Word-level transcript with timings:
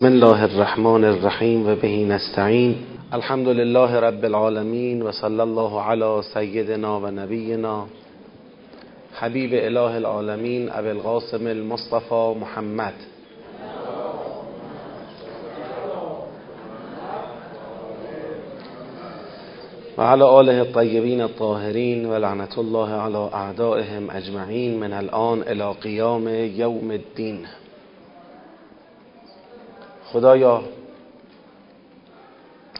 بسم 0.00 0.06
الله 0.06 0.42
الرحمن 0.42 1.04
الرحیم 1.04 1.68
و 1.68 1.74
بهی 1.74 2.04
نستعین 2.04 2.74
الحمد 3.12 3.48
لله 3.48 4.00
رب 4.00 4.24
العالمین 4.24 5.02
و 5.02 5.12
صلی 5.12 5.40
الله 5.40 5.80
علی 5.80 6.22
سیدنا 6.34 7.00
و 7.00 7.06
نبینا 7.06 7.86
حبیب 9.12 9.50
اله 9.54 9.94
العالمین 9.94 10.70
ابو 10.72 10.88
القاسم 10.88 11.46
المصطفى 11.46 12.34
محمد 12.40 12.92
و 19.98 20.02
علی 20.02 20.22
آله 20.22 20.58
الطیبین 20.58 21.20
الطاهرین 21.20 22.06
و 22.06 22.18
لعنت 22.18 22.58
الله 22.58 22.90
علی 22.92 23.28
اعدائهم 23.32 24.10
اجمعین 24.10 24.78
من 24.78 24.92
الان 24.92 25.42
الى 25.46 25.72
قیام 25.82 26.28
یوم 26.56 26.90
الدین 26.90 27.46
خدایا 30.14 30.62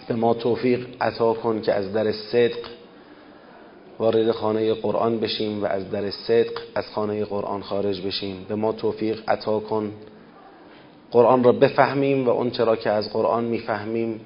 به 0.09 0.15
ما 0.15 0.35
توفیق 0.35 0.87
عطا 1.01 1.33
کن 1.33 1.61
که 1.61 1.73
از 1.73 1.93
در 1.93 2.13
صدق 2.13 2.59
وارد 3.99 4.31
خانه 4.31 4.75
قرآن 4.75 5.21
بشیم 5.21 5.63
و 5.63 5.67
از 5.67 5.91
در 5.91 6.11
صدق 6.11 6.53
از 6.75 6.85
خانه 6.95 7.25
قرآن 7.25 7.63
خارج 7.63 8.07
بشیم. 8.07 8.47
به 8.49 8.55
ما 8.55 8.73
توفیق 8.73 9.23
عطا 9.29 9.61
کن. 9.61 9.93
قرآن 11.11 11.45
را 11.45 11.53
بفهمیم 11.53 12.27
و 12.27 12.31
اون 12.31 12.51
چرا 12.51 12.77
که 12.77 12.91
از 12.91 13.13
قرآن 13.13 13.45
می‌فهمیم 13.45 14.21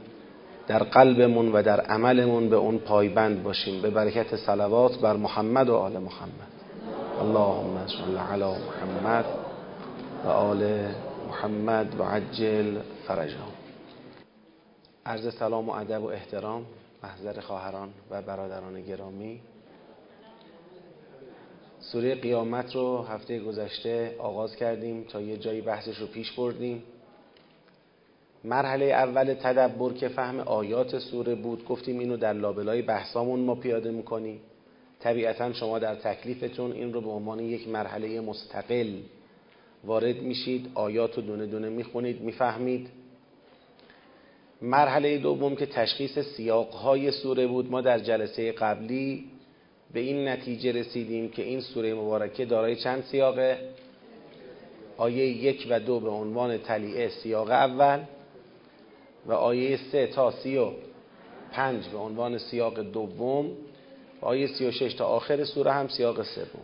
در 0.66 0.82
قلبمون 0.82 1.52
و 1.52 1.62
در 1.62 1.80
عملمون 1.80 2.48
به 2.48 2.56
اون 2.56 2.78
پایبند 2.78 3.42
باشیم. 3.42 3.82
به 3.82 3.90
برکت 3.90 4.36
صلوات 4.36 4.98
بر 4.98 5.16
محمد 5.16 5.68
و 5.68 5.74
آل 5.74 5.92
محمد. 5.92 6.52
اللهم 7.20 7.86
صل 7.86 8.16
علی 8.16 8.44
محمد 8.44 9.24
و 10.24 10.28
آل 10.28 10.88
محمد 11.28 12.00
و 12.00 12.02
عجل 12.02 12.76
فرجهم. 13.08 13.52
عرض 15.06 15.34
سلام 15.34 15.68
و 15.68 15.72
ادب 15.72 16.02
و 16.02 16.06
احترام 16.06 16.66
محضر 17.02 17.40
خواهران 17.40 17.88
و 18.10 18.22
برادران 18.22 18.82
گرامی. 18.82 19.40
سوره 21.80 22.14
قیامت 22.14 22.74
رو 22.74 23.02
هفته 23.02 23.40
گذشته 23.40 24.16
آغاز 24.18 24.56
کردیم 24.56 25.04
تا 25.04 25.20
یه 25.20 25.36
جایی 25.36 25.60
بحثش 25.60 25.98
رو 25.98 26.06
پیش 26.06 26.32
بردیم. 26.32 26.82
مرحله 28.44 28.84
اول 28.84 29.34
تدبر 29.34 29.92
که 29.92 30.08
فهم 30.08 30.40
آیات 30.40 30.98
سوره 30.98 31.34
بود 31.34 31.64
گفتیم 31.64 31.98
اینو 31.98 32.16
در 32.16 32.32
لابلای 32.32 32.82
بحثامون 32.82 33.40
ما 33.40 33.54
پیاده 33.54 33.90
می‌کنیم. 33.90 34.40
طبیعتا 35.00 35.52
شما 35.52 35.78
در 35.78 35.94
تکلیفتون 35.94 36.72
این 36.72 36.92
رو 36.92 37.00
به 37.00 37.10
عنوان 37.10 37.40
یک 37.40 37.68
مرحله 37.68 38.20
مستقل 38.20 38.96
وارد 39.84 40.16
میشید 40.16 40.70
آیات 40.74 41.16
رو 41.16 41.22
دونه 41.22 41.46
دونه 41.46 41.68
می‌خونید 41.68 42.20
می‌فهمید. 42.20 42.97
مرحله 44.62 45.18
دوم 45.18 45.56
که 45.56 45.66
تشخیص 45.66 46.18
سیاقهای 46.18 47.10
سوره 47.10 47.46
بود 47.46 47.70
ما 47.70 47.80
در 47.80 47.98
جلسه 47.98 48.52
قبلی 48.52 49.24
به 49.92 50.00
این 50.00 50.28
نتیجه 50.28 50.72
رسیدیم 50.72 51.28
که 51.28 51.42
این 51.42 51.60
سوره 51.60 51.94
مبارکه 51.94 52.44
دارای 52.44 52.76
چند 52.76 53.02
سیاقه؟ 53.02 53.58
آیه 54.96 55.26
یک 55.26 55.66
و 55.70 55.80
دو 55.80 56.00
به 56.00 56.08
عنوان 56.08 56.58
تلیعه 56.58 57.08
سیاق 57.08 57.50
اول 57.50 58.00
و 59.26 59.32
آیه 59.32 59.78
سه 59.92 60.06
تا 60.06 60.30
سی 60.30 60.56
و 60.56 60.70
پنج 61.52 61.88
به 61.88 61.98
عنوان 61.98 62.38
سیاق 62.38 62.80
دوم 62.80 63.46
و 64.22 64.26
آیه 64.26 64.46
سی 64.46 64.66
و 64.66 64.70
شش 64.70 64.94
تا 64.94 65.06
آخر 65.06 65.44
سوره 65.44 65.72
هم 65.72 65.88
سیاق 65.88 66.22
سوم. 66.22 66.62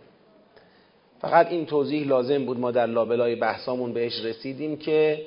فقط 1.20 1.46
این 1.46 1.66
توضیح 1.66 2.06
لازم 2.06 2.44
بود 2.44 2.58
ما 2.58 2.70
در 2.70 2.86
لابلای 2.86 3.34
بحثامون 3.34 3.92
بهش 3.92 4.24
رسیدیم 4.24 4.76
که 4.76 5.26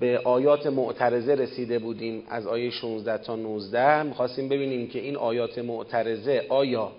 به 0.00 0.18
آیات 0.24 0.66
معترضه 0.66 1.34
رسیده 1.34 1.78
بودیم 1.78 2.22
از 2.28 2.46
آیه 2.46 2.70
16 2.70 3.18
تا 3.18 3.36
19 3.36 4.02
می‌خواستیم 4.02 4.48
ببینیم 4.48 4.88
که 4.88 4.98
این 4.98 5.16
آیات 5.16 5.58
معترضه 5.58 6.46
آیا 6.48 6.92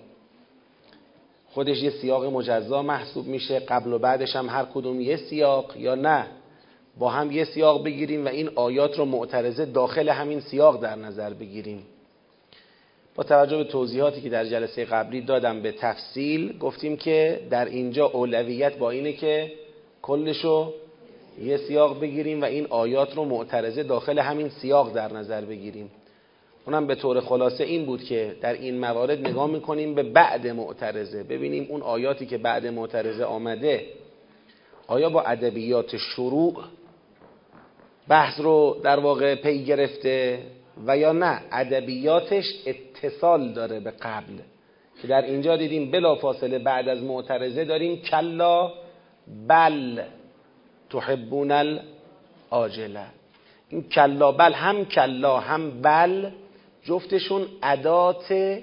خودش 1.53 1.78
یه 1.84 1.90
سیاق 1.90 2.25
مجزا 2.25 2.81
محسوب 2.81 3.28
میشه 3.28 3.59
قبل 3.59 3.94
و 3.94 4.00
بعدش 4.00 4.36
هم 4.36 4.50
هر 4.50 4.66
کدوم 4.74 5.02
یه 5.02 5.18
سیاق 5.18 5.78
یا 5.78 5.96
نه؟ 5.96 6.28
با 7.00 7.09
هم 7.09 7.31
یه 7.31 7.46
سیاق 7.46 7.84
بگیریم 7.84 8.25
و 8.25 8.28
این 8.28 8.50
آیات 8.56 8.98
رو 9.00 9.06
معترضه 9.06 9.66
داخل 9.66 10.09
همین 10.09 10.40
سیاق 10.40 10.81
در 10.81 10.96
نظر 10.96 11.34
بگیریم. 11.34 11.84
با 13.16 13.24
توجه 13.24 13.58
به 13.58 13.64
توضیحاتی 13.64 14.22
که 14.22 14.30
در 14.30 14.46
جلسه 14.46 14.86
قبلی 14.86 15.22
دادم 15.22 15.62
به 15.62 15.72
تفصیل 15.72 16.58
گفتیم 16.58 16.98
که 16.98 17.40
در 17.50 17.66
اینجا 17.66 18.06
اولویت 18.06 18.78
با 18.78 18.92
اینه 18.92 19.14
که 19.14 19.52
کلشو 20.02 20.74
یه 21.40 21.58
سیاق 21.58 22.00
بگیریم 22.00 22.42
و 22.42 22.46
این 22.46 22.68
آیات 22.69 23.16
رو 23.16 23.25
معترضه 23.25 23.84
داخل 23.84 24.19
همین 24.19 24.50
سیاق 24.50 24.94
در 24.94 25.14
نظر 25.14 25.42
بگیریم. 25.42 25.92
اونم 26.66 26.88
به 26.88 26.96
طور 26.96 27.22
خلاصه 27.22 27.64
این 27.64 27.86
بود 27.86 28.03
که 28.03 28.36
در 28.42 28.53
این 28.53 28.80
موارد 28.80 29.28
نگاه 29.28 29.47
می‌کنیم 29.47 29.96
به 29.96 30.03
بعد 30.03 30.47
معترضه. 30.47 31.24
ببینیم 31.24 31.68
اون 31.69 31.81
آیاتی 31.81 32.25
که 32.25 32.38
بعد 32.38 32.68
معترضه 32.68 33.25
آمده 33.25 33.86
آیا 34.88 35.09
با 35.09 35.22
ادبیات 35.22 35.97
شروع 35.97 36.56
بحث 38.08 38.40
رو 38.40 38.78
در 38.84 39.00
واقع 39.00 39.36
پی 39.36 39.63
گرفته 39.63 40.40
و 40.88 40.98
یا 40.98 41.12
نه؟ 41.12 41.42
ادبیاتش 41.52 42.46
اتصال 42.66 43.53
داره 43.53 43.80
به 43.80 43.92
قبل. 43.92 44.34
که 45.02 45.08
در 45.08 45.22
اینجا 45.22 45.58
دیدیم 45.58 45.92
بلا 45.92 46.16
فاصله 46.16 46.59
بعد 46.59 46.88
از 46.88 47.03
معترضه 47.03 47.66
داریم 47.66 48.02
کلا 48.02 48.72
بل 49.48 50.02
تحبون 50.91 51.52
العاجله 51.52 53.06
این 53.69 53.90
کلا 53.90 54.31
بل 54.31 54.53
هم 54.53 54.85
کلا 54.85 55.40
هم 55.40 55.81
بل 55.81 56.29
جفتشون 56.84 57.47
ادات 57.63 58.59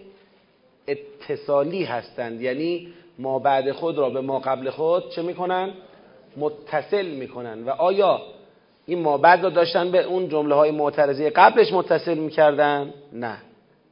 اتصالی 0.88 1.84
هستند. 1.84 2.40
یعنی 2.40 2.88
ما 3.18 3.38
بعد 3.38 3.72
خود 3.72 3.98
را 3.98 4.10
به 4.10 4.20
ما 4.20 4.38
قبل 4.38 4.70
خود 4.70 5.10
چه 5.10 5.22
می‌کنن؟ 5.22 5.70
متصل 6.36 7.06
می‌کنن. 7.06 7.64
و 7.64 7.70
آیا 7.70 8.22
این 8.86 8.98
ما 8.98 9.18
بعد 9.18 9.42
را 9.42 9.50
داشتن 9.50 9.90
به 9.90 10.02
اون 10.02 10.28
جمله 10.28 10.54
های 10.54 10.70
معترضه 10.70 11.30
قبلش 11.30 11.72
متصل 11.72 12.18
می‌کردن؟ 12.18 12.94
نه. 13.12 13.36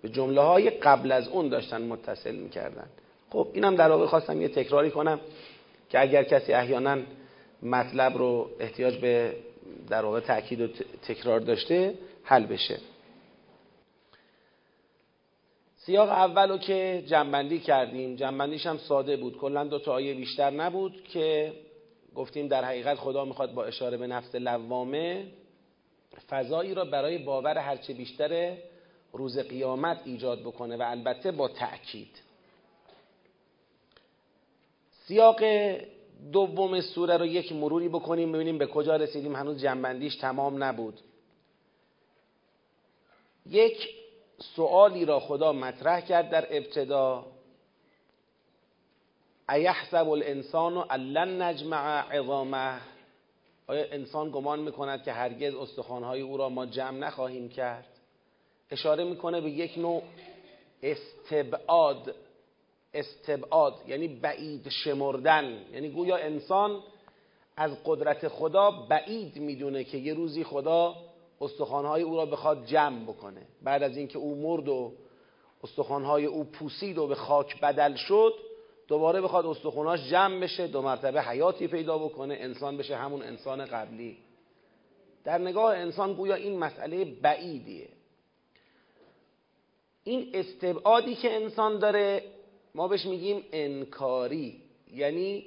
به 0.03 0.09
جمله 0.09 0.41
های 0.41 0.71
قبل 0.71 1.13
از 1.13 1.29
اون 1.29 1.49
داشتن 1.49 1.83
متصل 1.83 2.35
می‌کردن. 2.35 2.87
خب 3.31 3.49
اینم 3.53 3.77
در 3.77 3.91
واقع 3.91 4.07
خواستم 4.07 4.43
یه 4.43 4.49
تکراری 4.49 4.91
کنم 4.91 5.21
که 5.91 6.01
اگر 6.01 6.23
کسی 6.23 6.53
احیانا 6.53 6.97
مطلب 7.63 8.19
رو 8.19 8.51
احتیاج 8.61 8.97
به 8.97 9.37
در 9.89 10.05
واقع 10.05 10.21
تاکید 10.21 10.61
و 10.61 10.69
تکرار 11.03 11.41
داشته 11.41 11.95
حل 12.23 12.47
بشه. 12.47 12.79
سیاق 15.77 16.09
اول 16.09 16.49
رو 16.49 16.59
که 16.59 17.05
جنبندی 17.07 17.59
کردیم 17.61 18.17
جنبندیش 18.17 18.67
هم 18.67 18.79
ساده 18.79 19.17
بود. 19.17 19.39
کلا 19.39 19.65
دو 19.65 19.79
تا 19.79 19.93
آیه 19.93 20.15
بیشتر 20.15 20.51
نبود 20.51 21.05
که 21.05 21.53
گفتیم 22.15 22.49
در 22.49 22.65
حقیقت 22.65 22.99
خدا 22.99 23.25
می‌خواد 23.25 23.55
با 23.55 23.65
اشاره 23.65 23.97
به 23.97 24.07
نفس 24.07 24.35
لوامه 24.35 25.27
فضایی 26.31 26.75
را 26.75 26.85
برای 26.85 27.19
باور 27.19 27.59
هرچه 27.59 27.95
بیشتر 27.95 28.57
روز 29.13 29.39
قیامت 29.39 30.01
ایجاد 30.05 30.41
بکنه 30.41 30.77
و 30.77 30.83
البته 30.83 31.33
با 31.33 31.49
تأکید. 31.49 32.23
سیاق 34.91 35.41
دوم 36.33 36.81
سوره 36.81 37.17
رو 37.17 37.27
یک 37.27 37.53
مروری 37.53 37.89
بکنیم 37.89 38.33
ببینیم 38.33 38.59
به 38.59 38.67
کجا 38.67 38.97
رسیدیم. 38.97 39.37
هنوز 39.37 39.63
جنبندیش 39.63 40.17
تمام 40.17 40.65
نبود. 40.65 41.01
یک 43.47 43.89
سوالی 44.39 45.05
را 45.05 45.21
خدا 45.21 45.53
مطرح 45.53 46.01
کرد 46.01 46.31
در 46.31 46.57
ابتدا. 46.57 47.27
ایحسب 49.49 50.09
الانسان 50.09 50.93
لن 50.93 51.43
نجمع 51.43 52.01
عظامه. 52.01 52.81
آیا 53.67 53.85
انسان 53.91 54.31
گمان 54.31 54.59
می‌کند 54.59 55.03
که 55.03 55.13
هرگز 55.13 55.55
استخوانهای 55.55 56.21
او 56.21 56.37
را 56.37 56.49
ما 56.49 56.67
جمع 56.67 56.99
نخواهیم 56.99 57.49
کرد؟ 57.49 57.89
اشاره 58.71 59.05
می‌کنه 59.05 59.41
به 59.41 59.51
یک 59.51 59.79
نوع 59.79 60.03
استبعاد. 60.83 62.15
استبعاد 62.99 63.75
یعنی 63.87 64.09
بعید 64.09 64.69
شمردن. 64.69 65.65
یعنی 65.73 65.89
گویا 65.89 66.17
انسان 66.17 66.83
از 67.57 67.71
قدرت 67.85 68.29
خدا 68.29 68.71
بعید 68.71 69.37
می‌دونه 69.37 69.85
که 69.85 69.99
یه 69.99 70.15
روزی 70.15 70.45
خدا 70.45 70.95
استخوانهای 71.41 72.03
او 72.03 72.17
را 72.17 72.27
بخواد 72.27 72.65
جمع 72.67 73.05
بکنه. 73.05 73.43
بعد 73.63 73.83
از 73.83 73.97
اینکه 73.97 74.19
او 74.19 74.35
مرد 74.35 74.69
و 74.69 74.93
استخوانهای 75.65 76.27
او 76.27 76.45
پوسید 76.45 76.99
و 76.99 77.07
به 77.07 77.15
خاک 77.15 77.61
بدل 77.61 77.95
شد 77.95 78.33
دوباره 78.89 79.21
بخواد 79.21 79.47
استخوناش 79.47 80.11
جمع 80.11 80.41
بشه 80.41 80.67
دو 80.67 80.83
مرتبه 80.83 81.23
حیاتی 81.23 81.69
پیدا 81.69 81.99
بکنه 81.99 82.35
انسان 82.41 82.77
بشه 82.77 82.97
همون 82.97 83.23
انسان 83.23 83.65
قبلی. 83.65 84.17
در 85.25 85.39
نگاه 85.39 85.77
انسان 85.77 86.15
گویا 86.15 86.35
این 86.35 86.59
مسئله 86.59 87.05
بعیدیه. 87.05 87.89
این 90.05 90.31
استبعادی 90.35 91.15
که 91.15 91.35
انسان 91.35 91.79
داره 91.79 92.23
ما 92.77 92.89
بهش 92.89 93.07
میگیم 93.07 93.45
انکاری 93.53 94.63
یعنی 94.95 95.45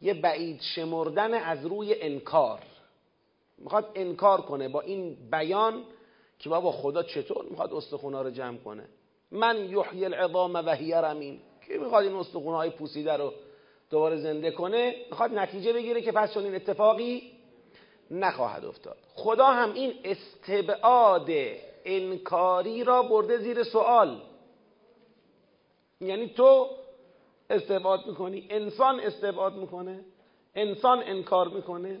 یه 0.00 0.14
بعید 0.14 0.60
شمردن 0.60 1.34
از 1.34 1.66
روی 1.66 2.02
انکار. 2.02 2.58
می‌خواد 3.58 3.90
انکار 3.94 4.40
کنه 4.40 4.68
با 4.68 4.80
این 4.80 5.16
بیان 5.30 5.84
که 6.38 6.48
بابا 6.48 6.72
خدا 6.72 7.02
چطور 7.02 7.44
می‌خواد 7.50 7.72
استخونا 7.72 8.22
رو 8.22 8.30
جمع 8.30 8.56
کنه. 8.56 8.84
من 9.30 9.70
یحیی 9.70 10.04
العظام 10.04 10.54
و 10.54 10.74
هی 10.74 10.92
رمیم. 10.92 11.40
کی 11.66 11.78
می‌خواد 11.78 12.04
این 12.04 12.14
استخونهای 12.14 12.70
پوسیده 12.70 13.12
رو 13.12 13.32
دوباره 13.90 14.16
زنده 14.16 14.50
کنه؟ 14.50 14.94
می‌خواد 15.10 15.32
نتیجه 15.32 15.72
بگیره 15.72 16.02
که 16.02 16.12
پس 16.12 16.34
چون 16.34 16.44
این 16.44 16.54
اتفاقی 16.54 17.32
نخواهد 18.10 18.64
افتاد. 18.64 18.96
خدا 19.14 19.46
هم 19.46 19.74
این 19.74 19.94
استبعاد 20.04 21.30
انکاری 21.84 22.84
را 22.84 23.02
برده 23.02 23.38
زیر 23.38 23.62
سوال. 23.62 24.20
یعنی 26.00 26.28
تو 26.28 26.66
استبعاد 27.50 28.06
می‌کنی 28.06 28.46
انسان 28.50 29.00
استبعاد 29.00 29.54
می‌کنه 29.54 30.00
انسان 30.54 31.02
انکار 31.06 31.48
می‌کنه. 31.48 32.00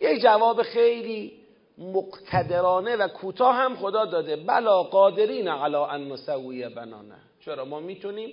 یه 0.00 0.20
جواب 0.20 0.62
خیلی 0.62 1.32
مقتدرانه 1.78 2.96
و 2.96 3.08
کوتاه 3.08 3.54
هم 3.54 3.76
خدا 3.76 4.04
داده. 4.04 4.36
بلا 4.36 4.82
قادرین 4.82 5.48
علا 5.48 5.86
ان 5.86 6.12
نسوی 6.12 6.68
بنانه. 6.68 7.14
چرا؟ 7.40 7.64
ما 7.64 7.80
می‌تونیم 7.80 8.32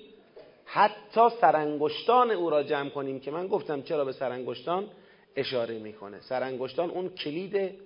حتی 0.66 1.30
سرانگشتان 1.42 2.32
او 2.32 2.50
را 2.50 2.64
جمع 2.64 2.90
کنیم 2.90 3.20
که 3.20 3.32
من 3.32 3.48
گفتم 3.48 3.82
چرا 3.82 4.06
به 4.06 4.12
سرانگشتان 4.12 4.88
اشاره 5.36 5.80
می‌کنه. 5.80 6.22
سرانگشتان 6.22 6.90
اون 6.90 7.10
کلید 7.10 7.80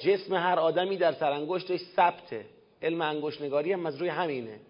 جسم 0.00 0.34
هر 0.34 0.58
آدمی 0.58 0.96
در 0.96 1.12
سرانگشتش 1.12 1.80
ثبته. 1.96 2.44
علم 2.82 3.00
انگشتنگاری 3.00 3.72
هم 3.72 3.86
از 3.86 3.96
روی 3.96 4.08
همینه. 4.08 4.60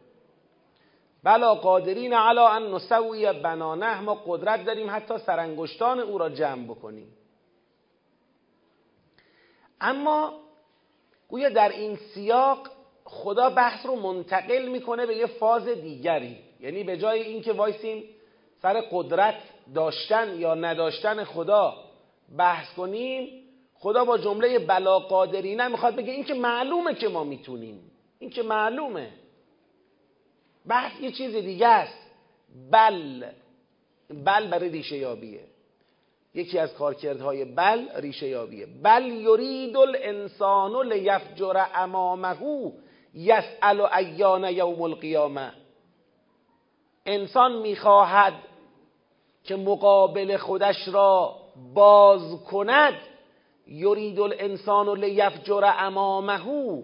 بلا 1.24 1.54
قادرین 1.54 2.12
علا 2.12 2.48
ان 2.48 2.74
نسوی 2.74 3.32
بنانه 3.32 4.00
ما 4.00 4.14
قدرت 4.26 4.64
داریم 4.64 4.90
حتی 4.90 5.18
سرانگشتان 5.18 6.00
او 6.00 6.18
را 6.18 6.28
جمع 6.28 6.64
بکنیم. 6.64 7.08
اما 9.80 10.32
گویا 11.28 11.48
در 11.48 11.68
این 11.68 11.96
سیاق 11.96 12.68
خدا 13.04 13.50
بحث 13.50 13.86
رو 13.86 13.96
منتقل 13.96 14.68
می‌کنه 14.68 15.06
به 15.06 15.16
یه 15.16 15.26
فاز 15.26 15.68
دیگری. 15.68 16.38
یعنی 16.60 16.84
به 16.84 16.96
جای 16.96 17.22
اینکه 17.22 17.52
وایسیم 17.52 18.04
سر 18.62 18.80
قدرت 18.92 19.34
داشتن 19.74 20.40
یا 20.40 20.54
نداشتن 20.54 21.24
خدا 21.24 21.74
بحث 22.38 22.74
کنیم 22.74 23.44
خدا 23.74 24.04
با 24.04 24.18
جمله 24.18 24.58
بلا 24.58 24.98
قادرینه 24.98 25.68
می‌خواد 25.68 25.96
بگه 25.96 26.12
این 26.12 26.24
که 26.24 26.34
معلومه 26.34 26.94
که 26.94 27.08
ما 27.08 27.24
می‌تونیم. 27.24 27.90
این 28.18 28.30
که 28.30 28.42
معلومه. 28.42 29.10
بحث 30.68 31.00
یه 31.00 31.12
چیز 31.12 31.36
دیگه 31.36 31.68
است. 31.68 31.98
بل. 32.70 33.24
بل 34.24 34.46
برای 34.46 34.68
ریشه 34.68 34.96
یابیه. 34.96 35.40
یکی 36.34 36.58
از 36.58 36.74
کارکردهای 36.74 37.44
بل 37.44 38.00
ریشه 38.00 38.28
یابیه. 38.28 38.66
بل 38.82 39.02
یرید 39.02 39.76
الانسان 39.76 40.92
لیفجر 40.92 41.64
امامه 41.74 42.36
یسأل 43.14 43.80
ایان 43.80 44.44
یوم 44.44 44.82
القیامه. 44.82 45.52
انسان 47.06 47.52
می‌خواهد 47.52 48.34
که 49.44 49.56
مقابل 49.56 50.36
خودش 50.36 50.88
را 50.88 51.36
باز 51.74 52.44
کند. 52.50 52.94
یرید 53.66 54.20
الانسان 54.20 54.98
لیفجر 54.98 55.72
امامه 55.78 56.82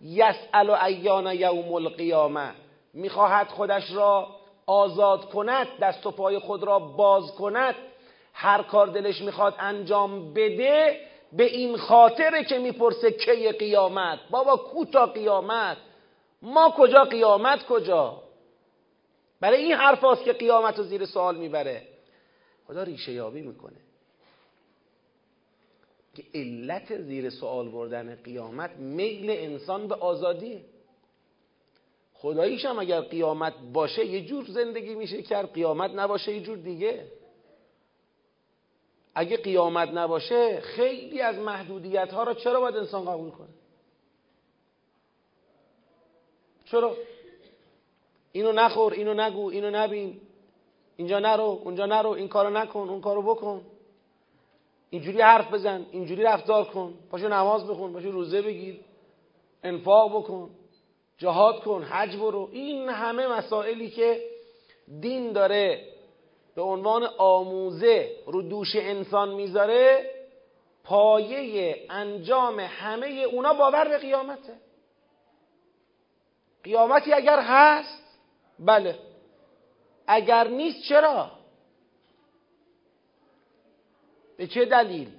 یسأل 0.00 0.70
ایان 0.70 1.34
یوم 1.34 1.72
القیامه. 1.72 2.65
می‌خواهد 2.96 3.48
خودش 3.48 3.92
را 3.92 4.28
آزاد 4.66 5.24
کند 5.24 5.66
دست 5.80 6.06
و 6.06 6.10
پای 6.10 6.38
خود 6.38 6.62
را 6.62 6.78
باز 6.78 7.32
کند. 7.32 7.74
هر 8.32 8.62
کار 8.62 8.86
دلش 8.86 9.20
می‌خواد 9.20 9.54
انجام 9.58 10.34
بده 10.34 11.00
به 11.32 11.44
این 11.44 11.76
خاطره 11.76 12.44
که 12.44 12.58
می‌پرسه 12.58 13.10
کی 13.10 13.52
قیامت. 13.52 14.18
بابا 14.30 14.56
کوتا 14.56 15.06
قیامت؟ 15.06 15.76
ما 16.42 16.74
کجا؟ 16.76 17.04
قیامت 17.04 17.66
کجا؟ 17.66 18.22
برای 19.40 19.62
این 19.62 19.72
حرف 19.72 20.22
که 20.24 20.32
قیامت 20.32 20.78
رو 20.78 20.84
زیر 20.84 21.04
سوال 21.04 21.36
می‌بره. 21.36 21.82
خدا 22.66 22.82
ریشه 22.82 23.12
یابی 23.12 23.42
می‌کنه. 23.42 23.76
که 26.14 26.22
علت 26.34 26.96
زیر 26.96 27.30
سوال 27.30 27.68
بردن 27.68 28.14
قیامت 28.24 28.70
میل 28.70 29.30
انسان 29.30 29.88
به 29.88 29.94
آزادیه. 29.94 30.60
خداییش 32.18 32.64
هم 32.64 32.78
اگر 32.78 33.00
قیامت 33.00 33.54
باشه 33.72 34.06
یه 34.06 34.24
جور 34.24 34.44
زندگی 34.44 34.94
میشه 34.94 35.22
کرد. 35.22 35.52
قیامت 35.52 35.90
نباشه 35.90 36.32
یه 36.32 36.40
جور 36.40 36.56
دیگه. 36.56 37.04
اگه 39.14 39.36
قیامت 39.36 39.88
نباشه 39.88 40.60
خیلی 40.60 41.20
از 41.20 41.38
محدودیت 41.38 42.12
ها 42.12 42.22
را 42.22 42.34
چرا 42.34 42.60
باید 42.60 42.76
انسان 42.76 43.04
قبول 43.04 43.30
کنه؟ 43.30 43.48
چرا؟ 46.64 46.96
اینو 48.32 48.52
نخور 48.52 48.92
اینو 48.92 49.14
نگو 49.14 49.50
اینو 49.50 49.70
نبین. 49.70 50.20
اینجا 50.96 51.18
نرو 51.18 51.60
اونجا 51.64 51.86
نرو 51.86 52.10
این 52.10 52.28
کارو 52.28 52.50
نکن 52.50 52.88
اون 52.88 53.00
کارو 53.00 53.22
بکن. 53.22 53.62
اینجوری 54.90 55.20
حرف 55.20 55.52
بزن 55.52 55.86
اینجوری 55.90 56.22
رفتار 56.22 56.64
کن. 56.64 56.94
پاشو 57.10 57.28
نماز 57.28 57.66
بخون 57.66 57.92
پاشو 57.92 58.10
روزه 58.10 58.42
بگیر. 58.42 58.80
انفاق 59.62 60.16
بکن. 60.16 60.50
جهاد 61.18 61.60
کن 61.60 61.82
حج 61.82 62.16
برو. 62.16 62.48
این 62.52 62.88
همه 62.88 63.26
مسائلی 63.26 63.90
که 63.90 64.30
دین 65.00 65.32
داره 65.32 65.92
به 66.54 66.62
عنوان 66.62 67.04
آموزه 67.18 68.16
رو 68.26 68.42
دوش 68.42 68.76
انسان 68.76 69.34
می‌ذاره 69.34 70.10
پایه 70.84 71.86
انجام 71.90 72.60
همه 72.60 73.06
اونا 73.06 73.54
باور 73.54 73.88
به 73.88 73.98
قیامته. 73.98 74.54
قیامتی 76.64 77.12
اگر 77.12 77.40
هست 77.40 78.02
بله. 78.58 78.98
اگر 80.06 80.48
نیست 80.48 80.88
چرا؟ 80.88 81.30
به 84.36 84.46
چه 84.46 84.64
دلیل؟ 84.64 85.10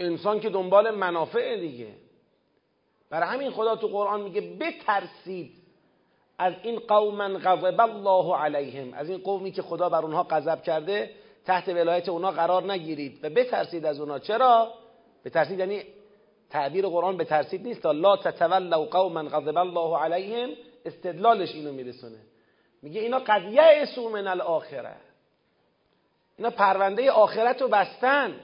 انسان 0.00 0.40
که 0.40 0.50
دنبال 0.50 0.90
منافع 0.90 1.56
دیگه. 1.56 1.99
برای 3.10 3.28
همین 3.28 3.50
خدا 3.50 3.76
تو 3.76 3.86
قرآن 3.86 4.20
میگه 4.20 4.40
بترسید 4.40 5.52
از 6.38 6.54
این 6.62 6.78
قوما 6.78 7.28
غضب 7.28 7.80
الله 7.80 8.36
علیهم. 8.36 8.94
از 8.94 9.10
این 9.10 9.18
قومی 9.18 9.52
که 9.52 9.62
خدا 9.62 9.88
بر 9.88 10.02
اونها 10.02 10.22
غضب 10.22 10.62
کرده 10.62 11.10
تحت 11.44 11.68
ولایت 11.68 12.08
اونها 12.08 12.30
قرار 12.30 12.72
نگیرید 12.72 13.24
و 13.24 13.30
بترسید 13.30 13.86
از 13.86 14.00
اونها 14.00 14.18
چرا؟ 14.18 14.74
بترسید 15.24 15.58
یعنی 15.58 15.82
تعبیر 16.50 16.86
قرآن 16.86 17.16
به 17.16 17.24
ترسید 17.24 17.66
نیست. 17.66 17.82
تا 17.82 17.92
لا 17.92 18.16
تتولوا 18.16 18.84
قوما 18.84 19.22
غضب 19.22 19.56
الله 19.56 19.98
علیهم 19.98 20.50
استدلالش 20.84 21.54
اینو 21.54 21.72
میرسونه. 21.72 22.18
میگه 22.82 23.00
اینا 23.00 23.18
قضیه 23.18 23.62
اسو 23.62 24.08
من 24.08 24.26
الاخره. 24.26 24.96
اینا 26.38 26.50
پرونده 26.50 27.10
آخرت 27.10 27.62
رو 27.62 27.68
بستن. 27.68 28.40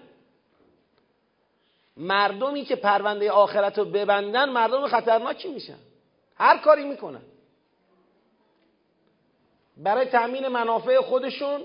مردمی 1.96 2.64
که 2.64 2.76
پرونده 2.76 3.30
آخرت 3.30 3.78
رو 3.78 3.84
ببندن 3.84 4.48
مردم 4.48 4.86
خطرناکی 4.86 5.48
میشن؟ 5.48 5.78
هر 6.36 6.58
کاری 6.58 6.84
می‌کنن. 6.84 7.22
برای 9.76 10.06
تأمین 10.06 10.48
منافع 10.48 11.00
خودشون 11.00 11.60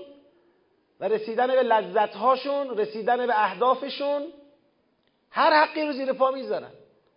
و 1.00 1.08
رسیدن 1.08 1.46
به 1.46 1.62
لذتهاشون 1.62 2.78
رسیدن 2.78 3.26
به 3.26 3.44
اهدافشون 3.44 4.22
هر 5.30 5.64
حقی 5.64 5.86
رو 5.86 5.92
زیر 5.92 6.12
پا 6.12 6.30
می‌ذارن. 6.30 6.70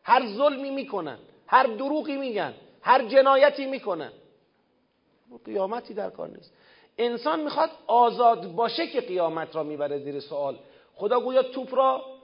هر 0.03 0.27
ظلمی 0.27 0.69
می‌کنن 0.69 1.17
هر 1.47 1.63
دروغی 1.63 2.17
میگن 2.17 2.53
هر 2.81 3.05
جنایتی 3.05 3.65
می‌کنن. 3.65 4.11
قیامتی 5.45 5.93
در 5.93 6.09
کار 6.09 6.27
نیست. 6.29 6.53
انسان 6.97 7.39
می‌خواد 7.39 7.69
آزاد 7.87 8.47
باشه 8.47 8.87
که 8.87 9.01
قیامت 9.01 9.55
را 9.55 9.63
می‌بره 9.63 9.99
زیر 9.99 10.19
سوال. 10.19 10.59
خدا 10.95 11.19
گویا 11.19 11.43
توپ 11.43 11.75
را 11.75 12.14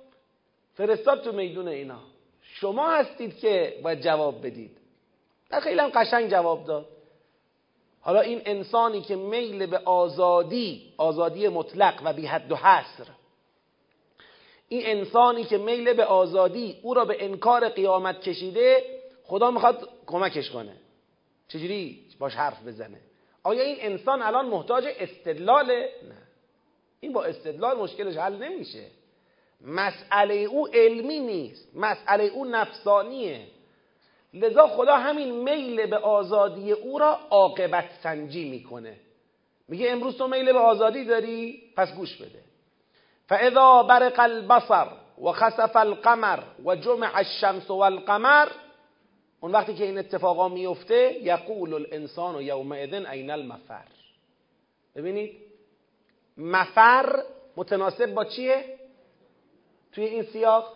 فرستاد 0.81 1.23
تو 1.23 1.31
میدون 1.31 1.67
اینا. 1.67 1.99
شما 2.41 2.91
هستید 2.91 3.39
که 3.39 3.79
باید 3.83 4.01
جواب 4.01 4.45
بدید. 4.45 4.77
در 5.49 5.59
خیلی 5.59 5.79
هم 5.79 5.89
قشنگ 5.89 6.29
جواب 6.29 6.65
داد. 6.65 6.85
حالا 8.01 8.21
این 8.21 8.41
انسانی 8.45 9.01
که 9.01 9.15
میل 9.15 9.65
به 9.65 9.77
آزادی 9.77 10.93
آزادی 10.97 11.47
مطلق 11.47 12.01
و 12.03 12.13
بی 12.13 12.25
حد 12.25 12.51
و 12.51 12.55
حصر. 12.55 13.07
این 14.67 14.81
انسانی 14.85 15.43
که 15.43 15.57
میل 15.57 15.93
به 15.93 16.05
آزادی 16.05 16.79
او 16.81 16.93
را 16.93 17.05
به 17.05 17.25
انکار 17.25 17.69
قیامت 17.69 18.21
کشیده 18.21 18.83
خدا 19.23 19.51
می‌خواد 19.51 19.89
کمکش 20.07 20.49
کنه. 20.49 20.73
چجوری؟ 21.47 22.05
باش 22.19 22.35
حرف 22.35 22.67
بزنه. 22.67 22.97
آیا 23.43 23.63
این 23.63 23.77
انسان 23.79 24.21
الان 24.21 24.45
محتاج 24.45 24.85
استدلاله؟ 24.99 25.89
نه. 26.09 26.17
این 26.99 27.13
با 27.13 27.23
استدلال 27.23 27.77
مشکلش 27.77 28.17
حل 28.17 28.35
نمیشه. 28.35 29.00
مسئله 29.65 30.35
او 30.35 30.67
علمی 30.67 31.19
نیست. 31.19 31.75
مسئله 31.75 32.23
او 32.23 32.45
نفسانیه. 32.45 33.41
لذا 34.33 34.67
خدا 34.67 34.97
همین 34.97 35.31
میل 35.31 35.85
به 35.85 35.97
آزادی 35.97 36.71
او 36.71 36.99
را 36.99 37.19
عاقبت 37.29 37.89
سنجی 38.03 38.49
می‌کنه. 38.49 38.95
میگه 39.67 39.91
امروز 39.91 40.17
تو 40.17 40.27
میل 40.27 40.53
به 40.53 40.59
آزادی 40.59 41.05
داری؟ 41.05 41.63
پس 41.75 41.95
گوش 41.95 42.17
بده. 42.17 42.39
فاذا 43.27 43.83
برق 43.83 44.19
البصر 44.19 44.87
و 45.21 45.31
خسف 45.31 45.75
القمر 45.75 46.39
و 46.65 46.75
جمع 46.75 47.11
الشمس 47.13 47.69
والقمر 47.69 48.47
اون 49.41 49.51
وقتی 49.51 49.73
که 49.73 49.83
این 49.83 49.97
اتفاقا 49.97 50.49
میفته 50.49 51.17
یقول 51.21 51.73
الانسان 51.73 52.35
و 52.35 52.41
یومئذ 52.41 52.93
این 52.93 53.31
المفر. 53.31 53.85
ببینید 54.95 55.37
مفر 56.37 57.23
متناسب 57.57 58.13
با 58.13 58.25
چیه؟ 58.25 58.80
توی 59.91 60.05
این 60.05 60.23
سیاق 60.23 60.73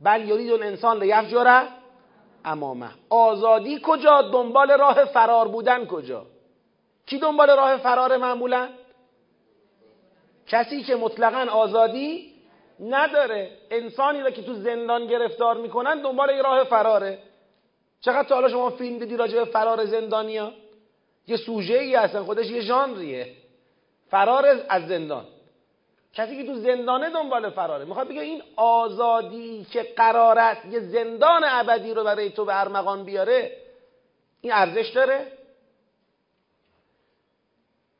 بل 0.00 0.28
یرید 0.28 0.52
الانسان 0.52 1.02
لیفجره 1.02 1.62
امامه. 2.44 2.88
آزادی 3.10 3.80
کجا؟ 3.82 4.22
دنبال 4.22 4.70
راه 4.70 5.04
فرار 5.04 5.48
بودن 5.48 5.86
کجا؟ 5.86 6.26
کی 7.06 7.18
دنبال 7.18 7.50
راه 7.50 7.76
فرار 7.76 8.16
معمولا؟ 8.16 8.68
کسی 10.46 10.82
که 10.82 10.96
مطلقا 10.96 11.52
آزادی 11.52 12.32
نداره. 12.80 13.50
انسانی 13.70 14.20
را 14.20 14.30
که 14.30 14.42
تو 14.42 14.54
زندان 14.54 15.06
گرفتار 15.06 15.56
می‌کنن 15.56 16.02
دنبال 16.02 16.30
یه 16.30 16.42
راه 16.42 16.64
فراره. 16.64 17.18
چقدر 18.00 18.28
تا 18.28 18.34
حالا 18.34 18.48
شما 18.48 18.70
فیلم 18.70 18.98
دیدی 18.98 19.16
راجع 19.16 19.38
به 19.38 19.44
فرار 19.44 19.84
زندانیا؟ 19.84 20.52
یه 21.26 21.36
سوژه 21.36 21.74
ای 21.74 21.94
هستن 21.94 22.22
خودش 22.22 22.50
یه 22.50 22.60
ژانریه. 22.60 23.32
فرار 24.10 24.46
از 24.68 24.86
زندان. 24.86 25.24
کسی 26.16 26.36
که 26.36 26.46
تو 26.46 26.54
زندانه 26.54 27.10
دنبال 27.10 27.50
فراره. 27.50 27.84
می‌خواد 27.84 28.08
بگه 28.08 28.20
این 28.20 28.42
آزادی 28.56 29.66
که 29.72 29.82
قرار 29.82 30.38
است 30.38 30.64
یه 30.64 30.80
زندان 30.80 31.42
ابدی 31.44 31.94
رو 31.94 32.04
برای 32.04 32.30
تو 32.30 32.44
به 32.44 32.60
ارمغان 32.60 33.04
بیاره 33.04 33.56
این 34.40 34.52
ارزش 34.52 34.88
داره؟ 34.88 35.32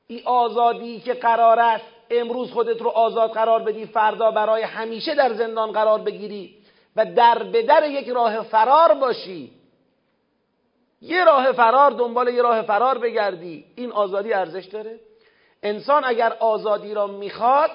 این 0.06 0.22
آزادی 0.24 1.00
که 1.00 1.14
قرار 1.14 1.60
است 1.60 1.84
امروز 2.10 2.52
خودت 2.52 2.82
رو 2.82 2.88
آزاد 2.88 3.30
قرار 3.30 3.62
بدی 3.62 3.86
فردا 3.86 4.30
برای 4.30 4.62
همیشه 4.62 5.14
در 5.14 5.32
زندان 5.32 5.72
قرار 5.72 5.98
بگیری 5.98 6.58
و 6.96 7.06
در 7.14 7.42
به 7.42 7.62
در 7.62 7.90
یک 7.90 8.08
راه 8.08 8.42
فرار 8.42 8.94
باشی. 8.94 9.52
یه 11.00 11.24
راه 11.24 11.52
فرار 11.52 11.90
دنبال 11.90 12.28
یه 12.28 12.42
راه 12.42 12.62
فرار 12.62 12.98
بگردی. 12.98 13.64
این 13.76 13.92
آزادی 13.92 14.32
ارزش 14.32 14.64
داره؟ 14.64 15.00
انسان 15.62 16.04
اگر 16.04 16.32
آزادی 16.32 16.94
را 16.94 17.06
می‌خواد 17.06 17.70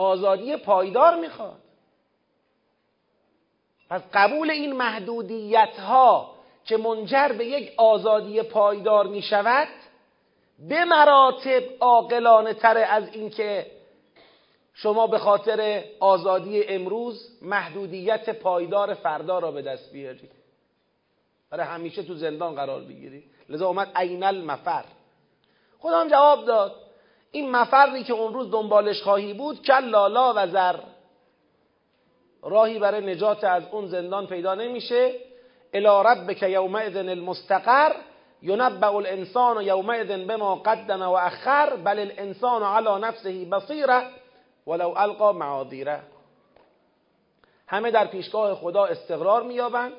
آزادی 0.00 0.56
پایدار 0.56 1.20
می‌خواد. 1.20 1.58
پس 3.90 4.02
قبول 4.12 4.50
این 4.50 4.72
محدودیت 4.72 5.78
ها 5.78 6.34
که 6.64 6.76
منجر 6.76 7.28
به 7.38 7.44
یک 7.46 7.72
آزادی 7.76 8.42
پایدار 8.42 9.06
می 9.06 9.22
شود 9.22 9.68
به 10.68 10.84
مراتب 10.84 11.62
عاقلانه 11.80 12.54
تر 12.54 12.78
از 12.78 13.08
اینکه 13.14 13.66
شما 14.74 15.06
به 15.06 15.18
خاطر 15.18 15.84
آزادی 16.00 16.64
امروز 16.64 17.38
محدودیت 17.42 18.30
پایدار 18.30 18.94
فردا 18.94 19.38
را 19.38 19.52
به 19.52 19.62
دست 19.62 19.92
بیارید. 19.92 20.30
برای 21.50 21.66
همیشه 21.66 22.02
تو 22.02 22.14
زندان 22.14 22.54
قرار 22.54 22.80
بگیری 22.80 23.24
لذا 23.48 23.66
اومد 23.66 23.92
عین 23.94 24.22
المفر 24.22 24.84
خدا 25.78 26.00
هم 26.00 26.08
جواب 26.08 26.44
داد. 26.44 26.89
این 27.32 27.50
مفری 27.50 28.04
که 28.04 28.12
اون 28.12 28.34
روز 28.34 28.50
دنبالش 28.50 29.02
خواهی 29.02 29.34
بود 29.34 29.62
کلا 29.62 30.06
لا 30.06 30.32
و 30.36 30.46
زر. 30.46 30.76
راهی 32.42 32.78
برای 32.78 33.14
نجات 33.14 33.44
از 33.44 33.62
اون 33.72 33.86
زندان 33.86 34.26
پیدا 34.26 34.54
نمیشه. 34.54 35.14
الی 35.72 35.86
ربک 35.86 36.42
یومئذ 36.42 36.96
المستقر 36.96 37.92
ینبع 38.42 38.94
الانسان 38.94 39.62
یومئذ 39.62 40.26
بما 40.26 40.54
قدم 40.54 41.02
و 41.02 41.12
اخر 41.12 41.76
بل 41.76 41.98
الانسان 41.98 42.62
على 42.62 43.06
نفسه 43.06 43.44
بصیره 43.44 44.02
ولو 44.66 44.94
القا 44.96 45.32
معاذیره. 45.32 46.00
همه 47.66 47.90
در 47.90 48.06
پیشگاه 48.06 48.54
خدا 48.54 48.84
استقرار 48.84 49.42
مییابند. 49.42 49.92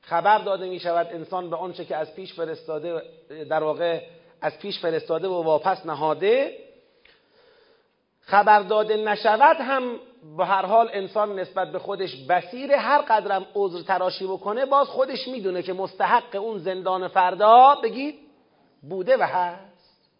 خبر 0.00 0.38
داده 0.38 0.68
می 0.68 0.80
شود 0.80 1.06
انسان 1.06 1.50
به 1.50 1.56
آنچه 1.56 1.84
که 1.84 1.96
از 1.96 2.14
پیش 2.14 2.34
فرستاده 2.34 3.02
در 3.50 3.62
واقع 3.62 4.00
از 4.40 4.58
پیش 4.58 4.80
فرستاده 4.80 5.28
و 5.28 5.42
واپس 5.42 5.86
نهاده. 5.86 6.65
خبر 8.26 8.60
داده 8.60 8.96
نشود 8.96 9.56
هم 9.60 9.98
به 10.36 10.46
هر 10.46 10.66
حال 10.66 10.90
انسان 10.92 11.38
نسبت 11.38 11.72
به 11.72 11.78
خودش 11.78 12.16
بسیر 12.28 12.72
هر 12.72 13.02
قدرم 13.02 13.46
عذر 13.54 13.82
تراشی 13.82 14.26
بکنه 14.26 14.66
باز 14.66 14.88
خودش 14.88 15.28
می‌دونه 15.28 15.62
که 15.62 15.72
مستحق 15.72 16.36
اون 16.36 16.58
زندان 16.58 17.08
فردا 17.08 17.74
بگید 17.82 18.18
بوده 18.82 19.16
و 19.16 19.22
هست. 19.22 20.10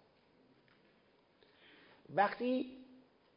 وقتی 2.14 2.66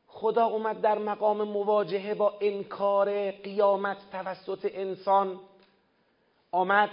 خدا 0.07 0.45
اومد 0.45 0.81
در 0.81 0.97
مقام 0.97 1.43
مواجهه 1.43 2.13
با 2.13 2.33
انکار 2.41 3.31
قیامت 3.31 3.97
توسط 4.11 4.71
انسان 4.73 5.39
آمد 6.51 6.89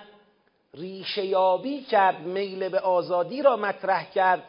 ریشه 0.74 1.24
یابی 1.24 1.80
کرد 1.80 2.20
میل 2.20 2.68
به 2.68 2.80
آزادی 2.80 3.42
را 3.42 3.56
مطرح 3.56 4.10
کرد. 4.10 4.42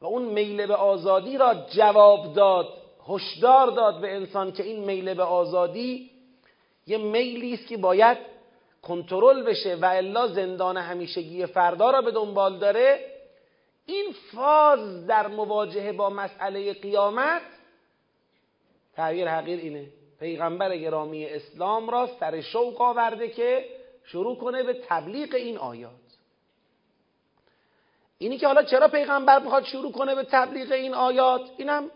و 0.00 0.06
اون 0.06 0.22
میل 0.22 0.66
به 0.66 0.74
آزادی 0.74 1.38
را 1.38 1.54
جواب 1.54 2.34
داد 2.34 2.68
هشدار 3.08 3.70
داد 3.70 4.00
به 4.00 4.14
انسان 4.14 4.52
که 4.52 4.62
این 4.62 4.84
میل 4.84 5.14
به 5.14 5.22
آزادی 5.22 6.10
یه 6.86 6.98
میلی 6.98 7.54
است 7.54 7.66
که 7.66 7.76
باید 7.76 8.18
کنترل 8.82 9.42
بشه 9.42 9.74
و 9.74 9.84
الا 9.84 10.26
زندان 10.26 10.76
همیشگی 10.76 11.46
فردا 11.46 11.90
را 11.90 12.02
به 12.02 12.10
دنبال 12.10 12.58
داره. 12.58 13.12
این 13.86 14.14
فاز 14.32 15.06
در 15.06 15.26
مواجهه 15.26 15.92
با 15.92 16.10
مسئله 16.10 16.72
قیامت 16.72 17.42
تعبیر 18.96 19.28
حقیر 19.28 19.60
اینه. 19.60 19.86
پیغمبر 20.20 20.76
گرامی 20.76 21.26
اسلام 21.26 21.90
را 21.90 22.08
سر 22.20 22.40
شوق 22.40 22.80
آورده 22.80 23.28
که 23.28 23.64
شروع 24.04 24.38
کنه 24.38 24.62
به 24.62 24.82
تبلیغ 24.88 25.34
این 25.34 25.58
آیات. 25.58 26.05
اینی 28.18 28.38
که 28.38 28.46
حالا 28.46 28.62
چرا 28.62 28.88
پیغمبر 28.88 29.38
می‌خواد 29.38 29.64
شروع 29.64 29.92
کنه 29.92 30.14
به 30.14 30.22
تبلیغ 30.22 30.72
این 30.72 30.94
آیات؟ 30.94 31.50
اینم 31.56 31.90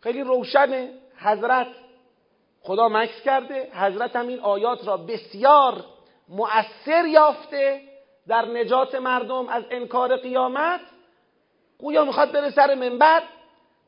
خیلی 0.00 0.20
روشنه. 0.22 0.92
حضرت 1.16 1.66
خدا 2.62 2.88
مکس 2.88 3.20
کرده 3.24 3.68
حضرت 3.72 4.16
هم 4.16 4.28
این 4.28 4.40
آیات 4.40 4.86
را 4.88 4.96
بسیار 4.96 5.84
مؤثر 6.28 7.06
یافته 7.06 7.82
در 8.28 8.44
نجات 8.44 8.94
مردم 8.94 9.48
از 9.48 9.64
انکار 9.70 10.16
قیامت. 10.16 10.80
گویا 11.78 12.04
می‌خواد 12.04 12.32
بره 12.32 12.50
سر 12.50 12.74
منبر 12.74 13.22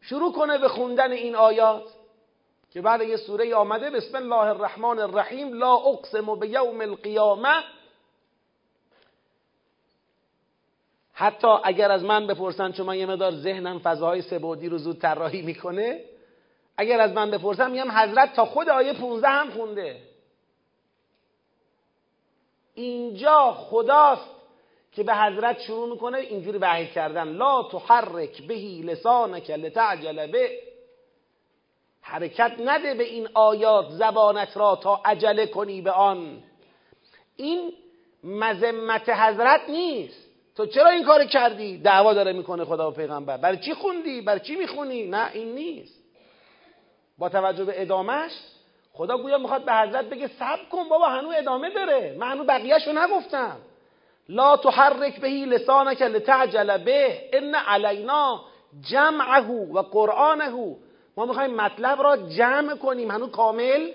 شروع 0.01 0.33
کنه 0.33 0.59
به 0.59 0.69
خوندن 0.69 1.13
این 1.13 1.37
آیات 1.37 1.85
که 2.71 2.81
بعد 2.81 3.03
یه 3.03 3.17
سوره 3.17 3.55
آمده 3.55 3.91
بسم 3.91 4.17
الله 4.17 4.37
الرحمن 4.37 4.99
الرحیم 4.99 5.53
لا 5.53 5.75
اقسم 5.75 6.39
به 6.39 6.49
یوم 6.49 6.81
القیامه. 6.81 7.65
حتی 11.23 11.49
اگر 11.65 11.91
از 11.91 12.05
من 12.05 12.27
بپرسن 12.27 12.73
چون 12.73 12.87
من 12.87 12.99
یه 12.99 13.07
مدار 13.07 13.33
ذهنم 13.33 13.79
فضاهای 13.79 14.23
سبودی 14.23 14.69
رو 14.69 14.79
زود 14.79 14.99
طراحی 14.99 15.43
می‌کنه 15.43 16.01
اگر 16.77 17.01
از 17.01 17.13
من 17.13 17.31
بپرسن 17.31 17.71
میگم 17.71 17.91
حضرت 17.91 18.35
تا 18.35 18.45
خود 18.45 18.69
آیه 18.69 18.93
15 18.93 19.29
هم 19.29 19.51
خونده. 19.51 19.97
اینجا 22.75 23.53
خداست 23.53 24.31
که 24.93 25.03
به 25.03 25.15
حضرت 25.15 25.61
شروع 25.61 25.93
می‌کنه 25.93 26.19
اینجوری 26.19 26.59
وحی 26.59 26.87
کردن. 26.87 27.29
لا 27.29 27.63
تحرک 27.63 28.43
بهی 28.43 28.83
لسانک 28.83 29.51
لتعجل 29.51 30.27
به. 30.27 30.59
حرکت 32.01 32.53
نده 32.59 32.95
به 32.95 33.05
این 33.05 33.29
آیات 33.35 33.91
زبانت 33.91 34.57
را 34.57 34.77
تا 34.77 35.01
عجله 35.05 35.47
کنی 35.47 35.81
به 35.81 35.91
آن. 35.91 36.43
این 37.37 37.73
مذمت 38.25 39.09
حضرت 39.09 39.71
نیست. 39.71 40.22
تو 40.57 40.67
چرا 40.67 40.89
این 40.89 41.05
کار 41.05 41.25
کردی؟ 41.25 41.79
دعوا 41.79 42.15
داره 42.15 42.33
می‌کنه 42.33 42.65
خدا 42.65 42.91
و 42.91 42.95
پیغمبر. 42.95 43.37
برای 43.37 43.57
چی 43.57 43.75
خوندی؟ 43.75 44.21
برای 44.21 44.41
چی 44.41 44.57
می‌خونی؟ 44.57 45.07
نه 45.07 45.31
این 45.33 45.55
نیست. 45.55 46.03
با 47.19 47.29
توجه 47.29 47.65
به 47.65 47.83
ادامهش 47.83 48.33
خدا 48.93 49.19
گویا 49.19 49.39
می‌خواد 49.39 49.65
به 49.65 49.73
حضرت 49.73 50.05
بگه 50.05 50.29
صبر 50.29 50.65
کن 50.71 50.89
بابا 50.89 51.09
هنو 51.09 51.33
ادامه 51.37 51.71
داره. 51.71 52.17
من 52.19 52.31
هنو 52.31 52.45
بقیهشو 52.45 52.93
نگفتم. 52.93 53.57
لا 54.29 54.57
تحرک 54.57 55.21
بهی 55.21 55.45
لسانک 55.45 56.03
لتعجل 56.03 56.79
به. 56.79 57.31
ان 57.33 57.55
علینا 57.55 58.41
جمعه 58.91 59.51
و 59.73 59.83
قرآنه. 59.83 60.77
ما 61.17 61.27
می‌خوایم 61.27 61.55
مطلب 61.55 62.03
را 62.03 62.17
جمع 62.17 62.77
کنیم. 62.77 63.11
هنو 63.11 63.27
کامل 63.27 63.91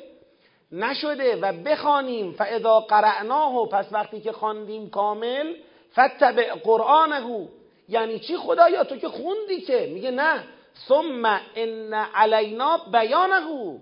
نشده 0.72 1.36
و 1.36 1.54
بخوانیم. 1.54 2.32
فاذا 2.32 2.80
قرأناه 2.80 3.70
پس 3.70 3.86
وقتی 3.92 4.22
که 4.22 4.32
خواندیم 4.32 4.90
کامل 4.90 5.54
فتبع 5.94 6.54
قرآنه. 6.54 7.48
یعنی 7.90 8.20
چی 8.20 8.38
خدایا؟ 8.38 8.84
تو 8.84 8.98
که 8.98 9.10
خوندی 9.10 9.62
که. 9.62 9.90
میگه 9.94 10.12
نه. 10.12 10.44
ثم 10.88 11.40
ان 11.56 11.94
علینا 11.94 12.78
بیانه. 12.78 13.80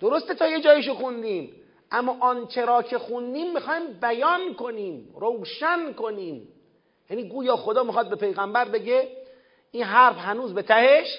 درسته 0.00 0.34
تا 0.34 0.48
یه 0.48 0.60
جایشو 0.60 0.94
خوندیم. 0.94 1.56
اما 1.92 2.16
آنچه 2.20 2.64
را 2.64 2.82
که 2.82 2.98
خوندیم 2.98 3.52
می‌خوایم 3.52 4.00
بیان 4.00 4.54
کنیم. 4.54 5.14
روشن 5.20 5.92
کنیم. 5.92 6.48
یعنی 7.10 7.28
گویا 7.28 7.56
خدا 7.56 7.82
می‌خواد 7.82 8.10
به 8.10 8.16
پیغمبر 8.16 8.64
بگه 8.64 9.08
این 9.72 9.84
حرف 9.84 10.16
هنوز 10.18 10.54
به 10.54 10.62
تهش 10.62 11.18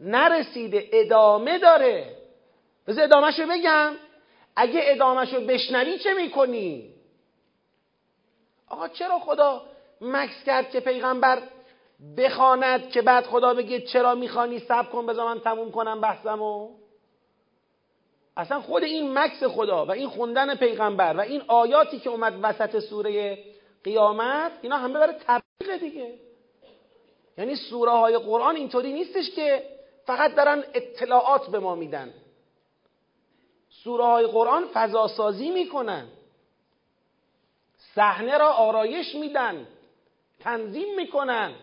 نرسیده. 0.00 0.88
ادامه 0.92 1.58
داره. 1.58 2.16
بذار 2.86 3.04
ادامهشو 3.04 3.46
بگم. 3.46 3.92
اگه 4.56 4.80
ادامهشو 4.84 5.40
بشنوی 5.40 5.98
چه 5.98 6.14
می‌کنی؟ 6.14 6.91
آقا 8.72 8.88
چرا 8.88 9.18
خدا 9.18 9.62
مکس 10.00 10.44
کرد 10.46 10.70
که 10.70 10.80
پیغمبر 10.80 11.42
بخواند 12.16 12.90
که 12.90 13.02
بعد 13.02 13.24
خدا 13.24 13.54
بگه 13.54 13.80
چرا 13.80 14.14
می‌خوانی 14.14 14.58
سب 14.58 14.90
کن 14.90 15.06
بذار 15.06 15.34
من 15.34 15.40
تموم 15.40 15.70
کنم 15.70 16.00
بحثمو؟ 16.00 16.70
اصلا 18.36 18.60
خود 18.60 18.82
این 18.82 19.18
مکس 19.18 19.44
خدا 19.44 19.86
و 19.86 19.90
این 19.90 20.08
خوندن 20.08 20.54
پیغمبر 20.54 21.16
و 21.16 21.20
این 21.20 21.42
آیاتی 21.48 21.98
که 21.98 22.10
اومد 22.10 22.34
وسط 22.42 22.78
سوره 22.78 23.38
قیامت 23.84 24.52
اینا 24.62 24.76
همه 24.76 24.98
برای 24.98 25.14
تبلیغ 25.26 25.80
دیگه. 25.80 26.14
یعنی 27.38 27.56
سوره 27.56 27.92
های 27.92 28.18
قرآن 28.18 28.56
اینطوری 28.56 28.92
نیستش 28.92 29.30
که 29.30 29.62
فقط 30.06 30.34
دارن 30.34 30.64
اطلاعات 30.74 31.50
به 31.50 31.58
ما 31.58 31.74
میدن. 31.74 32.14
سوره 33.70 34.04
های 34.04 34.26
قرآن 34.26 34.64
فضاسازی 34.72 35.50
می‌کنن. 35.50 36.06
صحنه 37.94 38.38
را 38.38 38.52
آرایش 38.52 39.14
میدن 39.14 39.66
تنظیم 40.40 40.96
می‌کنن. 40.96 41.54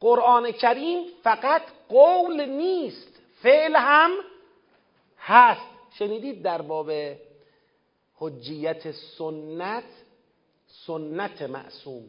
قرآن 0.00 0.52
کریم 0.52 1.04
فقط 1.22 1.62
قول 1.88 2.44
نیست 2.44 3.20
فعل 3.42 3.76
هم 3.76 4.10
هست. 5.18 5.70
شنیدید 5.98 6.42
در 6.42 6.62
باب 6.62 6.90
حجیت 8.14 8.90
سنت؟ 8.92 9.84
سنت 10.86 11.42
معصوم. 11.42 12.04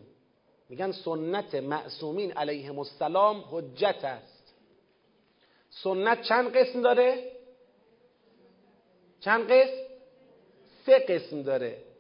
میگن 0.70 0.92
سنت 0.92 1.56
معصومین 1.56 2.32
علیهم 2.32 2.80
السلام 2.80 3.44
حجت 3.52 4.04
است. 4.04 4.54
سنت 5.70 6.22
چند 6.22 6.58
قسم 6.58 6.82
داره؟ 6.82 7.32
چند 9.20 9.52
قسم؟ 9.52 9.74
سه 10.86 11.00
قسم 11.00 11.42
داره. 11.42 11.91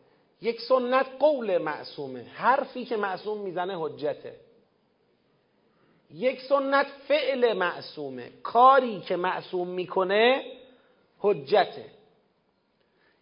یک 0.42 0.62
سنت 0.62 1.06
قول 1.20 1.58
معصومه. 1.58 2.24
حرفی 2.24 2.86
که 2.86 2.98
معصوم 2.98 3.38
می‌زنه 3.38 3.78
حجته. 3.80 4.36
یک 6.14 6.42
سنت 6.42 6.88
فعل 7.08 7.54
معصومه. 7.54 8.30
کاری 8.44 9.00
که 9.00 9.16
معصوم 9.16 9.68
می‌کنه 9.68 10.46
حجته. 11.20 11.86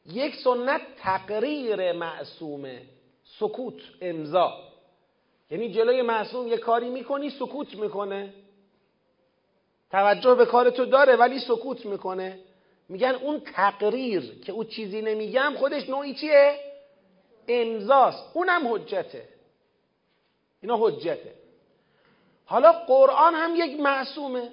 یک 0.06 0.36
سنت 0.36 0.82
تقریر 0.98 1.92
معصومه. 1.92 2.82
سکوت 3.40 3.82
امضا. 4.02 4.54
یعنی 5.52 5.72
جلوی 5.72 6.02
معصوم 6.02 6.48
یه 6.48 6.58
کاری 6.58 6.90
می‌کنی 6.90 7.30
سکوت 7.30 7.76
می‌کنه. 7.76 8.34
توجه 9.92 10.36
به 10.36 10.46
کار 10.46 10.70
تو 10.70 10.86
داره 10.86 11.16
ولی 11.16 11.40
سکوت 11.40 11.86
می‌کنه. 11.86 12.40
میگن 12.90 13.16
اون 13.16 13.40
تقریر 13.40 14.42
که 14.46 14.52
او 14.52 14.64
چیزی 14.64 15.02
نمیگم 15.02 15.54
خودش 15.58 15.90
نوعی 15.90 16.14
چیه؟ 16.14 16.69
امضاست 17.50 18.24
اونم 18.34 18.74
حجته. 18.74 19.30
اینا 20.62 20.78
حجته. 20.78 21.34
حالا 22.46 22.72
قرآن 22.72 23.36
هم 23.36 23.56
یک 23.56 23.80
معصومه. 23.80 24.52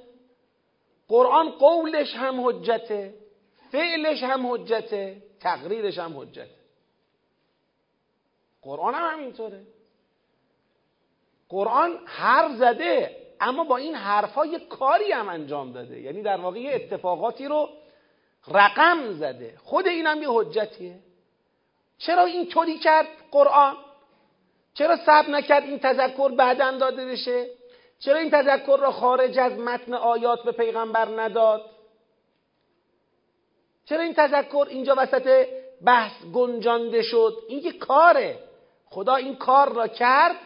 قرآن 1.09 1.51
قولش 1.51 2.15
هم 2.15 2.49
حجته. 2.49 3.15
فعلش 3.73 4.23
هم 4.23 4.53
حجته. 4.53 5.23
تقریرش 5.41 5.99
هم 5.99 6.21
حجته. 6.21 6.57
قرآن 8.63 8.95
هم 8.95 9.13
همینطوره. 9.13 9.63
قرآن 11.49 12.01
حرف 12.07 12.57
زده 12.57 13.17
اما 13.41 13.65
با 13.65 13.77
این 13.77 13.95
حرفها 13.95 14.47
یه 14.47 14.59
کاری 14.59 15.13
هم 15.13 15.29
انجام 15.29 15.73
داده. 15.73 16.01
یعنی 16.01 16.23
در 16.23 16.41
واقع 16.41 16.59
یه 16.59 16.75
اتفاقاتی 16.75 17.47
رو 17.47 17.69
رقم 18.49 19.13
زده. 19.13 19.55
خود 19.59 19.87
این 19.87 20.07
هم 20.07 20.23
یه 20.23 20.29
حجتیه. 20.31 20.99
چرا 21.99 22.25
این 22.25 22.49
طوری 22.49 22.79
کرد 22.79 23.07
قرآن؟ 23.31 23.77
چرا 24.75 24.97
صبر 24.97 25.31
نکرد 25.31 25.63
این 25.63 25.79
تذکر 25.79 26.29
بعدا 26.29 26.71
داده 26.71 27.07
بشه؟ 27.07 27.47
چرا 27.99 28.19
این 28.19 28.31
تذکر 28.31 28.77
را 28.77 28.93
خارج 28.93 29.39
از 29.39 29.53
متن 29.53 29.95
آیات 29.95 30.43
به 30.43 30.53
پیغمبر 30.53 31.21
نداد؟ 31.21 31.71
چرا 33.85 34.01
این 34.03 34.15
تذکر 34.15 34.67
اینجا 34.71 34.95
وسط 34.99 35.49
بحث 35.85 36.13
گنجانده 36.35 37.03
شد؟ 37.03 37.37
این 37.49 37.61
که 37.61 37.73
کاره. 37.73 38.39
خدا 38.87 39.15
این 39.15 39.37
کار 39.37 39.73
را 39.73 39.89
کرد 39.89 40.37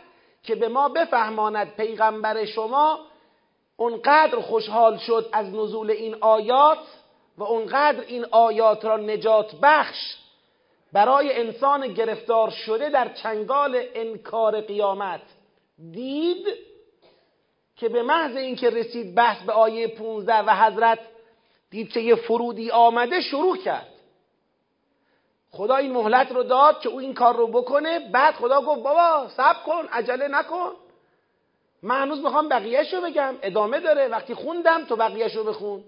که 0.43 0.55
به 0.55 0.69
ما 0.69 0.89
بفهماند 0.89 1.77
پیغمبر 1.77 2.45
شما 2.45 3.01
اونقدر 3.77 4.41
خوشحال 4.41 4.97
شد 4.99 5.29
از 5.33 5.47
نزول 5.47 5.91
این 5.91 6.17
آیات 6.21 6.79
و 7.39 7.43
اونقدر 7.43 8.01
این 8.01 8.27
آیات 8.31 8.85
را 8.85 8.97
نجات 8.97 9.55
بخش 9.63 10.17
برای 10.93 11.41
انسان 11.41 11.93
گرفتار 11.93 12.51
شده 12.51 12.91
در 12.91 13.09
چنگال 13.09 13.83
انکار 13.95 14.61
قیامت 14.61 15.23
دید 15.93 16.47
که 17.77 17.89
به 17.89 18.03
محض 18.03 18.37
اینکه 18.37 18.71
رسید 18.71 19.15
بحث 19.15 19.43
به 19.43 19.53
آیه 19.53 19.89
15 19.89 20.39
و 20.39 20.51
حضرت 20.51 20.99
دید 21.71 21.93
که 21.93 22.01
یه 22.01 22.15
فرودی 22.15 22.71
آمده 22.71 23.21
شروع 23.21 23.57
کرد. 23.57 23.89
خدا 25.51 25.77
این 25.77 25.93
مهلت 25.93 26.33
رو 26.33 26.43
داد 26.43 26.81
که 26.81 26.89
او 26.89 27.01
این 27.01 27.15
کار 27.15 27.37
رو 27.37 27.47
بکنه 27.47 27.99
بعد 27.99 28.35
خدا 28.35 28.61
گفت 28.61 28.83
بابا 28.83 29.29
صبر 29.29 29.63
کن 29.67 29.87
عجله 29.93 30.29
نکن. 30.29 30.73
من 31.83 32.03
هنوز 32.03 32.21
می‌خوام 32.21 32.49
بقیهش 32.49 32.95
رو 32.95 33.01
بگم 33.01 33.35
ادامه 33.43 33.81
داره. 33.81 34.09
وقتی 34.09 34.35
خوندم 34.35 34.85
تو 34.85 34.97
بقیهش 34.97 35.37
رو 35.37 35.45
بخون. 35.45 35.85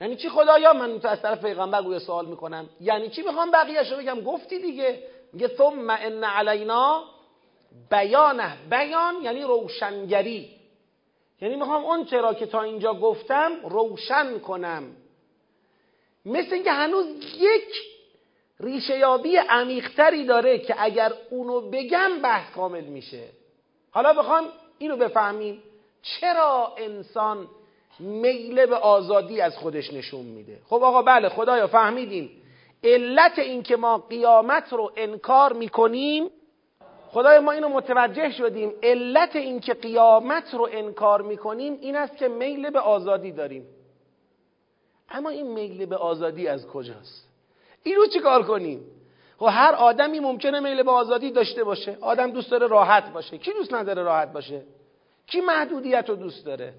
یعنی 0.00 0.16
چی 0.16 0.28
خدایا 0.28 0.72
من 0.72 1.00
تو 1.00 1.08
از 1.08 1.22
طرف 1.22 1.44
پیغمبر 1.44 1.82
گویا 1.82 1.98
سوال 1.98 2.26
می‌کنم؟ 2.26 2.68
یعنی 2.80 3.08
چی 3.08 3.22
می‌خوام 3.22 3.50
بقیهش 3.50 3.92
رو 3.92 3.98
بگم؟ 3.98 4.20
گفتی 4.20 4.58
دیگه. 4.58 5.02
میگه 5.32 5.48
ثم 5.48 5.90
ان 5.90 6.24
علینا 6.24 7.04
بیانه. 7.90 8.56
بیان 8.70 9.14
یعنی 9.22 9.42
روشنگری. 9.42 10.50
یعنی 11.40 11.56
می‌خوام 11.56 11.84
اون 11.84 12.04
چرا 12.04 12.34
که 12.34 12.46
تا 12.46 12.62
اینجا 12.62 12.94
گفتم 12.94 13.52
روشن 13.64 14.38
کنم. 14.38 14.96
مثل 16.26 16.54
اینکه 16.54 16.72
هنوز 16.72 17.06
یک 17.38 17.74
ریشه 18.60 18.98
یابی 18.98 19.36
عمیقتری 19.36 20.24
داره 20.24 20.58
که 20.58 20.74
اگر 20.78 21.12
اونو 21.30 21.60
بگم 21.60 22.18
بحث 22.22 22.54
کامل 22.54 22.84
میشه. 22.84 23.24
حالا 23.90 24.12
بخوام 24.12 24.48
اینو 24.78 24.96
بفهمیم. 24.96 25.62
چرا 26.02 26.74
انسان 26.78 27.48
میله 27.98 28.66
به 28.66 28.76
آزادی 28.76 29.40
از 29.40 29.56
خودش 29.56 29.92
نشون 29.92 30.24
میده. 30.24 30.58
خب 30.66 30.82
آقا 30.82 31.02
بله 31.02 31.28
خدایا 31.28 31.66
فهمیدیم. 31.66 32.30
علت 32.84 33.38
این 33.38 33.62
که 33.62 33.76
ما 33.76 33.98
قیامت 33.98 34.72
رو 34.72 34.92
انکار 34.96 35.52
می‌کنیم 35.52 36.30
خدای 37.10 37.38
ما 37.38 37.52
اینو 37.52 37.68
متوجه 37.68 38.30
شدیم. 38.30 38.72
علت 38.82 39.36
این 39.36 39.60
که 39.60 39.74
قیامت 39.74 40.54
رو 40.54 40.68
انکار 40.72 41.22
می‌کنیم 41.22 41.78
این 41.80 41.96
است 41.96 42.16
که 42.16 42.28
میل 42.28 42.70
به 42.70 42.80
آزادی 42.80 43.32
داریم. 43.32 43.66
اما 45.10 45.30
این 45.30 45.52
میل 45.52 45.86
به 45.86 45.96
آزادی 45.96 46.48
از 46.48 46.66
کجاست؟ 46.66 47.28
اینو 47.82 48.06
چیکار 48.06 48.42
کنیم؟ 48.42 48.80
خب 49.38 49.48
هر 49.50 49.72
آدمی 49.72 50.20
ممکنه 50.20 50.60
میل 50.60 50.82
به 50.82 50.90
آزادی 50.90 51.30
داشته 51.30 51.64
باشه. 51.64 51.98
آدم 52.00 52.30
دوست 52.30 52.50
داره 52.50 52.66
راحت 52.66 53.12
باشه. 53.12 53.38
کی 53.38 53.52
دوست 53.52 53.74
نداره 53.74 54.02
راحت 54.02 54.32
باشه؟ 54.32 54.62
کی 55.26 55.40
محدودیت 55.40 56.08
رو 56.08 56.16
دوست 56.16 56.46
داره؟ 56.46 56.74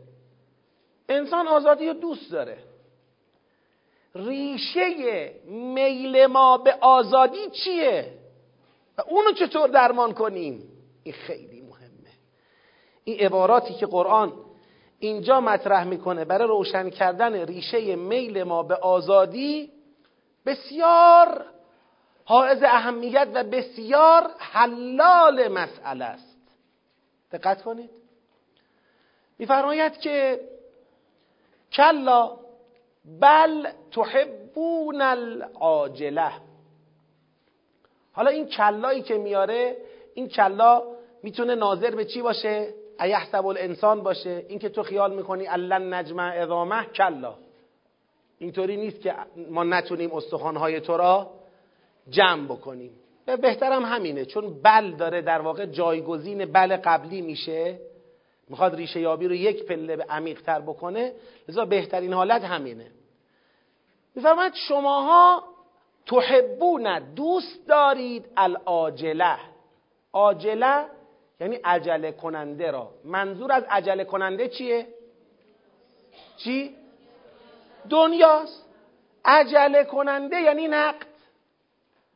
انسان 1.09 1.47
آزادی 1.47 1.87
رو 1.87 1.93
دوست 1.93 2.31
داره. 2.31 2.57
ریشه 4.15 5.33
میل 5.45 6.25
ما 6.25 6.57
به 6.57 6.73
آزادی 6.81 7.49
چیه؟ 7.49 8.13
و 8.97 9.01
اونو 9.01 9.31
چطور 9.31 9.69
درمان 9.69 10.13
کنیم؟ 10.13 10.63
این 11.03 11.13
خیلی 11.13 11.61
مهمه. 11.61 12.11
این 13.03 13.19
عباراتی 13.19 13.73
که 13.73 13.85
قرآن 13.85 14.33
اینجا 14.99 15.41
مطرح 15.41 15.83
می‌کنه 15.83 16.25
برای 16.25 16.47
روشن 16.47 16.89
کردن 16.89 17.45
ریشه 17.45 17.95
میل 17.95 18.43
ما 18.43 18.63
به 18.63 18.75
آزادی 18.75 19.71
بسیار 20.45 21.45
حائز 22.25 22.63
اهمیت 22.63 23.27
و 23.33 23.43
بسیار 23.43 24.31
حلال 24.37 25.47
مسئله 25.47 26.05
است. 26.05 26.37
دقت 27.31 27.61
کنید. 27.61 27.89
میفرماید 29.39 29.97
که 29.97 30.39
کلا 31.73 32.31
بل 33.21 33.67
تحبون 33.91 35.01
العاجله. 35.01 36.31
حالا 38.11 38.29
این 38.29 38.47
کلایی 38.47 39.01
که 39.01 39.17
میاره 39.17 39.77
این 40.13 40.27
کلا 40.27 40.83
می‌تونه 41.23 41.55
ناظر 41.55 41.95
به 41.95 42.05
چی 42.05 42.21
باشه؟ 42.21 42.73
ایحسب 42.99 43.45
الانسان 43.45 44.03
باشه. 44.03 44.45
اینکه 44.47 44.69
تو 44.69 44.83
خیال 44.83 45.15
می‌کنی 45.15 45.47
الان 45.47 45.93
نجمع 45.93 46.33
ادامه 46.35 46.85
کلا. 46.85 47.33
اینطوری 48.39 48.77
نیست 48.77 49.01
که 49.01 49.15
ما 49.49 49.63
نتونیم 49.63 50.11
استخوانهای 50.13 50.79
تو 50.79 50.97
را 50.97 51.29
جمع 52.09 52.45
بکنیم. 52.45 52.91
به 53.25 53.37
بهترم 53.37 53.85
همینه 53.85 54.25
چون 54.25 54.61
بل 54.61 54.91
داره 54.91 55.21
در 55.21 55.41
واقع 55.41 55.65
جایگزین 55.65 56.45
بل 56.45 56.77
قبلی 56.77 57.21
میشه. 57.21 57.79
می‌خواد 58.49 58.75
ریشه 58.75 58.99
یابی 58.99 59.27
رو 59.27 59.35
یک 59.35 59.63
پله 59.63 59.95
به 59.95 60.03
عمیق 60.09 60.41
تر 60.41 60.59
بکنه 60.59 61.13
لذا 61.49 61.65
بهترین 61.65 62.13
حالت 62.13 62.43
همینه. 62.43 62.91
میفرماید 64.15 64.53
شماها 64.53 65.43
تحبون 66.05 66.99
دوست 66.99 67.67
دارید 67.67 68.25
العاجله. 68.37 69.37
عاجله 70.13 70.85
یعنی 71.39 71.55
عجله 71.55 72.11
کننده 72.11 72.71
را. 72.71 72.89
منظور 73.03 73.51
از 73.51 73.63
عجله 73.69 74.03
کننده 74.03 74.47
چیه؟ 74.49 74.87
چی؟ 76.37 76.75
دنیاست. 77.89 78.65
عجله 79.25 79.83
کننده 79.83 80.41
یعنی 80.41 80.67
نقد. 80.67 81.07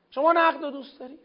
شما 0.10 0.34
نقد 0.34 0.64
رو 0.64 0.72
دوست 0.72 1.00
دارید. 1.00 1.20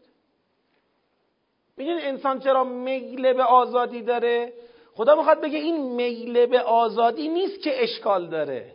می‌دونید 1.76 2.04
انسان 2.04 2.40
چرا 2.40 2.64
میل 2.64 3.32
به 3.32 3.42
آزادی 3.42 4.02
داره؟ 4.02 4.52
خدا 4.96 5.14
می‌خواد 5.14 5.40
بگه 5.40 5.58
این 5.58 5.94
میل 5.94 6.46
به 6.46 6.60
آزادی 6.60 7.28
نیست 7.28 7.62
که 7.62 7.82
اشکال 7.82 8.28
داره. 8.28 8.74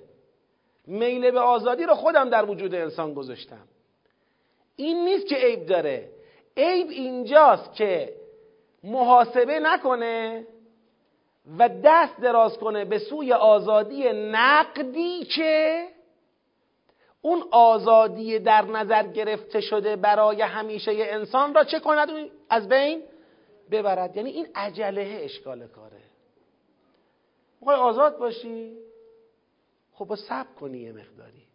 میل 0.88 1.32
به 1.32 1.40
آزادی 1.40 1.84
رو 1.84 1.96
خودم 1.96 2.30
در 2.30 2.50
وجود 2.50 2.76
انسان 2.76 3.14
گذاشتم. 3.14 3.68
این 4.76 5.06
نیست 5.06 5.28
که 5.28 5.36
عیب 5.36 5.66
داره. 5.66 6.10
عیب 6.58 6.90
اینجاست 6.90 7.76
که 7.76 8.14
محاسبه 8.84 9.60
نکنه 9.60 10.48
و 11.58 11.70
دست 11.84 12.18
دراز 12.22 12.58
کنه 12.58 12.86
به 12.86 13.00
سوی 13.00 13.34
آزادی 13.34 14.10
نقدی 14.14 15.26
که 15.26 15.86
اون 17.22 17.44
آزادی 17.52 18.40
در 18.40 18.62
نظر 18.62 19.08
گرفته 19.08 19.62
شده 19.62 19.96
برای 19.96 20.42
همیشه 20.42 20.92
انسان 20.98 21.54
را 21.54 21.64
چه 21.64 21.80
کند؟ 21.80 22.10
از 22.50 22.70
بین 22.70 23.04
ببرد. 23.72 24.18
یعنی 24.18 24.30
این 24.30 24.48
عجله 24.56 25.20
اشکال 25.24 25.68
کاره. 25.68 26.11
می‌خوای 27.62 27.78
آزاد 27.78 28.18
باشی؟ 28.18 28.78
خب 29.94 30.06
با 30.06 30.16
سب 30.16 30.56
کنی 30.56 30.78
یه 30.78 30.92
مقداری. 30.92 31.48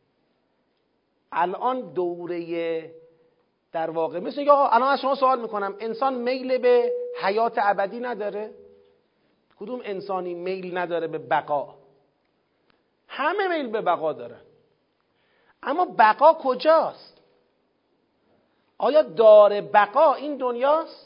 الان 1.33 1.81
دوره 1.81 2.95
در 3.73 3.91
واقع 3.91 4.19
مثل 4.19 4.41
یا 4.41 4.67
الان 4.67 4.89
از 4.89 5.01
شما 5.01 5.15
سوال 5.15 5.41
می‌کنم 5.41 5.77
انسان 5.81 6.15
میل 6.15 6.59
به 6.59 6.93
حیات 7.23 7.55
ابدی 7.57 8.01
نداره؟ 8.01 8.55
کدوم 9.59 9.81
انسانی 9.85 10.35
میل 10.35 10.79
نداره 10.79 11.07
به 11.07 11.19
بقا؟ 11.19 11.75
همه 13.09 13.49
میل 13.49 13.67
به 13.67 13.81
بقا 13.81 14.13
دارن. 14.13 14.41
اما 15.63 15.85
بقا 15.85 16.35
کجاست؟ 16.35 17.21
آیا 18.79 19.03
دار 19.03 19.61
بقا 19.61 20.15
این 20.15 20.37
دنیاست؟ 20.37 21.06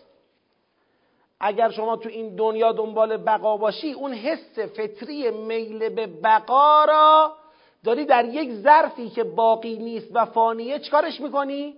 اگر 1.41 1.71
شما 1.71 1.97
تو 1.97 2.09
این 2.09 2.37
دنیا 2.37 2.73
دنبال 2.73 3.17
بقا 3.17 3.57
باشی 3.57 3.93
اون 3.93 4.13
حس 4.13 4.59
فطری 4.59 5.31
میل 5.31 5.89
به 5.89 6.07
بقا 6.07 6.85
را 6.85 7.37
داری 7.85 8.05
در 8.05 8.25
یک 8.25 8.53
ظرفی 8.53 9.09
که 9.09 9.25
باقی 9.25 9.77
نیست 9.77 10.09
و 10.13 10.25
فانیه 10.25 10.79
چکارش 10.79 11.21
می‌کنی؟ 11.21 11.75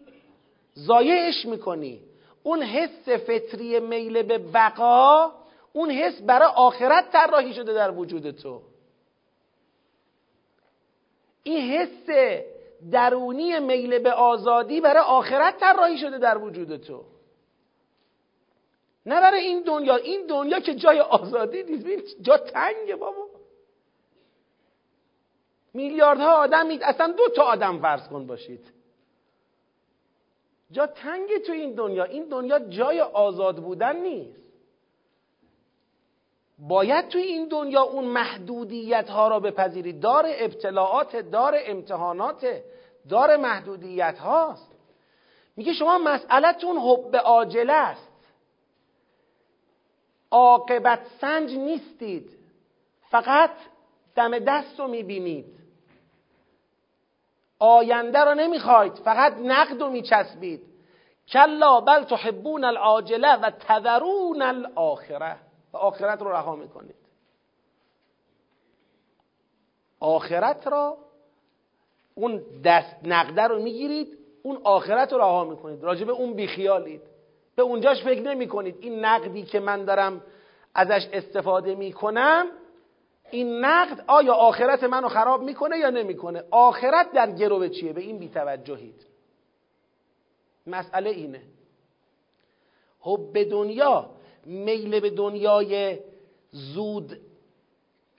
زایعش 0.75 1.47
می‌کنی. 1.47 2.01
اون 2.43 2.63
حس 2.63 3.09
فطری 3.09 3.81
میل 3.81 4.23
به 4.23 4.39
بقا 4.39 5.33
اون 5.73 5.91
حس 5.91 6.23
برای 6.23 6.49
آخرت 6.57 7.13
طراحی 7.13 7.55
شده 7.55 7.73
در 7.73 7.91
وجود 7.91 8.31
تو. 8.31 8.61
این 11.43 11.71
حس 11.71 12.11
درونی 12.93 13.61
میل 13.61 13.99
به 13.99 14.13
آزادی 14.13 14.81
برای 14.81 15.03
آخرت 15.03 15.61
طراحی 15.61 15.99
شده 15.99 16.19
در 16.19 16.39
وجود 16.39 16.77
تو. 16.77 17.05
نه 19.07 19.21
برای 19.21 19.41
این 19.41 19.63
دنیا 19.63 19.97
این 19.97 20.27
دنیا 20.27 20.61
که 20.61 20.75
جای 20.75 21.01
آزادی 21.01 21.63
نیست. 21.63 22.17
جا 22.23 22.37
تنگه 22.37 22.97
بابا. 22.97 23.27
میلیاردها 25.75 26.33
آدم 26.33 26.67
مید 26.67 26.83
اصلا 26.83 27.13
دو 27.13 27.29
تا 27.37 27.43
آدم 27.43 27.79
فرض 27.79 28.09
کن 28.09 28.27
باشید. 28.27 28.73
جا 30.71 30.87
تنگه 30.87 31.39
تو 31.39 31.53
این 31.53 31.75
دنیا. 31.75 32.05
این 32.05 32.29
دنیا 32.29 32.59
جای 32.59 33.01
آزاد 33.01 33.57
بودن 33.57 33.97
نیست. 33.97 34.43
باید 36.59 37.09
توی 37.09 37.23
این 37.23 37.49
دنیا 37.49 37.83
اون 37.83 38.05
محدودیت 38.05 39.11
ها 39.11 39.29
را 39.29 39.41
بپذیرید 39.41 40.01
دار 40.01 40.25
ابتلاعات 40.29 41.17
دار 41.17 41.55
امتحانات 41.67 42.63
دار 43.09 43.37
محدودیت 43.37 44.19
هاست 44.19 44.73
میگه 45.57 45.73
شما 45.73 45.99
مسئلتون 45.99 46.77
حب 46.77 47.17
عاجله 47.17 47.73
است. 47.73 48.12
عاقبت 50.33 51.01
سنج 51.21 51.55
نیستید. 51.57 52.39
فقط 53.11 53.51
دم 54.15 54.39
دست 54.39 54.81
رو 54.81 54.89
می‌بینید. 54.89 55.59
آینده 57.59 58.19
رو 58.19 58.35
نمی‌خواید 58.35 58.93
فقط 58.93 59.33
نقد 59.33 59.81
رو 59.81 59.91
میچسبید. 59.91 60.63
کلا 61.29 61.81
بل 61.81 62.05
تحبون 62.05 62.65
العاجله 62.65 63.37
و 63.37 63.51
تذرون 63.51 64.43
الاخره 64.43 65.37
و 65.73 65.77
آخرت 65.77 66.23
رو 66.23 66.33
رها 66.33 66.57
می‌کنید. 66.57 66.95
آخرت 70.01 70.67
را 70.67 70.99
اون 72.15 72.43
دست 72.65 72.97
نقده 73.05 73.43
رو 73.43 73.63
می‌گیرید 73.63 74.19
اون 74.43 74.61
آخرت 74.65 75.13
رو 75.13 75.19
رها 75.19 75.45
می‌کنید. 75.45 75.83
راجب 75.83 76.11
اون 76.11 76.35
بیخیالید. 76.35 77.12
به 77.57 77.63
اونجاش 77.63 78.05
فکر 78.05 78.21
نمی 78.21 78.49
کنید 78.49 78.77
این 78.81 79.05
نقدی 79.05 79.43
که 79.43 79.61
من 79.61 79.85
دارم 79.85 80.23
ازش 80.75 81.09
استفاده 81.13 81.75
می‌کنم 81.75 82.47
این 83.31 83.65
نقد 83.65 84.05
آیا 84.07 84.35
آخرت 84.35 84.85
منو 84.85 85.09
خراب 85.09 85.43
می‌کنه 85.43 85.79
یا 85.79 85.91
نمی‌کنه؟ 85.91 86.45
آخرت 86.51 87.13
در 87.13 87.31
گرو 87.31 87.69
چیه؟ 87.69 87.93
به 87.93 88.01
این 88.01 88.19
بیتوجهید. 88.19 89.07
مسئله 90.67 91.11
اینه. 91.11 91.43
خب 93.01 93.21
به 93.33 93.45
دنیا 93.45 94.11
میل 94.47 95.01
به 95.01 95.11
دنیای 95.11 95.99
زود 96.51 97.21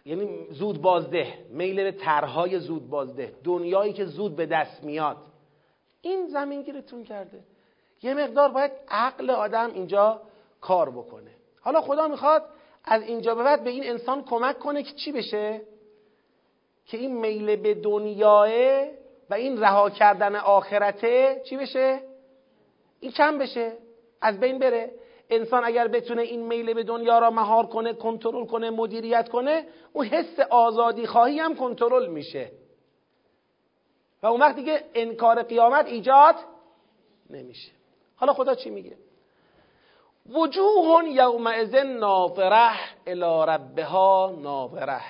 یعنی 0.06 0.48
زود 0.50 0.82
بازده 0.82 1.46
میل 1.50 1.84
به 1.84 1.92
طرحهای 1.92 2.60
زود 2.60 2.90
بازده 2.90 3.36
دنیایی 3.44 3.94
که 3.94 4.06
زود 4.06 4.36
به 4.36 4.46
دست 4.46 4.84
میاد. 4.84 5.18
این 6.02 6.28
زمین 6.28 6.62
گیرتون 6.62 7.04
کرده. 7.04 7.40
یه 8.04 8.14
مقدار 8.14 8.50
باید 8.50 8.72
عقل 8.88 9.30
آدم 9.30 9.72
اینجا 9.74 10.22
کار 10.62 10.90
بکنه. 10.90 11.32
حالا 11.62 11.82
خدا 11.82 12.08
می‌خواد 12.08 12.46
از 12.86 13.02
اینجا 13.02 13.36
به 13.36 13.44
بعد 13.44 13.64
به 13.64 13.70
این 13.70 13.90
انسان 13.90 14.24
کمک 14.24 14.60
کنه 14.60 14.84
که 14.84 14.94
چی 14.94 15.12
بشه؟ 15.12 15.62
که 16.86 16.98
این 16.98 17.20
میل 17.20 17.56
به 17.56 17.74
دنیاه 17.74 18.50
و 19.30 19.34
این 19.34 19.60
رها 19.60 19.90
کردن 19.90 20.36
آخرته 20.36 21.42
چی 21.46 21.58
بشه؟ 21.58 22.00
این 23.00 23.12
کم 23.12 23.38
بشه 23.38 23.78
از 24.22 24.40
بین 24.40 24.60
بره. 24.60 24.92
انسان 25.30 25.66
اگر 25.66 25.88
بتونه 25.88 26.22
این 26.22 26.48
میل 26.48 26.74
به 26.74 26.84
دنیا 26.84 27.20
را 27.20 27.32
مهار 27.32 27.66
کنه 27.66 27.94
کنترل 27.94 28.46
کنه 28.46 28.70
مدیریت 28.70 29.30
کنه 29.30 29.68
اون 29.94 30.06
حس 30.06 30.40
آزادی 30.40 31.06
خواهی 31.06 31.40
هم 31.40 31.56
کنترل 31.56 32.08
میشه. 32.08 32.52
و 34.24 34.28
اون 34.28 34.42
وقت 34.42 34.56
دیگه 34.56 34.84
انکار 34.94 35.44
قیامت 35.44 35.86
ایجاد 35.86 36.36
نمیشه. 37.30 37.72
حالا 38.16 38.34
خدا 38.34 38.56
چی 38.56 38.70
میگه؟ 38.70 38.98
وجوه 40.30 41.04
یومئذ 41.06 41.76
ناظره 41.76 42.72
الی 43.08 43.52
ربها 43.52 44.36
ناظره 44.42 45.02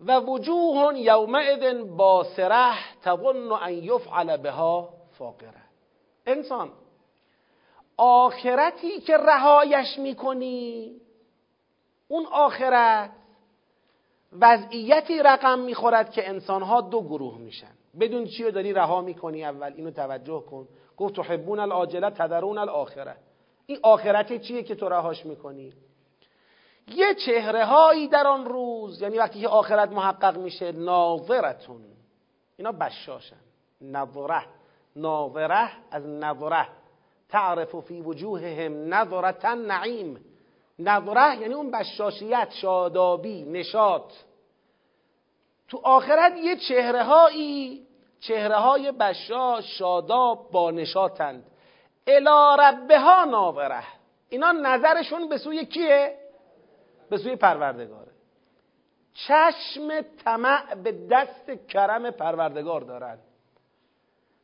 و 0.00 0.20
وجوه 0.20 0.98
یومئذ 0.98 1.84
باسره 1.96 2.74
تظن 3.02 3.52
ان 3.52 3.72
یفعل 3.72 4.36
بها 4.36 4.88
فاقره 5.18 5.62
انسان 6.26 6.70
آخرتی 7.96 9.00
که 9.00 9.16
رهایش 9.16 9.98
می‌کنی 9.98 10.92
اون 12.08 12.26
آخرت 12.26 13.10
وضعیتی 14.32 15.22
رقم 15.22 15.58
می‌خورد 15.58 16.10
که 16.10 16.28
انسانها 16.28 16.80
دو 16.80 17.02
گروه 17.02 17.38
میشن. 17.38 17.72
بدون 18.00 18.26
چی 18.26 18.44
رو 18.44 18.50
داری 18.50 18.72
رها 18.72 19.00
می‌کنی؟ 19.00 19.44
اول 19.44 19.72
اینو 19.76 19.90
توجه 19.90 20.40
کن. 20.40 20.68
گفت 20.96 21.16
تحبون 21.16 21.58
العاجله 21.58 22.10
تدرون 22.10 22.58
الاخره. 22.58 23.16
این 23.66 23.78
آخرت 23.82 24.42
چیه 24.42 24.62
که 24.62 24.74
تو 24.74 24.88
رهاش 24.88 25.26
می‌کنی؟ 25.26 25.72
یه 26.88 27.14
چهره 27.14 27.64
هایی 27.64 28.08
در 28.08 28.26
آن 28.26 28.44
روز 28.44 29.02
یعنی 29.02 29.18
وقتی 29.18 29.40
که 29.40 29.48
آخرت 29.48 29.92
محقق 29.92 30.38
میشه 30.38 30.72
ناظرتون. 30.72 31.80
اینا 32.56 32.72
بشاشن. 32.72 33.36
نظره. 33.80 34.44
ناظره 34.96 35.70
از 35.90 36.06
نظره. 36.06 36.68
تعرف 37.28 37.80
فی 37.80 38.00
وجوههم 38.00 38.94
نظرت 38.94 39.44
نعیم. 39.44 40.24
نظره 40.78 41.40
یعنی 41.40 41.54
اون 41.54 41.70
بشاشیت 41.70 42.48
شادابی 42.50 43.42
نشاط. 43.42 44.12
تو 45.68 45.80
آخرت 45.84 46.36
یه 46.36 46.56
چهره 46.56 47.02
هایی 47.04 47.86
چهره 48.22 48.56
های 48.56 48.92
بشاش 48.92 49.78
شاداب 49.78 50.50
با 50.50 50.70
نشاطند 50.70 51.44
الا 52.06 52.54
ربها 52.54 53.24
ناظره. 53.24 53.82
اینا 54.28 54.52
نظرشون 54.52 55.28
به 55.28 55.38
سوی 55.38 55.64
کیه؟ 55.66 56.18
به 57.10 57.18
سوی 57.18 57.36
پروردگاره. 57.36 58.12
چشم 59.14 60.00
طمع 60.24 60.74
به 60.74 60.92
دست 61.10 61.50
کرم 61.68 62.10
پروردگار 62.10 62.80
دارن. 62.80 63.18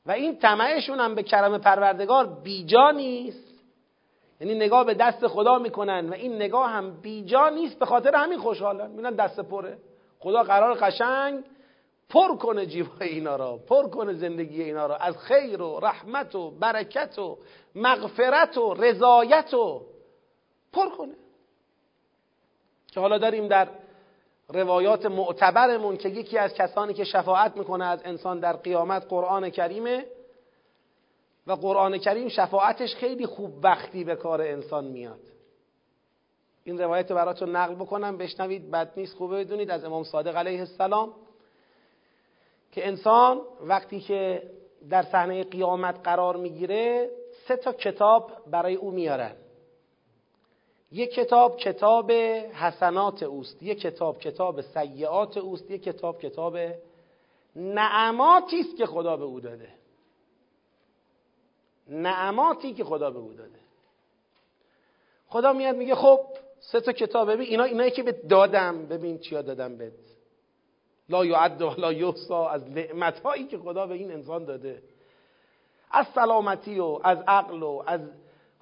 و 0.07 0.11
این 0.11 0.39
طمعشون 0.39 1.01
هم 1.01 1.15
به 1.15 1.23
کرم 1.23 1.59
پروردگار 1.59 2.27
بیجا 2.27 2.91
نیست. 2.91 3.49
یعنی 4.41 4.55
نگاه 4.55 4.85
به 4.85 4.95
دست 4.95 5.27
خدا 5.27 5.59
می‌کنن 5.59 6.09
و 6.09 6.15
این 6.15 6.37
نگاه 6.37 6.71
هم 6.71 7.01
بیجا 7.01 7.49
نیست 7.49 7.79
به 7.79 7.87
خاطر 7.87 8.15
همین 8.15 8.39
خوشحالن. 8.39 8.91
می‌بینن 8.91 9.15
دست 9.15 9.41
پره. 9.41 9.79
خدا 10.19 10.43
قرار 10.43 10.75
قشنگ 10.75 11.45
پر 12.11 12.37
کنه 12.37 12.67
جیبای 12.67 13.09
اینا 13.09 13.37
را 13.37 13.57
پر 13.57 13.89
کنه 13.89 14.15
زندگی 14.15 14.63
اینا 14.63 14.87
را. 14.87 14.97
از 14.97 15.19
خیر 15.19 15.63
و 15.63 15.81
رحمت 15.83 16.35
و 16.35 16.51
برکت 16.51 17.19
و 17.19 17.39
مغفرت 17.75 18.59
و 18.59 18.75
رضایت 18.75 19.55
و 19.55 19.83
پر 20.73 20.89
کنه. 20.89 21.15
که 22.87 23.01
حالا 23.01 23.19
داریم 23.19 23.49
در 23.49 23.69
روایات 24.49 25.07
معتبرمون 25.07 25.97
که 25.97 26.09
یکی 26.09 26.39
از 26.39 26.55
کسانی 26.55 26.95
که 26.95 27.05
شفاعت 27.05 27.57
می‌کنه 27.57 27.85
از 27.85 28.01
انسان 28.05 28.41
در 28.41 28.57
قیامت 28.57 29.07
قرآن 29.09 29.51
کریمه 29.51 30.07
و 31.47 31.53
قرآن 31.53 31.99
کریم 31.99 32.29
شفاعتش 32.29 32.95
خیلی 32.95 33.27
خوب 33.27 33.65
وقتی 33.65 34.05
به 34.05 34.17
کار 34.17 34.43
انسان 34.43 34.85
میاد. 34.85 35.21
این 36.65 36.79
روایت 36.79 37.13
براتون 37.13 37.57
نقل 37.57 37.75
بکنم 37.75 38.17
بشنوید 38.17 38.71
بد 38.71 38.93
نیست 38.97 39.17
خوبه 39.17 39.45
بدونید. 39.45 39.71
از 39.71 39.85
امام 39.85 40.05
صادق 40.05 40.37
علیه 40.37 40.61
السلام 40.61 41.15
که 42.79 42.89
انسان 42.89 43.41
وقتی 43.61 44.01
که 44.01 44.43
در 44.91 45.03
صحنه 45.03 45.45
قیامت 45.45 46.01
قرار 46.05 46.37
می‌گیره 46.37 47.11
سه 47.49 47.57
تا 47.57 47.73
کتاب 47.73 48.33
برای 48.47 48.75
او 48.75 48.91
میارن. 48.91 49.33
یک 50.93 51.15
کتاب 51.15 51.57
کتاب 51.57 52.13
حسنات 52.53 53.23
اوست 53.23 53.63
یک 53.63 53.81
کتاب 53.81 54.19
کتاب 54.19 54.61
سیعات 54.61 55.37
اوست 55.37 55.71
یک 55.71 55.83
کتاب 55.83 56.19
کتاب 56.19 56.59
نعماتی 57.57 58.61
است 58.61 58.77
که 58.77 58.87
خدا 58.87 59.17
به 59.17 59.25
او 59.25 59.41
داده. 59.41 59.69
نعماتی 61.89 62.75
که 62.75 62.85
خدا 62.85 63.11
به 63.11 63.19
او 63.19 63.33
داده. 63.33 63.61
خدا 65.29 65.53
میاد 65.53 65.77
میگه 65.77 65.95
خب 65.95 66.21
سه 66.61 66.81
تا 66.81 66.93
کتاب 66.93 67.31
ببین 67.31 67.47
اینا 67.49 67.65
اینایی 67.65 67.91
که 67.91 68.03
به 68.03 68.13
دادم 68.13 68.87
ببین 68.87 69.19
چیا 69.19 69.43
دادم 69.43 69.77
بهت. 69.77 70.08
لا 71.09 71.25
یعد 71.25 71.63
و 71.63 71.75
لا 71.79 71.93
یحصا 71.93 72.49
از 72.49 72.71
نعمت 72.71 73.21
هایی 73.21 73.45
که 73.45 73.59
خدا 73.59 73.87
به 73.87 73.95
این 73.95 74.13
انسان 74.13 74.45
داده 74.45 74.83
از 75.91 76.07
سلامتی 76.15 76.79
و 76.79 76.99
از 77.05 77.19
عقل 77.27 77.63
و 77.63 77.83
از 77.87 78.01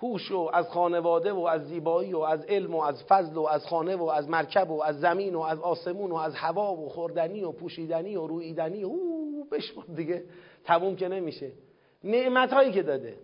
هوش 0.03 0.31
و 0.31 0.51
از 0.53 0.69
خانواده 0.69 1.33
و 1.33 1.41
از 1.41 1.67
زیبایی 1.69 2.13
و 2.13 2.19
از 2.19 2.45
علم 2.45 2.75
و 2.75 2.83
از 2.83 3.05
فضل 3.05 3.37
و 3.37 3.47
از 3.47 3.67
خانه 3.67 3.97
و 3.97 4.05
از 4.05 4.29
مرکب 4.29 4.71
و 4.71 4.83
از 4.83 5.01
زمین 5.01 5.35
و 5.35 5.41
از 5.41 5.61
آسمون 5.61 6.13
و 6.13 6.17
از 6.17 6.35
هوا 6.35 6.75
و 6.75 6.89
خوردنی 6.89 7.45
و 7.45 7.53
پوشیدنی 7.53 8.17
و 8.17 8.27
رویدنی 8.27 8.83
او 8.83 9.49
بشمار 9.53 9.87
دیگه 9.97 10.25
تموم 10.65 10.97
که 10.97 11.09
نمیشه 11.09 11.53
نعمت 12.05 12.53
هایی 12.53 12.73
که 12.73 12.83
داده 12.83 13.19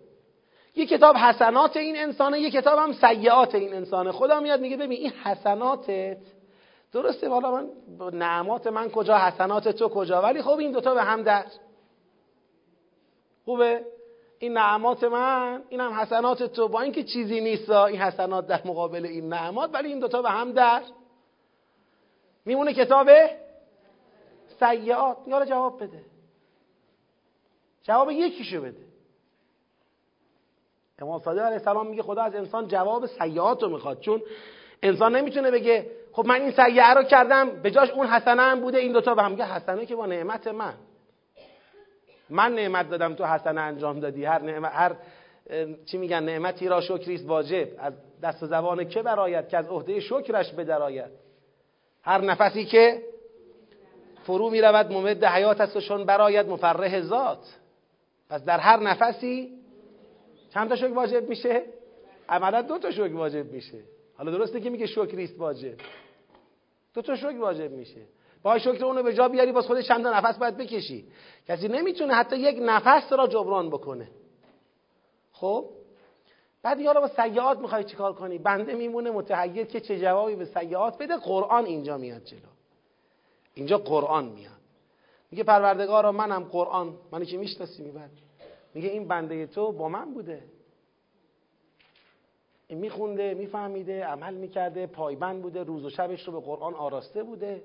یه 0.75 0.85
کتاب 0.85 1.15
حسنات 1.15 1.77
این 1.77 1.97
انسانه 1.97 2.39
یه 2.39 2.51
کتاب 2.51 2.79
هم 2.79 2.93
سیعات 2.93 3.55
این 3.55 3.73
انسانه 3.73 4.11
خدا 4.11 4.39
میاد 4.39 4.61
میگه 4.61 4.77
ببین 4.77 4.91
این 4.91 5.11
حسناتت 5.23 6.17
درسته 6.93 7.29
والا 7.29 7.51
من 7.51 7.69
نعمات 8.13 8.67
من 8.67 8.89
کجا 8.89 9.17
حسنات 9.17 9.67
تو 9.69 9.89
کجا؟ 9.89 10.21
ولی 10.21 10.41
خب 10.41 10.57
این 10.57 10.71
دوتا 10.71 10.93
به 10.93 11.03
هم 11.03 11.23
در. 11.23 11.45
خوبه؟ 13.45 13.85
این 14.39 14.53
نعمات 14.53 15.03
من 15.03 15.63
این 15.69 15.79
هم 15.79 15.93
حسنات 15.93 16.43
تو. 16.43 16.67
با 16.67 16.81
اینکه 16.81 17.03
چیزی 17.03 17.41
نیست 17.41 17.69
این 17.69 18.01
حسنات 18.01 18.47
در 18.47 18.61
مقابل 18.65 19.05
این 19.05 19.29
نعمات 19.29 19.69
ولی 19.73 19.87
این 19.87 19.99
دوتا 19.99 20.21
به 20.21 20.29
هم 20.29 20.51
در. 20.51 20.81
میمونه 22.45 22.73
کتاب 22.73 23.09
سیعات 24.59 25.17
یالا 25.27 25.45
جواب 25.45 25.83
بده. 25.83 26.05
جواب 27.83 28.11
یکیشو 28.11 28.61
بده. 28.61 28.83
امام 30.99 31.19
صادق 31.19 31.39
علیه 31.39 31.57
السلام 31.57 31.87
میگه 31.87 32.03
خدا 32.03 32.21
از 32.21 32.35
انسان 32.35 32.67
جواب 32.67 33.05
سیعات 33.05 33.63
رو 33.63 33.69
می‌خواد. 33.69 33.99
چون 33.99 34.21
انسان 34.83 35.15
نمی‌تونه 35.15 35.51
بگه 35.51 35.85
خب 36.11 36.25
من 36.25 36.41
این 36.41 36.51
سیعه 36.51 36.93
رو 36.93 37.03
کردم 37.03 37.49
به 37.49 37.71
جاش 37.71 37.89
اون 37.89 38.07
حسنه 38.07 38.41
هم 38.41 38.59
بوده 38.59 38.77
این 38.77 38.91
دوتا 38.91 39.15
به 39.15 39.23
هم 39.23 39.41
حسنه 39.41 39.85
که 39.85 39.95
با 39.95 40.05
نعمت 40.05 40.47
من. 40.47 40.73
من 42.29 42.55
نعمت 42.55 42.89
دادم 42.89 43.13
تو 43.13 43.25
حسنه 43.25 43.61
انجام 43.61 43.99
دادی. 43.99 44.25
هر 44.25 44.41
نعمت 44.41 44.71
هر 44.75 44.95
چی 45.85 45.97
میگن 45.97 46.23
نعمتی 46.23 46.67
را 46.67 46.81
شکریست 46.81 47.27
واجب. 47.27 47.67
از 47.77 47.93
دست 48.23 48.45
زبان 48.45 48.89
که 48.89 49.01
برایت 49.01 49.49
که 49.49 49.57
از 49.57 49.67
عهده 49.67 49.99
شکرش 49.99 50.51
بدرآید 50.51 51.11
هر 52.03 52.21
نفسی 52.21 52.65
که 52.65 53.01
فرو 54.23 54.49
می‌رود 54.49 54.91
ممد 54.91 55.23
حیات 55.23 55.61
است 55.61 55.77
و 55.77 55.81
شون 55.81 56.05
برایت 56.05 56.45
مفرح 56.45 57.01
ذات. 57.01 57.55
پس 58.29 58.43
در 58.43 58.59
هر 58.59 58.79
نفسی 58.79 59.59
چند 60.53 60.69
تا 60.69 60.75
شکر 60.75 60.93
واجب 60.93 61.29
میشه؟ 61.29 61.61
عملا 62.29 62.61
دو 62.61 62.77
تا 62.77 62.91
شکر 62.91 63.13
واجب 63.13 63.51
میشه. 63.51 63.92
حالا 64.17 64.31
درسته 64.31 64.61
که 64.61 64.69
میگه 64.69 64.85
شکریست 64.85 65.39
واجب. 65.39 65.75
دو 66.93 67.01
تا 67.01 67.15
شکر 67.15 67.37
واجب 67.39 67.71
میشه؟ 67.71 68.01
با 68.43 68.59
شکر 68.59 68.85
اونو 68.85 69.03
به 69.03 69.13
جا 69.13 69.27
بیاری 69.27 69.51
باز 69.51 69.65
خودش 69.65 69.87
چند 69.87 70.07
نفس 70.07 70.37
باید 70.37 70.57
بکشی. 70.57 71.07
کسی 71.47 71.67
نمی‌تونه 71.67 72.13
حتی 72.13 72.37
یک 72.37 72.57
نفس 72.61 73.13
را 73.13 73.27
جبران 73.27 73.69
بکنه. 73.69 74.07
خب؟ 75.31 75.69
بعد 76.61 76.79
یارو 76.79 77.01
با 77.01 77.07
سیعات 77.07 77.59
می‌خوای 77.59 77.83
چیکار 77.83 78.13
کنی؟ 78.13 78.37
بنده 78.37 78.73
میمونه 78.73 79.11
متحیر 79.11 79.65
که 79.65 79.79
چه 79.79 79.99
جوابی 79.99 80.35
به 80.35 80.45
سیعات 80.45 80.97
بده؟ 80.97 81.17
قرآن 81.17 81.65
اینجا 81.65 81.97
میاد 81.97 82.23
جلو. 82.23 82.39
اینجا 83.53 83.77
قرآن 83.77 84.25
میاد. 84.25 84.53
میگه 85.31 85.43
پروردگارا 85.43 86.11
منم 86.11 86.43
قرآن. 86.43 86.97
منی 87.11 87.25
که 87.25 87.37
می‌شناسی 87.37 87.83
میبر 87.83 88.09
میگه 88.73 88.89
این 88.89 89.07
بنده 89.07 89.47
تو 89.47 89.71
با 89.71 89.89
من 89.89 90.13
بوده. 90.13 90.43
میخونده 92.69 93.33
میفهمیده 93.33 94.05
عمل 94.05 94.33
می‌کرده 94.33 94.87
پایبند 94.87 95.41
بوده 95.41 95.63
روز 95.63 95.85
و 95.85 95.89
شبش 95.89 96.27
رو 96.27 96.33
به 96.33 96.45
قرآن 96.45 96.73
آراسته 96.73 97.23
بوده. 97.23 97.63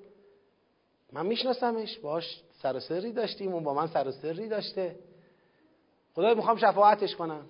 من 1.12 1.26
میشناسمش 1.26 1.98
باش 1.98 2.42
سر 2.62 2.76
و 2.76 2.80
سری 2.80 3.12
داشتیم 3.12 3.52
اون 3.52 3.64
با 3.64 3.74
من 3.74 3.86
سر 3.86 4.08
و 4.08 4.12
سری 4.12 4.48
داشته. 4.48 4.96
خدای 6.14 6.34
می‌خوام 6.34 6.56
شفاعتش 6.56 7.16
کنم. 7.16 7.46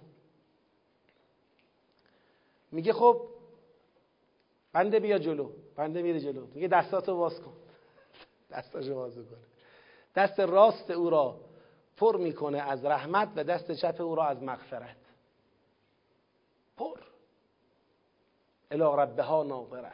میگه 2.72 2.92
خب 2.92 3.28
بنده 4.72 5.00
بیا 5.00 5.18
جلو 5.18 5.50
بنده 5.76 6.02
میره 6.02 6.20
جلو. 6.20 6.46
میگه 6.54 6.68
دستاتو 6.68 7.16
باز 7.16 7.40
کن. 7.40 7.52
دستاشو 8.52 8.94
باز 8.94 9.14
کنه 9.14 9.38
دست 10.14 10.40
راست 10.40 10.90
او 10.90 11.10
را 11.10 11.40
پر 11.96 12.16
می‌کنه 12.16 12.58
از 12.58 12.84
رحمت 12.84 13.28
و 13.36 13.44
دست 13.44 13.72
چپ 13.72 14.00
او 14.00 14.14
را 14.14 14.26
از 14.26 14.42
مغفرت. 14.42 14.96
پر. 16.76 17.07
الی 18.70 18.82
ربها 18.82 19.42
ناظره. 19.42 19.92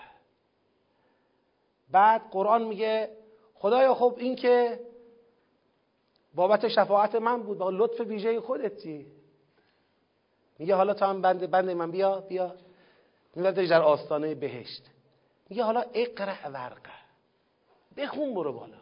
بعد 1.90 2.22
قرآن 2.30 2.64
میگه 2.64 3.16
خدایا 3.54 3.94
خب 3.94 4.14
این 4.18 4.36
که 4.36 4.80
بابت 6.34 6.68
شفاعت 6.68 7.14
من 7.14 7.42
بود 7.42 7.58
با 7.58 7.70
لطف 7.70 8.00
ویژه 8.00 8.40
خودتی. 8.40 9.06
میگه 10.58 10.74
حالا 10.74 10.94
تا 10.94 11.06
هم 11.06 11.22
بند 11.22 11.50
بند 11.50 11.70
من 11.70 11.90
بیا 11.90 12.20
بیا. 12.20 12.54
میبردش 13.34 13.68
در 13.68 13.82
آستانه 13.82 14.34
بهشت. 14.34 14.90
میگه 15.48 15.64
حالا 15.64 15.84
اقرع 15.94 16.48
ورقه 16.48 16.90
بخون 17.96 18.34
برو 18.34 18.52
بالا. 18.52 18.76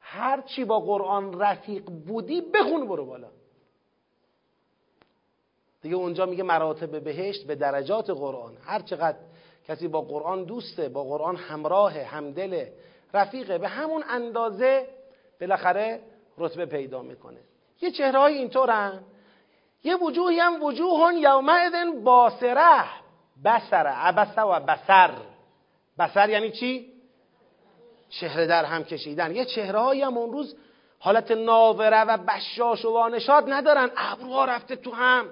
هر 0.00 0.40
چی 0.40 0.64
با 0.64 0.80
قرآن 0.80 1.40
رفیق 1.40 1.84
بودی 1.84 2.40
بخون 2.40 2.88
برو 2.88 3.06
بالا. 3.06 3.30
دیگه 5.82 5.96
اونجا 5.96 6.26
میگه 6.26 6.42
مراتب 6.42 7.04
بهشت 7.04 7.46
به 7.46 7.54
درجات 7.54 8.10
قرآن. 8.10 8.56
هر 8.64 8.80
چقدر 8.80 9.18
کسی 9.68 9.88
با 9.88 10.00
قرآن 10.00 10.44
دوسته 10.44 10.88
با 10.88 11.04
قرآن 11.04 11.36
همراه 11.36 11.98
همدله 11.98 12.72
رفیقه 13.14 13.58
به 13.58 13.68
همون 13.68 14.04
اندازه 14.08 14.86
بالاخره 15.40 16.00
رتبه 16.38 16.66
پیدا 16.66 17.02
می‌کنه. 17.02 17.38
یه 17.80 17.90
چهره 17.90 18.18
های 18.18 18.34
اینطورن. 18.38 19.04
یه 19.84 19.96
وجوهی 19.96 20.38
هم 20.38 20.62
وجوه 20.62 21.14
یومئذ 21.14 21.72
باسره 22.04 22.84
بسره 23.44 23.90
عبسه 23.90 24.42
و 24.42 24.60
بسر. 24.60 25.14
بسر 25.98 26.28
یعنی 26.28 26.50
چی؟ 26.50 26.92
چهره 28.10 28.46
در 28.46 28.64
هم 28.64 28.84
کشیدن. 28.84 29.36
یه 29.36 29.44
چهره 29.44 29.78
های 29.78 30.02
هم 30.02 30.18
اون 30.18 30.32
روز 30.32 30.56
حالت 30.98 31.30
ناوره 31.30 32.00
و 32.04 32.16
بشاش 32.16 32.84
و 32.84 32.92
وانشاد 32.92 33.44
ندارن. 33.52 33.90
ابروها 33.96 34.44
رفته 34.44 34.76
تو 34.76 34.90
هم. 34.90 35.28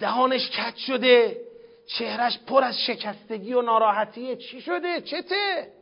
دهانش 0.00 0.50
کج 0.50 0.76
شده 0.76 1.40
چهرش 1.86 2.38
پر 2.38 2.64
از 2.64 2.74
شکستگی 2.86 3.52
و 3.52 3.62
ناراحتیه 3.62 4.36
چی 4.36 4.60
شده؟ 4.60 5.00
چته؟ 5.00 5.72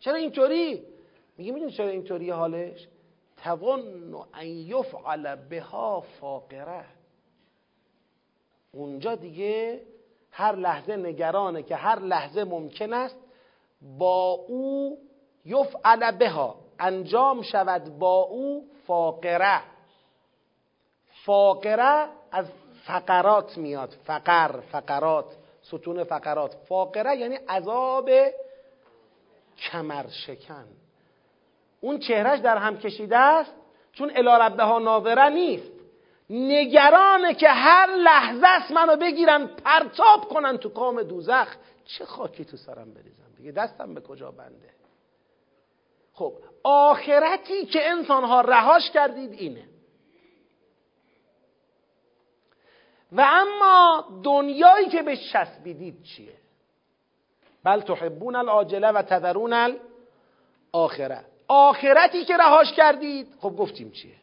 چرا 0.00 0.14
اینطوری؟ 0.14 0.82
میگه 1.38 1.52
می‌دونی 1.52 1.72
چرا 1.72 1.88
اینطوری 1.88 2.30
حالش؟ 2.30 2.88
تظن 3.36 4.14
ان 4.34 4.46
یفعل 4.46 5.36
بها 5.36 6.00
فاقره. 6.00 6.84
اونجا 8.72 9.14
دیگه 9.14 9.82
هر 10.30 10.56
لحظه 10.56 10.96
نگرانه 10.96 11.62
که 11.62 11.76
هر 11.76 11.98
لحظه 11.98 12.44
ممکن 12.44 12.92
است 12.92 13.16
با 13.98 14.30
او 14.48 14.98
یفعل 15.44 16.10
بها. 16.10 16.56
انجام 16.78 17.42
شود 17.42 17.98
با 17.98 18.20
او 18.20 18.68
فاقره. 18.86 19.60
فاقره 21.24 22.08
از 22.32 22.46
فقرات 22.86 23.58
میاد. 23.58 23.96
فقر 24.04 24.60
فقرات. 24.60 25.36
ستون 25.62 26.04
فقرات. 26.04 26.54
فاقره 26.68 27.16
یعنی 27.16 27.34
عذاب 27.34 28.10
کمر 29.58 30.06
شکن 30.08 30.64
اون 31.80 31.98
چهرش 31.98 32.38
در 32.38 32.56
هم 32.56 32.78
کشیده 32.78 33.16
است 33.16 33.52
چون 33.92 34.10
الی 34.14 34.56
ها 34.62 34.78
ناظره 34.78 35.28
نیست. 35.28 35.72
نگرانه 36.30 37.34
که 37.34 37.48
هر 37.48 37.86
لحظه 37.86 38.46
است 38.46 38.70
منو 38.70 38.96
بگیرن 38.96 39.46
پرتاب 39.46 40.28
کنن 40.28 40.58
تو 40.58 40.68
کام 40.68 41.02
دوزخ. 41.02 41.56
چه 41.84 42.04
خاکی 42.04 42.44
تو 42.44 42.56
سرم 42.56 42.94
بریزم؟ 42.94 43.22
دیگه 43.36 43.52
دستم 43.52 43.94
به 43.94 44.00
کجا 44.00 44.30
بنده؟ 44.30 44.72
خب 46.12 46.32
آخرتی 46.62 47.66
که 47.66 47.90
انسان 47.90 48.24
ها 48.24 48.40
رهاش 48.40 48.90
کردید 48.90 49.32
اینه. 49.32 49.64
و 53.12 53.20
اما 53.20 54.04
دنیایی 54.24 54.88
که 54.88 55.02
به 55.02 55.16
چسبیدید 55.16 56.02
چیه؟ 56.02 56.34
بل 57.64 57.80
تحبون 57.80 58.36
العاجله 58.36 58.88
و 58.88 59.02
تذرون 59.02 59.76
الاخره 60.74 61.24
آخرتی 61.48 62.24
که 62.24 62.36
رهاش 62.36 62.72
کردید 62.72 63.34
خب 63.40 63.56
گفتیم 63.56 63.90
چیه؟ 63.90 64.14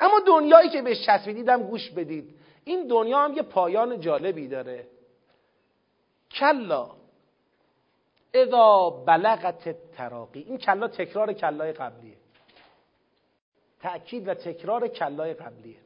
اما 0.00 0.20
دنیایی 0.26 0.70
که 0.70 0.82
به 0.82 0.96
چسبیدید 0.96 1.48
هم 1.48 1.62
گوش 1.62 1.90
بدید. 1.90 2.34
این 2.64 2.86
دنیا 2.86 3.18
هم 3.24 3.34
یه 3.34 3.42
پایان 3.42 4.00
جالبی 4.00 4.48
داره. 4.48 4.86
کلا 6.30 6.90
اذا 8.34 8.90
بلغت 8.90 9.92
تراقی 9.92 10.40
این 10.40 10.58
کلا 10.58 10.88
تکرار 10.88 11.32
کلای 11.32 11.72
قبلیه. 11.72 12.16
تأکید 13.80 14.28
و 14.28 14.34
تکرار 14.34 14.88
کلای 14.88 15.34
قبلیه. 15.34 15.76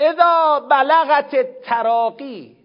اذا 0.00 0.60
بلغت 0.70 1.60
تراقی 1.62 2.56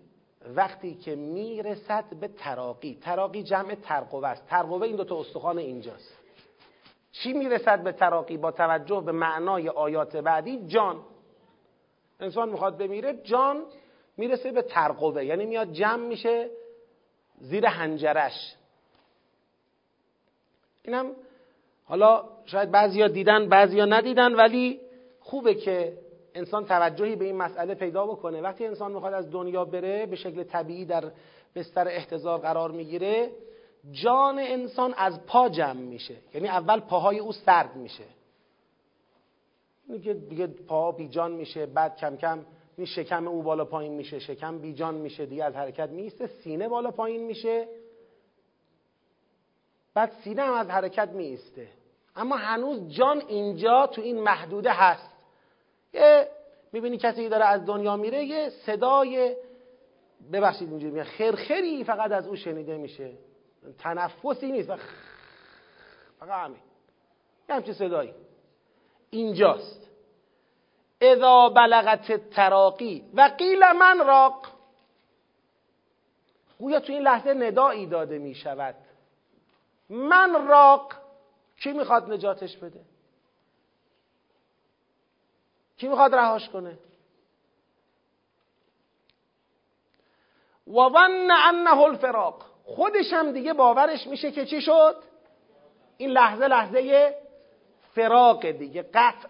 وقتی 0.55 0.95
که 0.95 1.15
می‌رسد 1.15 2.05
به 2.19 2.27
تراقی. 2.27 2.99
تراقی 3.01 3.43
جمع 3.43 3.75
ترقوه 3.75 4.27
است. 4.27 4.47
ترقوه 4.47 4.81
این 4.81 4.95
دوتا 4.95 5.19
استخوان 5.19 5.57
اینجاست. 5.57 6.17
چی 7.11 7.33
می‌رسد 7.33 7.83
به 7.83 7.91
تراقی؟ 7.91 8.37
با 8.37 8.51
توجه 8.51 9.01
به 9.05 9.11
معنای 9.11 9.69
آیات 9.69 10.17
بعدی 10.17 10.67
جان. 10.67 11.03
انسان 12.19 12.49
می‌خواد 12.49 12.77
بمیره 12.77 13.13
جان 13.23 13.65
می‌رسه 14.17 14.51
به 14.51 14.61
ترقوه. 14.61 15.25
یعنی 15.25 15.45
میاد 15.45 15.71
جمع 15.71 16.07
میشه 16.07 16.49
زیر 17.37 17.65
هنجرش 17.65 18.55
اینم 20.83 21.11
حالا 21.85 22.23
شاید 22.45 22.71
بعضیا 22.71 23.07
دیدن 23.07 23.49
بعضیا 23.49 23.85
ندیدن 23.85 24.35
ولی 24.35 24.79
خوبه 25.19 25.55
که 25.55 25.97
انسان 26.35 26.65
توجهی 26.65 27.15
به 27.15 27.25
این 27.25 27.35
مسئله 27.35 27.75
پیدا 27.75 28.05
بکنه. 28.05 28.41
وقتی 28.41 28.65
انسان 28.65 28.91
می‌خواد 28.91 29.13
از 29.13 29.31
دنیا 29.31 29.65
بره 29.65 30.05
به 30.05 30.15
شکل 30.15 30.43
طبیعی 30.43 30.85
در 30.85 31.11
بستر 31.55 31.87
احتضار 31.87 32.39
قرار 32.39 32.71
می‌گیره 32.71 33.31
جان 33.91 34.39
انسان 34.39 34.93
از 34.97 35.25
پا 35.25 35.49
جمع 35.49 35.81
میشه. 35.81 36.15
یعنی 36.33 36.47
اول 36.47 36.79
پاهای 36.79 37.19
او 37.19 37.31
سرد 37.31 37.75
میشه. 37.75 38.03
دیگه 39.91 40.13
دیگه 40.13 40.47
پا 40.47 40.91
بی 40.91 41.07
جان 41.07 41.31
میشه 41.31 41.65
بعد 41.65 41.97
کم 41.97 42.17
کم 42.17 42.45
این 42.77 42.85
شکم 42.85 43.27
او 43.27 43.43
بالا 43.43 43.65
پایین 43.65 43.93
میشه 43.93 44.19
شکم 44.19 44.59
بی 44.59 44.73
جان 44.73 44.95
میشه 44.95 45.25
دیگه 45.25 45.43
از 45.43 45.55
حرکت 45.55 45.89
میسته 45.89 46.27
سینه 46.27 46.67
بالا 46.67 46.91
پایین 46.91 47.23
میشه. 47.23 47.67
بعد 49.93 50.11
سینه 50.23 50.41
هم 50.41 50.53
از 50.53 50.69
حرکت 50.69 51.09
میسته 51.09 51.67
اما 52.15 52.35
هنوز 52.35 52.89
جان 52.89 53.23
اینجا 53.27 53.87
تو 53.87 54.01
این 54.01 54.19
محدوده 54.19 54.71
هست. 54.71 55.12
یه 55.93 56.29
می‌بینی 56.71 56.97
کسی 56.97 57.29
داره 57.29 57.45
از 57.45 57.65
دنیا 57.65 57.95
میره 57.95 58.25
یه 58.25 58.49
صدای 58.49 59.35
ببخشید 60.33 60.69
اینجوری 60.69 60.91
میگه 60.91 61.03
خرخری 61.03 61.83
فقط 61.83 62.11
از 62.11 62.27
او 62.27 62.35
شنیده 62.35 62.77
میشه. 62.77 63.11
تنفسی 63.79 64.51
نیست 64.51 64.71
فقط 66.19 66.45
همین. 66.45 66.59
یه 67.49 67.55
همچه 67.55 67.73
صدایی. 67.73 68.13
اینجاست. 69.09 69.89
اذا 71.01 71.49
بلغت 71.49 72.29
تراقی 72.29 73.03
و 73.13 73.31
قیل 73.37 73.71
من 73.71 74.07
راق. 74.07 74.47
گویا 76.59 76.79
تو 76.79 76.93
این 76.93 77.01
لحظه 77.01 77.33
ندایی 77.33 77.85
داده 77.85 78.17
می 78.17 78.35
شود 78.35 78.75
من 79.89 80.47
راق. 80.47 80.93
کی 81.63 81.71
می‌خواد 81.71 82.11
نجاتش 82.11 82.57
بده؟ 82.57 82.79
کی 85.77 85.87
می‌خواد 85.87 86.15
رهاش 86.15 86.49
کنه؟ 86.49 86.77
و 90.67 90.89
ظن 90.89 91.31
انه 91.31 91.79
الفراق. 91.79 92.45
خودش 92.65 93.13
هم 93.13 93.31
دیگه 93.31 93.53
باورش 93.53 94.07
میشه 94.07 94.31
که 94.31 94.45
چی 94.45 94.61
شد؟ 94.61 94.95
این 95.97 96.09
لحظه 96.09 96.47
لحظه 96.47 97.15
فراق 97.95 98.45
دیگه 98.45 98.81
قطع. 98.83 99.29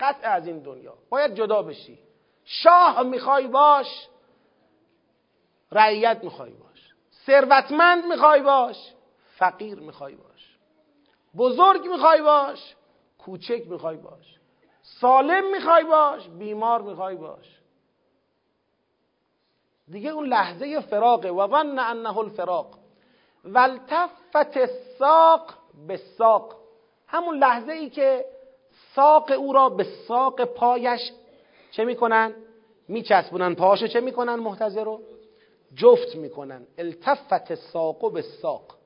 قطع 0.00 0.30
از 0.30 0.46
این 0.46 0.58
دنیا. 0.58 0.94
باید 1.10 1.34
جدا 1.34 1.62
بشی. 1.62 1.98
شاه 2.44 3.02
می‌خوای 3.02 3.46
باش 3.46 4.08
رعیت 5.72 6.20
می‌خوای 6.22 6.50
باش. 6.50 6.94
ثروتمند 7.26 8.04
می‌خوای 8.04 8.42
باش 8.42 8.76
فقیر 9.38 9.78
می‌خوای 9.78 10.14
باش. 10.14 10.56
بزرگ 11.36 11.86
می‌خوای 11.86 12.22
باش 12.22 12.74
کوچک 13.18 13.62
می‌خوای 13.66 13.96
باش. 13.96 14.39
سالم 14.98 15.50
می‌خوای 15.52 15.84
باش 15.84 16.28
بیمار 16.28 16.82
می‌خوای 16.82 17.16
باش. 17.16 17.60
دیگه 19.90 20.10
اون 20.10 20.26
لحظه 20.26 20.80
فراقه. 20.80 21.30
و 21.30 21.48
ظن 21.48 21.78
انه 21.78 22.18
الفراق. 22.18 22.78
والتفت 23.44 24.66
ساق 24.98 25.54
به 25.88 25.96
ساق. 25.96 26.56
همون 27.06 27.38
لحظه 27.38 27.72
ای 27.72 27.90
که 27.90 28.24
ساق 28.94 29.30
او 29.30 29.52
را 29.52 29.68
به 29.68 29.84
ساق 30.08 30.44
پایش 30.44 31.12
چه 31.70 31.84
می‌کنن؟ 31.84 32.34
میچسبونن 32.88 33.54
پاهاشو 33.54 33.86
چه 33.86 34.00
می‌کنن 34.00 34.34
محتضر 34.34 34.84
رو؟ 34.84 35.00
جفت 35.74 36.16
می‌کنن. 36.16 36.66
التفت 36.78 37.54
ساق 37.54 38.12
به 38.12 38.22
ساق. 38.22 38.76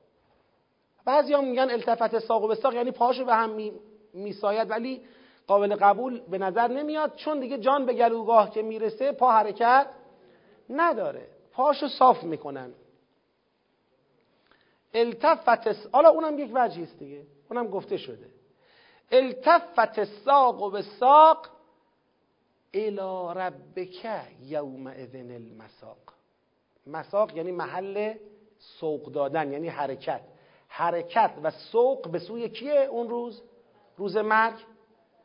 بعضی 1.04 1.36
میگن 1.36 1.70
التفت 1.70 2.18
ساق 2.18 2.48
به 2.48 2.54
ساق 2.54 2.74
یعنی 2.74 2.90
پاهاشو 2.90 3.24
به 3.24 3.34
هم 3.34 3.70
میساید 4.14 4.70
ولی 4.70 5.02
قابل 5.46 5.76
قبول 5.76 6.20
به 6.20 6.38
نظر 6.38 6.68
نمیاد 6.68 7.14
چون 7.16 7.40
دیگه 7.40 7.58
جان 7.58 7.86
به 7.86 7.94
گلوگاه 7.94 8.50
که 8.50 8.62
می‌رسه 8.62 9.12
پا 9.12 9.32
حرکت 9.32 9.86
نداره. 10.70 11.28
پاشو 11.52 11.88
صاف 11.88 12.22
می‌کنن. 12.22 12.72
التفت 14.94 15.68
حالا 15.92 16.08
اونم 16.08 16.38
یک 16.38 16.50
وجهی 16.54 16.82
است 16.82 16.98
دیگه. 16.98 17.22
اونم 17.50 17.66
گفته 17.68 17.96
شده. 17.96 18.26
التفت 19.10 20.04
ساق 20.04 20.62
و 20.62 20.70
به 20.70 20.82
ساق 20.82 21.48
الى 22.74 23.40
ربک 23.40 24.06
یوم 24.42 24.86
اذن 24.86 25.30
المساق. 25.30 25.98
مساق 26.86 27.36
یعنی 27.36 27.52
محل 27.52 28.14
سوق 28.58 29.12
دادن 29.12 29.52
یعنی 29.52 29.68
حرکت. 29.68 30.20
حرکت 30.68 31.30
و 31.42 31.50
سوق 31.50 32.08
به 32.08 32.18
سوی 32.18 32.48
کیه 32.48 32.80
اون 32.80 33.08
روز؟ 33.08 33.42
روز 33.96 34.16
مرگ؟ 34.16 34.54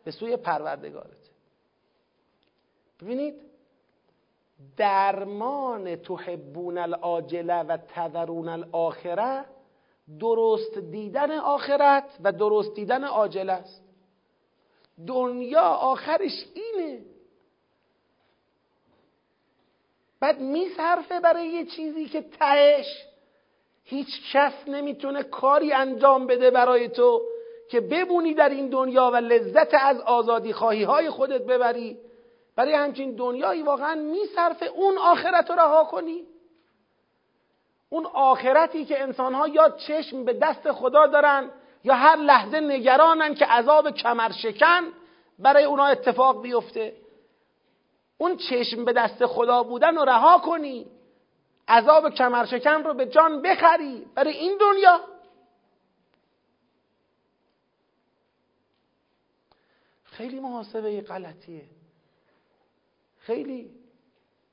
به 0.03 0.11
سوی 0.11 0.37
پروردگارت. 0.37 1.29
ببینید 3.01 3.41
درمان 4.77 5.95
تحبون 5.95 6.77
العاجله 6.77 7.63
و 7.63 7.77
تذرون 7.77 8.49
الاخره 8.49 9.45
درست 10.19 10.77
دیدن 10.77 11.31
آخرت 11.31 12.17
و 12.23 12.31
درست 12.31 12.75
دیدن 12.75 13.03
عاجله 13.03 13.53
است. 13.53 13.83
دنیا 15.07 15.61
آخرش 15.61 16.45
اینه. 16.53 17.05
بعد 20.19 20.39
میصرفه 20.39 21.19
برای 21.19 21.47
یه 21.47 21.65
چیزی 21.65 22.05
که 22.05 22.21
تهش 22.21 23.05
هیچ 23.83 24.07
کس 24.33 24.53
نمی‌تونه 24.67 25.23
کاری 25.23 25.73
انجام 25.73 26.27
بده 26.27 26.51
برای 26.51 26.89
تو. 26.89 27.21
که 27.69 27.79
بمونی 27.79 28.33
در 28.33 28.49
این 28.49 28.69
دنیا 28.69 29.11
و 29.13 29.15
لذت 29.15 29.73
از 29.73 30.01
آزادی 30.01 30.53
خواهی 30.53 30.83
های 30.83 31.09
خودت 31.09 31.41
ببری 31.41 31.97
برای 32.55 32.73
همچین 32.73 33.15
دنیایی 33.15 33.61
واقعا 33.61 33.95
میصرفه 33.95 34.65
اون 34.65 34.97
آخرت 34.97 35.49
رو 35.49 35.55
رها 35.55 35.83
کنی. 35.83 36.23
اون 37.89 38.05
آخرتی 38.05 38.85
که 38.85 39.01
انسانها 39.01 39.47
یا 39.47 39.69
چشم 39.69 40.25
به 40.25 40.33
دست 40.33 40.71
خدا 40.71 41.07
دارن 41.07 41.49
یا 41.83 41.93
هر 41.93 42.15
لحظه 42.15 42.59
نگرانن 42.59 43.33
که 43.33 43.45
عذاب 43.45 43.91
کمرشکن 43.91 44.83
برای 45.39 45.63
اونا 45.63 45.85
اتفاق 45.85 46.41
بیفته. 46.41 46.93
اون 48.17 48.37
چشم 48.37 48.85
به 48.85 48.93
دست 48.93 49.25
خدا 49.25 49.63
بودن 49.63 49.95
رو 49.95 50.05
رها 50.05 50.37
کنی. 50.37 50.85
عذاب 51.67 52.09
کمرشکن 52.09 52.83
رو 52.83 52.93
به 52.93 53.05
جان 53.05 53.41
بخری. 53.41 54.05
برای 54.15 54.33
این 54.33 54.57
دنیا. 54.57 54.99
خیلی 60.19 60.39
محاسبه 60.39 61.01
غلطیه. 61.01 61.65
خیلی. 63.17 63.71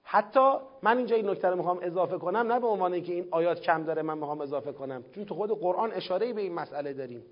حتی 0.02 0.52
من 0.82 0.96
اینجا 0.96 1.16
این 1.16 1.30
نکته 1.30 1.48
رو 1.48 1.56
می‌خوام 1.56 1.78
اضافه 1.82 2.18
کنم 2.18 2.52
نه 2.52 2.60
به 2.60 2.66
عنوان 2.66 3.02
که 3.02 3.12
این 3.12 3.28
آیات 3.30 3.60
کم 3.60 3.84
داره 3.84 4.02
من 4.02 4.18
می‌خوام 4.18 4.40
اضافه 4.40 4.72
کنم. 4.72 5.04
چون 5.14 5.24
تو 5.24 5.34
خود 5.34 5.60
قرآن 5.60 5.92
اشاره 5.92 6.32
به 6.32 6.40
این 6.40 6.54
مسئله 6.54 6.92
داریم. 6.92 7.24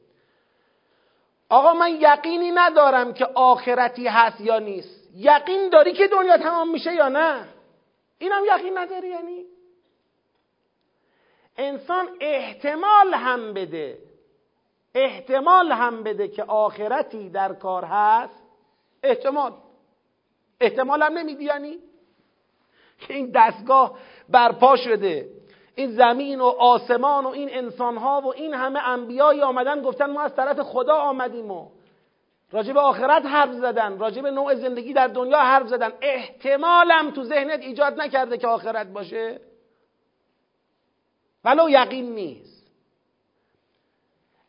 آقا 1.49 1.75
من 1.75 1.91
یقینی 2.01 2.51
ندارم 2.55 3.15
که 3.15 3.25
آخرتی 3.35 4.09
هست 4.09 4.41
یا 4.41 4.59
نیست. 4.59 5.11
یقین 5.15 5.69
داری 5.69 5.93
که 5.93 6.09
دنیا 6.09 6.39
تمام 6.39 6.71
میشه 6.71 6.95
یا 6.95 7.09
نه؟ 7.09 7.49
اینم 8.19 8.43
یقین 8.47 8.79
نداری 8.79 9.09
یعنی؟ 9.09 9.45
انسان 11.57 12.09
احتمال 12.21 13.15
هم 13.15 13.53
بده. 13.53 13.99
احتمال 14.95 15.73
هم 15.73 16.03
بده 16.03 16.29
که 16.29 16.45
آخرتی 16.45 17.31
در 17.31 17.53
کار 17.53 17.85
هست 17.85 18.45
احتمال. 19.03 19.53
احتمال 20.61 21.03
هم 21.03 21.19
نمیدی 21.19 21.45
یعنی؟ 21.45 21.79
که 22.99 23.15
این 23.15 23.31
دستگاه 23.35 23.99
برپا 24.29 24.77
شده. 24.77 25.29
این 25.75 25.91
زمین 25.91 26.41
و 26.41 26.45
آسمان 26.45 27.25
و 27.25 27.29
این 27.29 27.49
انسانها 27.53 28.21
و 28.21 28.35
این 28.35 28.55
همه 28.55 28.89
انبیایی 28.89 29.43
آمدن 29.43 29.83
گفتن 29.83 30.11
ما 30.11 30.23
از 30.23 30.37
طرف 30.37 30.61
خدا 30.61 30.95
آمدیم 30.95 31.51
و 31.51 31.69
راجع 32.53 32.73
به 32.73 32.81
آخرت 32.81 33.27
حرف 33.27 33.53
زدن 33.53 33.99
راجع 33.99 34.23
به 34.23 34.31
نوع 34.31 34.55
زندگی 34.55 34.93
در 34.93 35.07
دنیا 35.07 35.39
حرف 35.39 35.67
زدن. 35.67 35.93
احتمالم 36.03 37.11
تو 37.11 37.25
ذهنت 37.25 37.61
ایجاد 37.61 38.01
نکرده 38.01 38.39
که 38.39 38.47
آخرت 38.47 38.87
باشه. 38.87 39.41
ولو 41.45 41.71
یقین 41.71 42.15
نیست. 42.15 42.54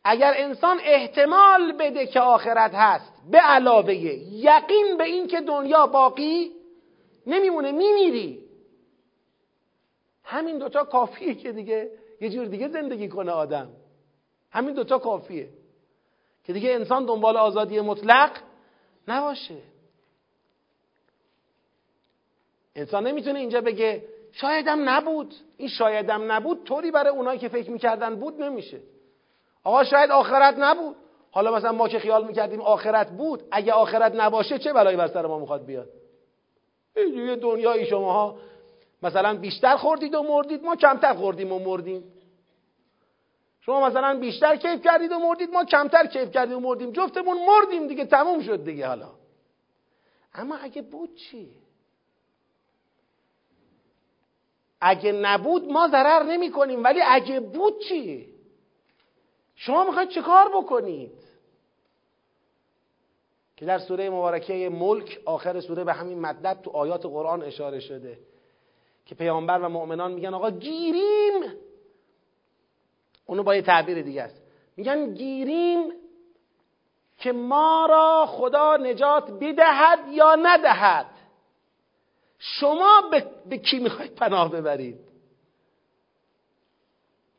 اگر 0.08 0.34
انسان 0.36 0.80
احتمال 0.84 1.72
بده 1.72 2.06
که 2.06 2.20
آخرت 2.20 2.74
هست 2.74 3.12
به 3.30 3.38
علاوه 3.38 3.94
یقین 3.94 4.96
به 4.96 5.04
این 5.04 5.26
که 5.26 5.40
دنیا 5.40 5.86
باقی 5.86 6.52
نمیمونه 7.26 7.72
میمیری. 7.72 8.44
همین 10.24 10.58
دوتا 10.58 10.84
کافیه 10.84 11.34
که 11.34 11.52
دیگه 11.52 11.90
یه 12.20 12.30
جور 12.30 12.46
دیگه 12.46 12.68
زندگی 12.68 13.08
کنه 13.08 13.32
آدم. 13.32 13.68
همین 14.50 14.74
دوتا 14.74 14.98
کافیه. 14.98 15.48
که 16.44 16.52
دیگه 16.52 16.70
انسان 16.70 17.06
دنبال 17.06 17.36
آزادی 17.36 17.80
مطلق 17.80 18.30
نباشه. 19.08 19.58
انسان 22.76 23.06
نمی‌تونه 23.06 23.38
اینجا 23.38 23.60
بگه 23.60 24.04
شایدم 24.32 24.88
نبود. 24.88 25.34
این 25.56 25.68
شایدم 25.68 26.32
نبود 26.32 26.64
طوری 26.64 26.90
برای 26.90 27.10
اونایی 27.10 27.38
که 27.38 27.48
فکر 27.48 27.70
می‌کردن 27.70 28.16
بود 28.16 28.42
نمیشه. 28.42 28.80
آقا 29.66 29.84
شاید 29.84 30.10
آخرت 30.10 30.54
نبود. 30.58 30.96
حالا 31.30 31.54
مثلا 31.54 31.72
ما 31.72 31.88
که 31.88 31.98
خیال 31.98 32.26
می‌کردیم 32.26 32.60
آخرت 32.60 33.10
بود 33.10 33.42
اگه 33.50 33.72
آخرت 33.72 34.12
نباشه 34.14 34.58
چه 34.58 34.72
بلایی 34.72 34.96
بر 34.96 35.08
سر 35.08 35.26
ما 35.26 35.38
می‌خواد 35.38 35.64
بیاد؟ 35.64 35.88
یه 36.96 37.36
دنیای 37.36 37.86
شماها. 37.86 38.38
مثلا 39.02 39.34
بیشتر 39.34 39.76
خوردید 39.76 40.14
و 40.14 40.22
مردید 40.22 40.64
ما 40.64 40.76
کمتر 40.76 41.14
خوردیم 41.14 41.52
و 41.52 41.58
مردیم. 41.58 42.04
شما 43.60 43.86
مثلا 43.86 44.18
بیشتر 44.20 44.56
کیف 44.56 44.82
کردید 44.82 45.12
و 45.12 45.18
مردید 45.18 45.50
ما 45.50 45.64
کمتر 45.64 46.06
کیف 46.06 46.30
کردیم 46.30 46.56
و 46.56 46.60
مردیم. 46.60 46.92
جفتمون 46.92 47.38
مردیم 47.46 47.86
دیگه 47.86 48.04
تموم 48.04 48.42
شد 48.42 48.64
دیگه 48.64 48.86
حالا. 48.86 49.10
اما 50.34 50.56
اگه 50.56 50.82
بود 50.82 51.14
چی؟ 51.14 51.50
اگه 54.80 55.12
نبود 55.12 55.72
ما 55.72 55.88
ضرر 55.88 56.22
نمی 56.22 56.50
کنیم 56.50 56.84
ولی 56.84 57.00
اگه 57.02 57.40
بود 57.40 57.78
چی؟ 57.88 58.35
شما 59.56 59.84
می‌خواید 59.84 60.08
چه 60.08 60.22
کار 60.22 60.48
بکنید؟ 60.56 61.12
که 63.56 63.66
در 63.66 63.78
سوره 63.78 64.10
مبارکه 64.10 64.68
ملک 64.68 65.20
آخر 65.24 65.60
سوره 65.60 65.84
به 65.84 65.92
همین 65.92 66.20
مطلب 66.20 66.62
تو 66.62 66.70
آیات 66.70 67.06
قرآن 67.06 67.42
اشاره 67.42 67.80
شده 67.80 68.18
که 69.06 69.14
پیامبر 69.14 69.58
و 69.58 69.68
مؤمنان 69.68 70.12
میگن 70.12 70.34
آقا 70.34 70.50
گیریم. 70.50 71.42
اونو 73.26 73.42
با 73.42 73.54
یه 73.54 73.62
تعبیر 73.62 74.02
دیگه 74.02 74.22
است. 74.22 74.42
میگن 74.76 75.14
گیریم 75.14 75.92
که 77.18 77.32
ما 77.32 77.86
را 77.90 78.26
خدا 78.26 78.76
نجات 78.76 79.30
بدهد 79.30 79.98
یا 80.12 80.34
ندهد. 80.34 81.06
شما 82.38 83.02
به, 83.10 83.26
به 83.46 83.58
کی 83.58 83.78
می‌خواید 83.78 84.14
پناه 84.14 84.50
ببرید؟ 84.50 85.05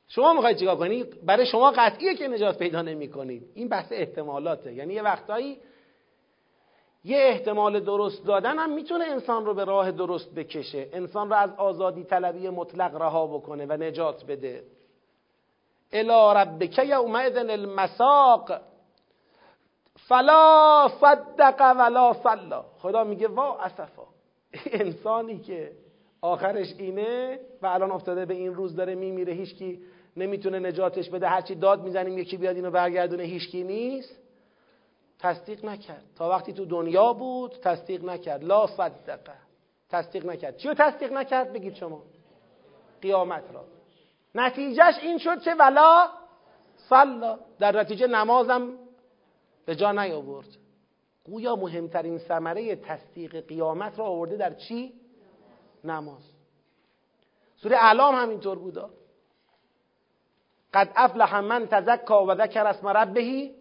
شما 0.08 0.34
می‌خواید 0.34 0.58
چیکار 0.58 0.76
کنید 0.76 1.26
برای 1.26 1.46
شما 1.46 1.72
قطعیه 1.72 2.16
که 2.16 2.28
نجات 2.28 2.58
پیدا 2.58 2.82
نمی 2.82 3.10
کنید 3.10 3.44
این 3.54 3.70
بحث 3.70 3.88
احتمالاته. 3.92 4.74
یعنی 4.74 4.94
یه 4.94 5.02
وقتایی 5.02 5.60
یه 7.04 7.18
احتمال 7.18 7.80
درست 7.80 8.26
دادن 8.26 8.58
هم 8.58 8.74
می‌تونه 8.74 9.06
انسان 9.06 9.46
رو 9.46 9.54
به 9.54 9.66
راه 9.66 9.92
درست 9.92 10.36
بکشه. 10.36 10.90
انسان 10.94 11.30
رو 11.30 11.36
از 11.36 11.50
آزادی 11.58 12.04
طلبی 12.04 12.50
مطلق 12.50 12.96
رها 12.96 13.28
بکنه 13.28 13.66
و 13.66 13.74
نجات 13.74 14.26
بده. 14.26 14.64
الا 15.92 16.34
ربک 16.34 16.80
یومئذ 16.80 17.38
المساق. 17.38 18.52
فلا 19.96 20.92
صدق 21.02 21.76
ولا 21.80 22.14
صلا 22.14 22.66
خدا 22.78 23.04
میگه 23.04 23.28
وا 23.28 23.58
اسفا. 23.58 24.04
انسانی 24.72 25.40
که 25.40 25.72
آخرش 26.22 26.74
اینه 26.78 27.40
و 27.62 27.68
الان 27.68 27.92
افتاده 27.92 28.26
به 28.26 28.34
این 28.34 28.54
روز 28.54 28.76
داره 28.76 28.96
میمیره 28.96 29.34
هیچکی 29.34 29.82
نمی‌تونه 30.18 30.60
نجاتش 30.60 31.10
بده. 31.10 31.28
هرچی 31.28 31.56
داد 31.56 31.84
می‌زنیم 31.84 32.18
یکی 32.18 32.38
بیاد 32.38 32.56
اینو 32.56 32.72
برگردونه. 32.72 33.24
هیچکی 33.24 33.64
نیست. 33.64 34.16
تصدیق 35.20 35.66
نکرد. 35.66 36.04
تا 36.16 36.30
وقتی 36.30 36.54
تو 36.54 36.66
دنیا 36.66 37.14
بود 37.14 37.52
تصدیق 37.52 38.06
نکرد. 38.06 38.44
لا 38.44 38.68
صدقه 38.68 39.34
تصدیق 39.90 40.26
نکرد. 40.26 40.58
چیو 40.58 40.74
تصدیق 40.74 41.14
نکرد؟ 41.14 41.54
بگید 41.54 41.76
شما. 41.76 42.04
قیامت 43.02 43.44
را. 43.54 43.66
نتیجهش 44.36 44.96
این 45.02 45.18
شد 45.18 45.42
چه 45.42 45.56
ولا 45.56 46.10
صلا. 46.78 47.40
در 47.60 47.80
نتیجه 47.80 48.08
نمازم 48.08 48.74
به 49.66 49.76
جا 49.76 49.92
نیاورد. 49.92 50.48
گویا 51.26 51.56
مهمترین 51.56 52.18
ثمره 52.18 52.76
تصدیق 52.76 53.48
قیامت 53.48 54.00
را 54.00 54.06
آورده 54.06 54.38
در 54.38 54.54
چی؟ 54.54 54.94
نماز. 55.84 56.32
سوره 57.56 57.78
اعلام 57.78 58.16
همینطور 58.16 58.60
بودا. 58.60 58.90
قد 60.74 60.92
افلح 60.96 61.40
من 61.40 61.68
تزکا 61.68 62.26
و 62.26 62.36
ذکر 62.36 62.68
اسم 62.68 62.88
ربه 62.88 63.52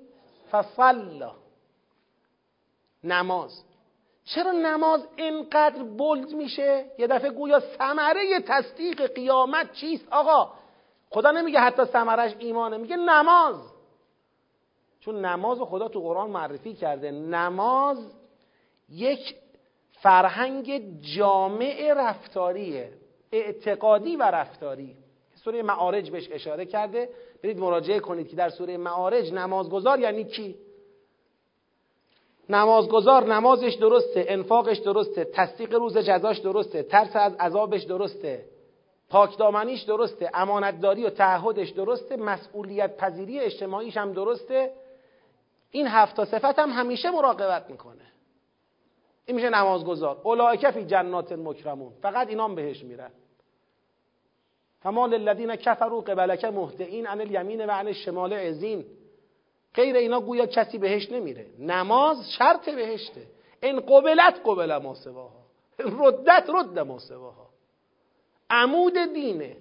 فصلا 0.50 1.32
نماز. 3.04 3.64
چرا 4.24 4.52
نماز 4.52 5.08
اینقدر 5.16 5.82
بلد 5.82 6.32
میشه؟ 6.32 6.84
یه 6.98 7.06
دفعه 7.06 7.30
گویا 7.30 7.60
ثمره 7.60 8.40
تصدیق 8.40 9.14
قیامت 9.14 9.72
چیست 9.72 10.08
آقا؟ 10.10 10.52
خدا 11.10 11.30
نمیگه 11.30 11.60
حتی 11.60 11.84
ثمرش 11.84 12.34
ایمانه 12.38 12.76
میگه 12.76 12.96
نماز. 12.96 13.56
چون 15.00 15.24
نماز 15.24 15.60
خدا 15.60 15.88
تو 15.88 16.00
قرآن 16.00 16.30
معرفی 16.30 16.74
کرده. 16.74 17.10
نماز 17.10 18.14
یک 18.88 19.34
فرهنگ 19.92 21.00
جامع 21.00 21.92
رفتاریه 21.96 22.92
اعتقادی 23.32 24.16
و 24.16 24.22
رفتاری. 24.22 25.05
سوره 25.46 25.62
معارج 25.62 26.10
بهش 26.10 26.28
اشاره 26.32 26.66
کرده. 26.66 27.08
برید 27.42 27.58
مراجعه 27.58 28.00
کنید 28.00 28.28
که 28.28 28.36
در 28.36 28.48
سوره 28.48 28.76
معارج 28.76 29.32
نمازگذار 29.32 30.00
یعنی 30.00 30.24
کی 30.24 30.56
نمازگذار 32.48 33.34
نمازش 33.34 33.74
درسته 33.74 34.24
انفاقش 34.28 34.78
درسته 34.78 35.24
تصدیق 35.24 35.74
روز 35.74 35.98
جزاش 35.98 36.38
درسته 36.38 36.82
ترس 36.82 37.10
از 37.14 37.34
عذابش 37.34 37.82
درسته 37.82 38.44
پاکدامنیش 39.10 39.82
درسته 39.82 40.30
امانتداری 40.34 41.04
و 41.04 41.10
تعهدش 41.10 41.70
درسته 41.70 42.16
مسئولیت 42.16 42.96
پذیری 42.96 43.40
اجتماعیش 43.40 43.96
هم 43.96 44.12
درسته. 44.12 44.72
این 45.70 45.86
هفت 45.86 46.24
صفت 46.24 46.58
هم 46.58 46.70
همیشه 46.70 47.10
مراقبت 47.10 47.70
می‌کنه. 47.70 48.06
این 49.26 49.36
میشه 49.36 49.50
نمازگذار 49.50 50.20
اولئک 50.22 50.70
فی 50.70 50.84
جنات 50.84 51.32
مکرمون 51.32 51.92
فقط 52.02 52.28
اینام 52.28 52.54
بهش 52.54 52.84
میرن. 52.84 53.10
فما 54.80 55.06
للذین 55.06 55.56
کفروا 55.56 56.00
قبلک 56.00 56.44
مهدئین 56.44 57.06
عن 57.06 57.20
الیمین 57.20 57.64
و 57.66 57.70
عن 57.70 57.86
الشمال 57.86 58.32
عزین 58.32 58.84
غیر 59.76 59.96
اینا 59.96 60.20
گویا 60.20 60.46
کسی 60.46 60.78
بهش 60.78 61.12
نمیره. 61.12 61.46
نماز 61.58 62.32
شرط 62.32 62.68
بهشته. 62.68 63.26
ان 63.62 63.80
قبلت 63.80 64.40
قبل 64.44 64.76
ما 64.76 64.94
سواها. 64.94 65.46
ردت 65.78 66.50
رد 66.54 66.78
ما 66.78 66.98
سواها. 66.98 67.48
عمود 68.50 68.98
دینه. 69.14 69.56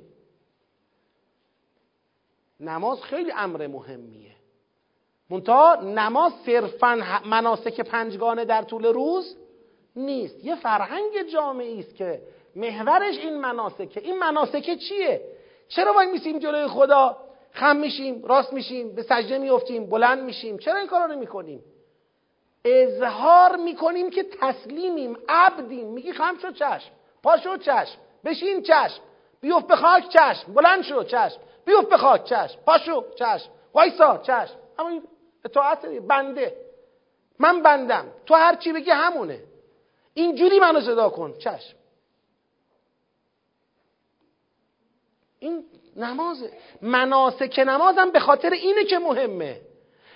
نماز 2.59 3.01
خیلی 3.01 3.31
امر 3.31 3.67
مهمیه. 3.67 4.35
منتها 5.29 5.75
نماز 5.75 6.33
صرفا 6.45 7.21
مناسک 7.25 7.81
پنجگانه 7.81 8.45
در 8.45 8.61
طول 8.61 8.85
روز 8.85 9.37
نیست. 9.95 10.45
یه 10.45 10.55
فرهنگ 10.55 11.23
جامعی 11.33 11.79
است 11.79 11.95
که 11.95 12.21
محورش 12.55 13.17
این 13.17 13.37
مناسکه. 13.37 13.99
این 13.99 14.19
مناسکه 14.19 14.75
چیه؟ 14.75 15.21
چرا 15.67 15.93
وای 15.93 16.07
میسیم 16.07 16.39
جلوی 16.39 16.67
خدا؟ 16.67 17.17
خم 17.51 17.75
میشیم 17.75 18.25
راست 18.25 18.53
میشیم 18.53 18.95
به 18.95 19.03
سجده 19.03 19.37
میفتیم 19.37 19.89
بلند 19.89 20.23
میشیم. 20.23 20.57
چرا 20.57 20.77
این 20.77 20.87
کارا 20.87 21.05
رو 21.05 21.19
می‌کنیم 21.19 21.63
اظهار 22.65 23.55
می‌کنیم 23.55 24.09
که 24.09 24.25
تسلیمیم 24.41 25.17
عبدیم. 25.29 25.87
میگی 25.87 26.13
خم 26.13 26.37
شو 26.41 26.51
چشم 26.51 26.91
پاشو 27.23 27.57
چشم 27.57 27.97
بشین 28.25 28.61
چشم. 28.61 29.01
بیفت 29.41 29.67
به 29.67 29.75
خاک 29.75 30.09
چشم 30.09 30.53
بلند 30.53 30.81
شو 30.81 31.03
چشم. 31.03 31.39
بیفت 31.65 31.89
به 31.89 31.97
خاک 31.97 32.23
چشم 32.23 32.59
پاشو 32.65 33.03
چشم. 33.15 33.49
وایسا 33.73 34.17
چشم. 34.17 34.55
اما 34.79 35.01
اطاعت 35.45 35.85
بنده. 35.85 36.57
من 37.39 37.61
بندم. 37.61 38.05
تو 38.25 38.35
هر 38.35 38.55
چی 38.55 38.73
بگی 38.73 38.91
همونه. 38.91 39.39
اینجوری 40.13 40.59
منو 40.59 40.81
صدا 40.81 41.09
کن. 41.09 41.33
چشم. 41.37 41.75
این 45.45 45.63
نمازه 45.95 46.51
مناسک 46.81 47.63
نمازم 47.67 48.11
به 48.11 48.19
خاطر 48.19 48.49
اینه 48.49 48.83
که 48.83 48.99
مهمه. 48.99 49.61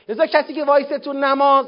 لذا 0.10 0.26
کسی 0.26 0.54
که 0.54 0.64
وایسه 0.64 1.00
تو 1.00 1.14
نماز 1.14 1.66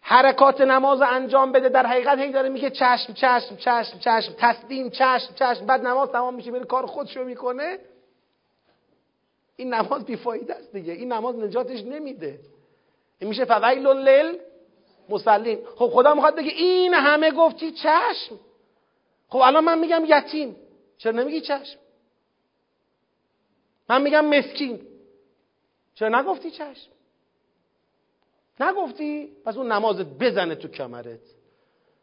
حرکات 0.00 0.60
نماز 0.60 1.00
انجام 1.00 1.52
بده 1.52 1.68
در 1.68 1.86
حقیقت 1.86 2.18
هی 2.18 2.32
داره 2.32 2.48
میگه 2.48 2.70
چشم 2.70 3.12
چشم 3.12 3.56
چشم 3.56 3.98
چشم 3.98 4.34
تسلیم 4.38 4.90
چشم 4.90 5.34
چشم. 5.34 5.66
بعد 5.66 5.86
نماز 5.86 6.08
تمام 6.08 6.34
میشه 6.34 6.50
بره 6.50 6.64
کار 6.64 6.86
خودشو 6.86 7.24
می‌کنه. 7.24 7.78
این 9.56 9.74
نماز 9.74 10.04
بیفایده 10.04 10.54
است 10.54 10.72
دیگه. 10.72 10.92
این 10.92 11.12
نماز 11.12 11.36
نجاتش 11.36 11.82
نمیده. 11.82 12.38
این 13.18 13.30
میشه 13.30 13.44
فویل 13.44 13.86
لیل 13.86 14.38
مسلین 15.08 15.58
خب 15.76 15.86
خدا 15.86 16.14
می‌خواد 16.14 16.36
بگه 16.36 16.50
این 16.50 16.94
همه 16.94 17.30
گفتی 17.30 17.70
چشم. 17.70 18.38
خب 19.28 19.38
الان 19.38 19.64
من 19.64 19.78
میگم 19.78 20.02
یتیم. 20.06 20.56
چرا 20.98 21.12
نمیگی 21.12 21.40
چشم؟ 21.40 21.78
من 23.88 24.02
میگم 24.02 24.26
مسکین. 24.26 24.80
چرا 25.94 26.20
نگفتی 26.20 26.50
چشم؟ 26.50 26.90
نگفتی؟ 28.60 29.36
پس 29.44 29.56
اون 29.56 29.72
نمازت 29.72 30.06
بزنه 30.06 30.54
تو 30.54 30.68
کمرت. 30.68 31.20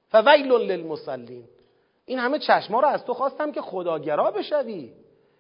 فویل 0.09 0.51
للمصلین. 0.51 1.47
این 2.05 2.19
همه 2.19 2.39
چشما 2.39 2.79
رو 2.79 2.87
از 2.87 3.05
تو 3.05 3.13
خواستم 3.13 3.51
که 3.51 3.61
خداگرا 3.61 4.31
بشوی 4.31 4.93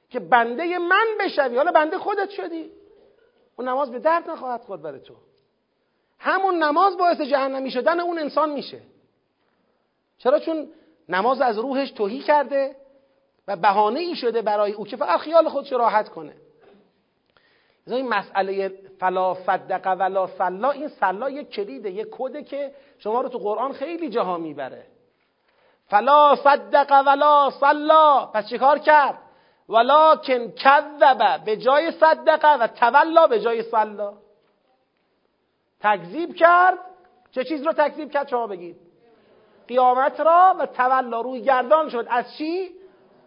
که 0.09 0.19
بنده 0.19 0.77
من 0.77 1.05
بشوی. 1.19 1.57
حالا 1.57 1.71
بنده 1.71 1.97
خودت 1.97 2.29
شدی. 2.29 2.71
اون 3.55 3.67
نماز 3.67 3.91
به 3.91 3.99
درد 3.99 4.29
نخواهد 4.29 4.61
خود 4.61 4.81
برای 4.81 4.99
تو. 4.99 5.15
همون 6.19 6.63
نماز 6.63 6.97
باعث 6.97 7.21
جهنمی 7.21 7.71
شدن 7.71 7.99
اون 7.99 8.19
انسان 8.19 8.51
میشه. 8.51 8.81
چرا؟ 10.17 10.39
چون 10.39 10.67
نماز 11.09 11.41
از 11.41 11.57
روحش 11.57 11.91
توهی 11.91 12.19
کرده 12.19 12.75
و 13.47 13.55
بهانه 13.55 13.99
ای 13.99 14.15
شده 14.15 14.41
برای 14.41 14.71
او 14.71 14.85
که 14.85 14.97
فقط 14.97 15.19
خیال 15.19 15.49
خودش 15.49 15.71
راحت 15.71 16.09
کنه. 16.09 16.33
این 17.87 18.09
مسئله 18.09 18.69
فلا 18.99 19.33
فدق 19.33 19.95
ولا 19.99 20.27
سلا 20.27 20.71
این 20.71 20.87
سلا 20.87 21.29
یک 21.29 21.49
کلیده 21.49 21.91
یک 21.91 22.07
کده 22.11 22.43
که 22.43 22.75
شما 22.99 23.21
رو 23.21 23.29
تو 23.29 23.37
قرآن 23.37 23.73
خیلی 23.73 24.09
جاها 24.09 24.37
می‌بره. 24.37 24.85
فلا 25.87 26.35
صدق 26.35 27.03
ولا 27.05 27.49
صلا. 27.49 28.25
پس 28.25 28.49
چیکار 28.49 28.79
کرد؟ 28.79 29.17
ولکن 29.69 30.51
کذب 30.51 31.43
به 31.45 31.57
جای 31.57 31.91
صدقه 31.91 32.57
و 32.57 32.67
تولا 32.67 33.27
به 33.27 33.39
جای 33.39 33.63
صلا. 33.63 34.13
تکذیب 35.81 36.35
کرد. 36.35 36.77
چه 37.31 37.43
چیز 37.43 37.63
رو 37.63 37.73
تکذیب 37.73 38.11
کرد؟ 38.11 38.27
شما 38.27 38.47
بگید. 38.47 38.75
قیامت 39.67 40.19
را 40.19 40.55
و 40.59 40.65
تولا 40.65 41.21
روی 41.21 41.41
گردان 41.41 41.89
شد. 41.89 42.07
از 42.09 42.25
چی؟ 42.37 42.82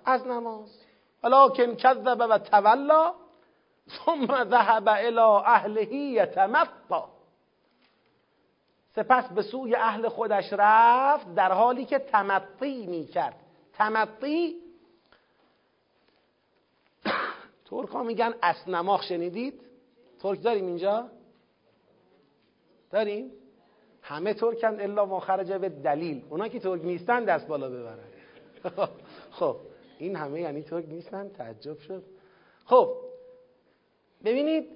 از 0.06 0.26
نماز. 0.26 0.80
ولکن 1.24 1.74
کذب 1.74 2.26
و 2.30 2.38
تولا 2.38 3.14
ثم 4.04 4.44
ذهب 4.44 4.88
الى 4.88 5.18
اهله 5.18 5.94
یتمطا 5.94 7.08
سپس 8.94 9.28
به 9.28 9.42
سوی 9.42 9.74
اهل 9.74 10.08
خودش 10.08 10.52
رفت 10.52 11.34
در 11.34 11.52
حالی 11.52 11.84
که 11.84 11.98
تمطی 11.98 12.86
می 12.86 13.06
کرد 13.06 13.36
تمطی 13.72 14.56
ترک 17.70 17.88
ها 17.88 18.02
میگن 18.02 18.34
اسنماخ 18.42 19.02
شنیدید؟ 19.02 19.60
ترک 20.20 20.42
داریم 20.42 20.66
اینجا؟ 20.66 21.08
داریم؟ 22.90 23.32
همه 24.02 24.34
ترکن 24.34 24.80
الا 24.80 25.04
ما 25.04 25.20
خرج 25.20 25.52
به 25.52 25.68
دلیل. 25.68 26.24
اونا 26.30 26.48
که 26.48 26.60
ترک 26.60 26.84
نیستن 26.84 27.24
دست 27.24 27.46
بالا 27.46 27.68
ببرن. 27.68 27.98
خب. 29.38 29.56
این 29.98 30.16
همه 30.16 30.40
یعنی 30.40 30.62
ترک 30.62 30.84
نیستن 30.88 31.28
تعجب 31.28 31.78
شد. 31.78 32.02
خب 32.64 32.96
ببینید 34.24 34.68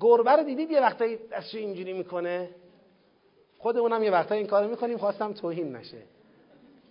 گربه 0.00 0.30
رو 0.30 0.42
دیدید 0.42 0.70
یه 0.70 0.80
وقتایی 0.80 1.18
دستشو 1.32 1.58
اینجوری 1.58 1.92
می‌کنه؟ 1.92 2.50
خودمونم 3.58 4.02
یه 4.02 4.10
وقتایی 4.10 4.40
این 4.40 4.50
کارو 4.50 4.68
می‌کنیم 4.68 4.98
خواستم 4.98 5.32
توهین 5.32 5.76
نشه. 5.76 6.02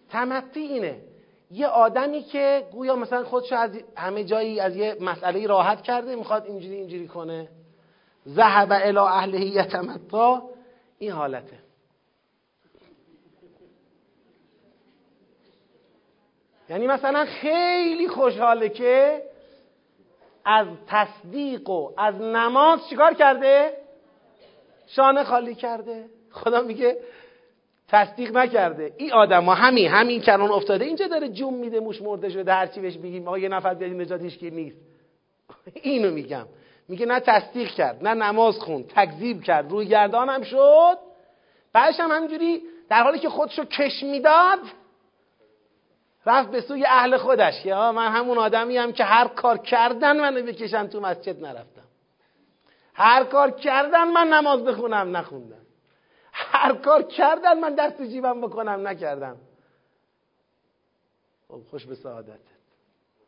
تمتی 0.10 0.60
اینه 0.60 1.02
یه 1.52 1.68
آدمی 1.68 2.22
که 2.22 2.68
گویا 2.72 2.96
مثلا 2.96 3.24
خودشو 3.24 3.56
از 3.56 3.72
همه 3.98 4.24
جایی 4.24 4.60
از 4.60 4.76
یه 4.76 4.98
مسئله 5.00 5.48
راحت 5.48 5.82
کرده 5.82 6.16
می‌خواد 6.16 6.46
اینجوری 6.46 6.76
اینجوری 6.76 7.08
کنه. 7.08 7.50
ذهب 8.28 8.72
الى 8.72 8.98
اهله 8.98 9.42
یتمتا 9.42 10.50
این 11.00 11.12
حالته. 11.12 11.58
یعنی 16.72 16.88
مثلا 16.88 17.26
خیلی 17.26 18.08
خوشحاله 18.08 18.70
که 18.70 19.22
از 20.46 20.68
تصدیق 20.88 21.70
و 21.70 21.90
از 21.98 22.22
نماز 22.22 22.80
چیکار 22.90 23.14
کرده؟ 23.14 23.74
شانه 24.88 25.24
خالی 25.24 25.56
کرده. 25.56 26.06
خدا 26.32 26.62
میگه 26.62 26.98
تصدیق 27.88 28.38
نکرده. 28.38 28.94
این 28.98 29.14
آدم 29.14 29.44
ها 29.44 29.54
همین 29.54 29.88
همین 29.88 30.22
کنون 30.22 30.52
افتاده. 30.52 30.86
اینجا 30.86 31.08
داره 31.08 31.30
جون 31.30 31.54
میده 31.54 31.80
موش 31.80 32.02
مرده 32.02 32.30
شده 32.30 32.54
هرچی 32.54 32.80
بهش 32.82 32.98
بگیم 32.98 33.28
آقا 33.28 33.38
یه 33.38 33.50
نفر 33.50 33.74
بیاد 33.74 33.92
نجاتش 33.92 34.38
که 34.38 34.50
نیست. 34.50 34.78
اینو 35.82 36.12
میگم. 36.12 36.46
میگه 36.88 37.06
نه 37.06 37.20
تصدیق 37.20 37.68
کرد 37.68 38.08
نه 38.08 38.14
نماز 38.14 38.60
خون 38.60 38.84
تکذیب 38.84 39.44
کرد 39.44 39.72
روی 39.72 39.86
گردانم 39.86 40.44
شد. 40.44 40.98
بعدش 41.74 42.00
هم 42.00 42.12
همینجوری 42.12 42.62
در 42.90 43.04
حالی 43.04 43.20
که 43.20 43.30
خودشو 43.30 43.66
کش 43.66 44.04
می‌داد 44.04 44.60
رفت 46.26 46.52
به 46.52 46.62
سوی 46.62 46.86
اهل 46.86 47.18
خودش. 47.18 47.66
یا 47.66 47.92
من 47.92 48.12
همون 48.12 48.38
آدمی 48.38 48.78
هم 48.78 48.92
که 48.92 49.04
هر 49.04 49.28
کار 49.28 49.58
کردن 49.58 50.20
منو 50.20 50.46
بکشن 50.46 50.88
تو 50.88 51.00
مسجد 51.00 51.44
نرفتم. 51.44 51.82
هر 52.94 53.24
کار 53.24 53.52
کردن 53.52 54.04
من 54.04 54.28
نماز 54.28 54.64
بخونم 54.64 55.18
نخوندم. 55.18 55.66
هر 56.32 56.74
کار 56.74 57.04
کردن 57.04 57.60
من 57.60 57.76
دست 57.76 58.02
جیبم 58.02 58.42
بکنم 58.42 58.88
نکردم. 58.88 59.38
خب 61.48 61.62
خوش 61.70 61.86
به 61.86 61.96
سعادتت. 61.96 62.40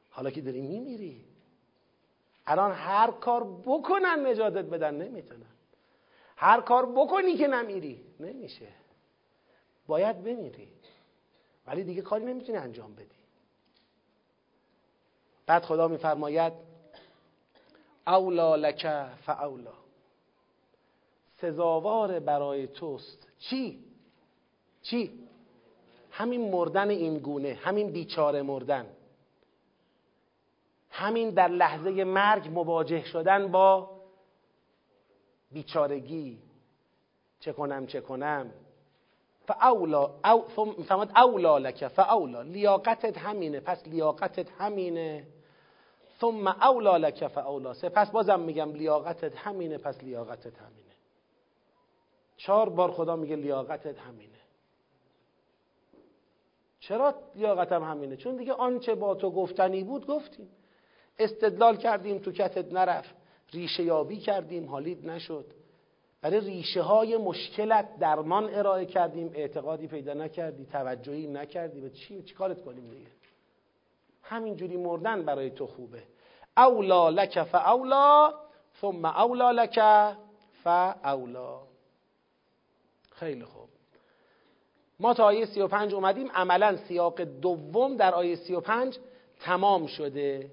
حالا 0.10 0.30
که 0.30 0.42
داری 0.42 0.62
میمیری. 0.62 1.26
الان 2.48 2.72
هر 2.72 3.12
کار 3.12 3.44
بکنن 3.66 4.26
نجاتت 4.28 4.66
بدن 4.66 4.96
نمی‌تونن. 4.96 5.46
هر 6.38 6.62
کار 6.62 6.86
بکنی 6.86 7.38
که 7.38 7.48
نمیری 7.48 8.02
نمیشه. 8.20 8.68
باید 9.88 10.24
بمیری. 10.24 10.68
ولی 11.68 11.84
دیگه 11.84 12.02
کاری 12.02 12.26
نمی‌تونی 12.26 12.58
انجام 12.58 12.96
بدی. 12.96 13.16
بعد 15.46 15.64
خدا 15.64 15.88
میفرماید 15.88 16.54
اولا 18.08 18.56
لک 18.56 18.88
فاولا 19.26 19.74
سزاوار 21.38 22.20
برای 22.20 22.68
توست. 22.68 23.28
چی؟ 23.40 23.84
چی؟ 24.82 25.28
همین 26.12 26.52
مردن 26.52 26.90
این 26.90 27.18
گونه 27.18 27.54
همین 27.54 27.92
بیچاره 27.92 28.42
مردن. 28.42 28.86
همین 30.90 31.30
در 31.30 31.48
لحظه 31.48 32.04
مرگ 32.04 32.48
مواجه 32.48 33.04
شدن 33.04 33.52
با 33.52 33.90
بیچارگی. 35.52 36.40
چه 37.40 37.54
کنم 37.54 37.88
چه 37.88 38.02
کنم؟ 38.02 38.52
فاولا 39.48 40.12
او 40.26 40.46
ثم 40.88 41.00
اولا 41.16 41.58
لک 41.58 41.88
فاولا. 41.88 42.42
لیاقتت 42.42 43.18
همینه 43.18 43.60
پس 43.60 43.88
لیاقتت 43.88 44.52
همینه. 44.52 45.28
ثم 46.20 46.48
اولا 46.48 46.98
لک 46.98 47.28
فاولا. 47.28 47.74
سپس 47.74 48.12
بازم 48.12 48.40
میگم 48.40 48.74
لیاقتت 48.74 49.38
همینه 49.38 49.78
پس 49.78 50.04
لیاقتت 50.04 50.58
همینه. 50.58 50.94
چهار 52.38 52.70
بار 52.70 52.92
خدا 52.92 53.16
میگه 53.16 53.36
لیاقتت 53.36 54.00
همینه. 54.00 54.34
چرا 56.80 57.16
لیاقتم 57.36 57.84
همینه؟ 57.84 58.18
چون 58.18 58.36
دیگه 58.36 58.54
آنچه 58.54 58.96
با 58.96 59.16
تو 59.16 59.32
گفتنی 59.32 59.84
بود 59.84 60.08
گفتیم. 60.08 60.50
استدلال 61.20 61.78
کردیم 61.78 62.20
تو 62.20 62.32
کتت 62.32 62.74
نرفت. 62.74 63.16
ریشه 63.54 63.84
یابی 63.84 64.18
کردیم 64.18 64.70
حالید 64.70 65.08
نشد. 65.08 65.46
برای 66.24 66.40
ریشه 66.40 66.82
های 66.82 67.18
مشکلت 67.18 68.00
درمان 68.00 68.54
ارائه 68.54 68.86
کردیم 68.86 69.32
اعتقادی 69.36 69.88
پیدا 69.88 70.14
نکردی 70.14 70.66
توجهی 70.66 71.28
نکردی. 71.28 71.82
به 71.82 71.90
چی 71.90 72.24
چی 72.24 72.36
کارت 72.36 72.62
کنیم 72.62 72.90
دیگه؟ 72.90 73.08
همینجوری 74.22 74.78
مردن 74.78 75.26
برای 75.26 75.50
تو 75.50 75.68
خوبه. 75.68 76.04
اولا 76.58 77.10
لک 77.10 77.44
فاولا 77.44 78.34
ثم 78.82 79.06
اولا 79.06 79.52
لک 79.52 79.80
فاولا 80.64 81.62
خیلی 83.12 83.44
خوب. 83.46 83.70
ما 85.00 85.14
تا 85.14 85.24
آیه 85.24 85.46
35 85.46 85.94
اومدیم. 85.94 86.32
عملا 86.32 86.78
سیاق 86.78 87.22
دوم 87.22 87.98
در 87.98 88.14
آیه 88.16 88.36
35 88.36 89.00
تمام 89.40 89.88
شده. 89.88 90.52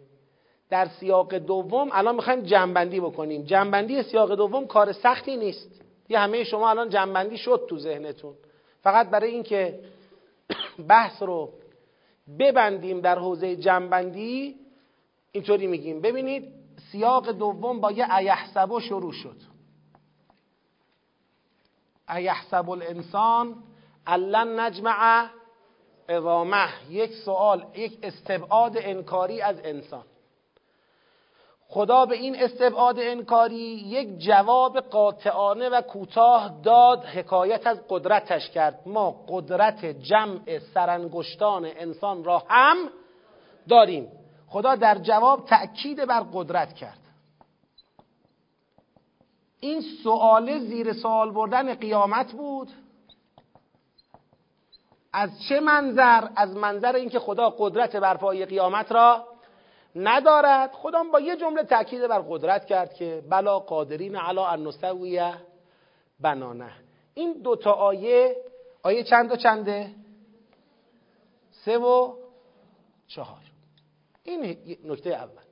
در 0.70 0.88
سیاق 0.88 1.34
دوم 1.34 1.88
الان 1.92 2.14
می‌خوایم 2.14 2.40
جنبندی 2.40 3.00
بکنیم. 3.00 3.42
جنبندی 3.42 4.02
سیاق 4.02 4.34
دوم 4.34 4.66
کار 4.66 4.92
سختی 4.92 5.36
نیست. 5.36 5.80
یه 6.08 6.18
همه 6.18 6.44
شما 6.44 6.70
الان 6.70 6.88
جنبندی 6.88 7.38
شد 7.38 7.66
تو 7.68 7.78
ذهنتون. 7.78 8.34
فقط 8.82 9.10
برای 9.10 9.30
اینکه 9.30 9.80
بحث 10.88 11.22
رو 11.22 11.52
ببندیم 12.38 13.00
در 13.00 13.18
حوزه 13.18 13.56
جنبندی 13.56 14.56
اینطوری 15.32 15.66
میگیم. 15.66 16.00
ببینید 16.00 16.52
سیاق 16.92 17.30
دوم 17.30 17.80
با 17.80 17.92
یه 17.92 18.14
ایحسبو 18.14 18.80
شروع 18.80 19.12
شد. 19.12 19.36
ایحسب 22.08 22.70
الانسان 22.70 23.54
الان 24.06 24.60
نجمع 24.60 25.26
عظامه. 26.08 26.68
یک 26.90 27.14
سوال 27.14 27.66
یک 27.74 27.98
استبعاد 28.02 28.72
انکاری 28.76 29.40
از 29.42 29.60
انسان. 29.64 30.04
خدا 31.72 32.06
به 32.06 32.14
این 32.14 32.42
استبعاد 32.42 32.98
انکاری 32.98 33.84
یک 33.86 34.18
جواب 34.18 34.80
قاطعانه 34.80 35.68
و 35.68 35.80
کوتاه 35.80 36.60
داد 36.62 37.04
حکایت 37.04 37.66
از 37.66 37.80
قدرتش 37.88 38.50
کرد. 38.50 38.80
ما 38.86 39.24
قدرت 39.28 39.84
جمع 39.84 40.58
سرانگشتان 40.74 41.64
انسان 41.64 42.24
را 42.24 42.42
هم 42.48 42.76
داریم. 43.68 44.08
خدا 44.48 44.74
در 44.74 44.98
جواب 44.98 45.44
تأکید 45.44 46.06
بر 46.06 46.20
قدرت 46.32 46.72
کرد. 46.72 46.98
این 49.60 49.82
سوال 50.02 50.58
زیر 50.58 50.92
سوال 50.92 51.30
بردن 51.30 51.74
قیامت 51.74 52.32
بود. 52.32 52.68
از 55.12 55.30
چه 55.48 55.60
منظر؟ 55.60 56.28
از 56.36 56.56
منظر 56.56 56.94
اینکه 56.96 57.18
خدا 57.18 57.50
قدرت 57.58 57.96
برپایی 57.96 58.46
قیامت 58.46 58.92
را 58.92 59.29
ندارد. 59.95 60.72
خدا 60.72 61.03
با 61.12 61.20
یه 61.20 61.36
جمله 61.36 61.62
تاکید 61.62 62.07
بر 62.07 62.18
قدرت 62.28 62.66
کرد 62.66 62.95
که 62.95 63.22
بلا 63.30 63.59
قادرین 63.59 64.16
علا 64.16 64.47
ان 64.47 64.72
بنانه. 66.20 66.72
این 67.14 67.32
دوتا 67.32 67.72
آیه 67.72 68.36
آیه 68.82 69.05
چند 69.05 69.32
و 69.32 69.36
چنده؟ 69.36 69.95
سه 71.51 71.78
و 71.78 72.14
چهار. 73.07 73.43
این 74.24 74.57
نکته 74.84 75.11
اول. 75.11 75.43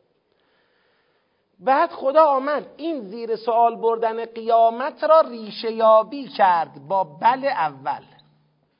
بعد 1.60 1.90
خدا 1.90 2.24
آمد. 2.24 2.66
این 2.76 3.00
زیر 3.00 3.36
سوال 3.36 3.76
بردن 3.76 4.24
قیامت 4.24 5.04
را 5.04 5.20
ریشه 5.20 5.72
یابی 5.72 6.28
کرد 6.28 6.88
با 6.88 7.04
بل 7.04 7.44
اول. 7.44 8.04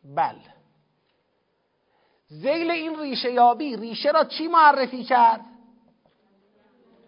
بل 0.04 0.34
زیل 2.28 2.70
این 2.70 3.00
ریشه 3.00 3.32
یابی 3.32 3.76
ریشه 3.76 4.10
را 4.10 4.24
چی 4.24 4.48
معرفی 4.48 5.04
کرد؟ 5.04 5.40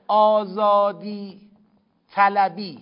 آزادی 0.09 1.41
طلبی. 2.11 2.79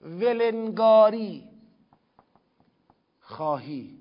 ولنگاری 0.00 1.44
خواهی. 3.20 3.98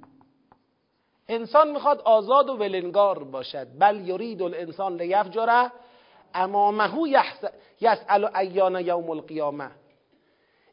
انسان 1.28 1.72
می‌خواد 1.72 2.02
آزاد 2.02 2.50
و 2.50 2.58
ولنگار 2.58 3.24
باشد. 3.24 3.68
بل 3.80 4.08
یرید 4.08 4.42
الانسان 4.42 4.96
لیفجره 5.02 5.72
امامه 6.34 7.10
یسأل 7.82 8.36
ایان 8.36 8.76
یوم 8.76 9.10
القیامه 9.10 9.72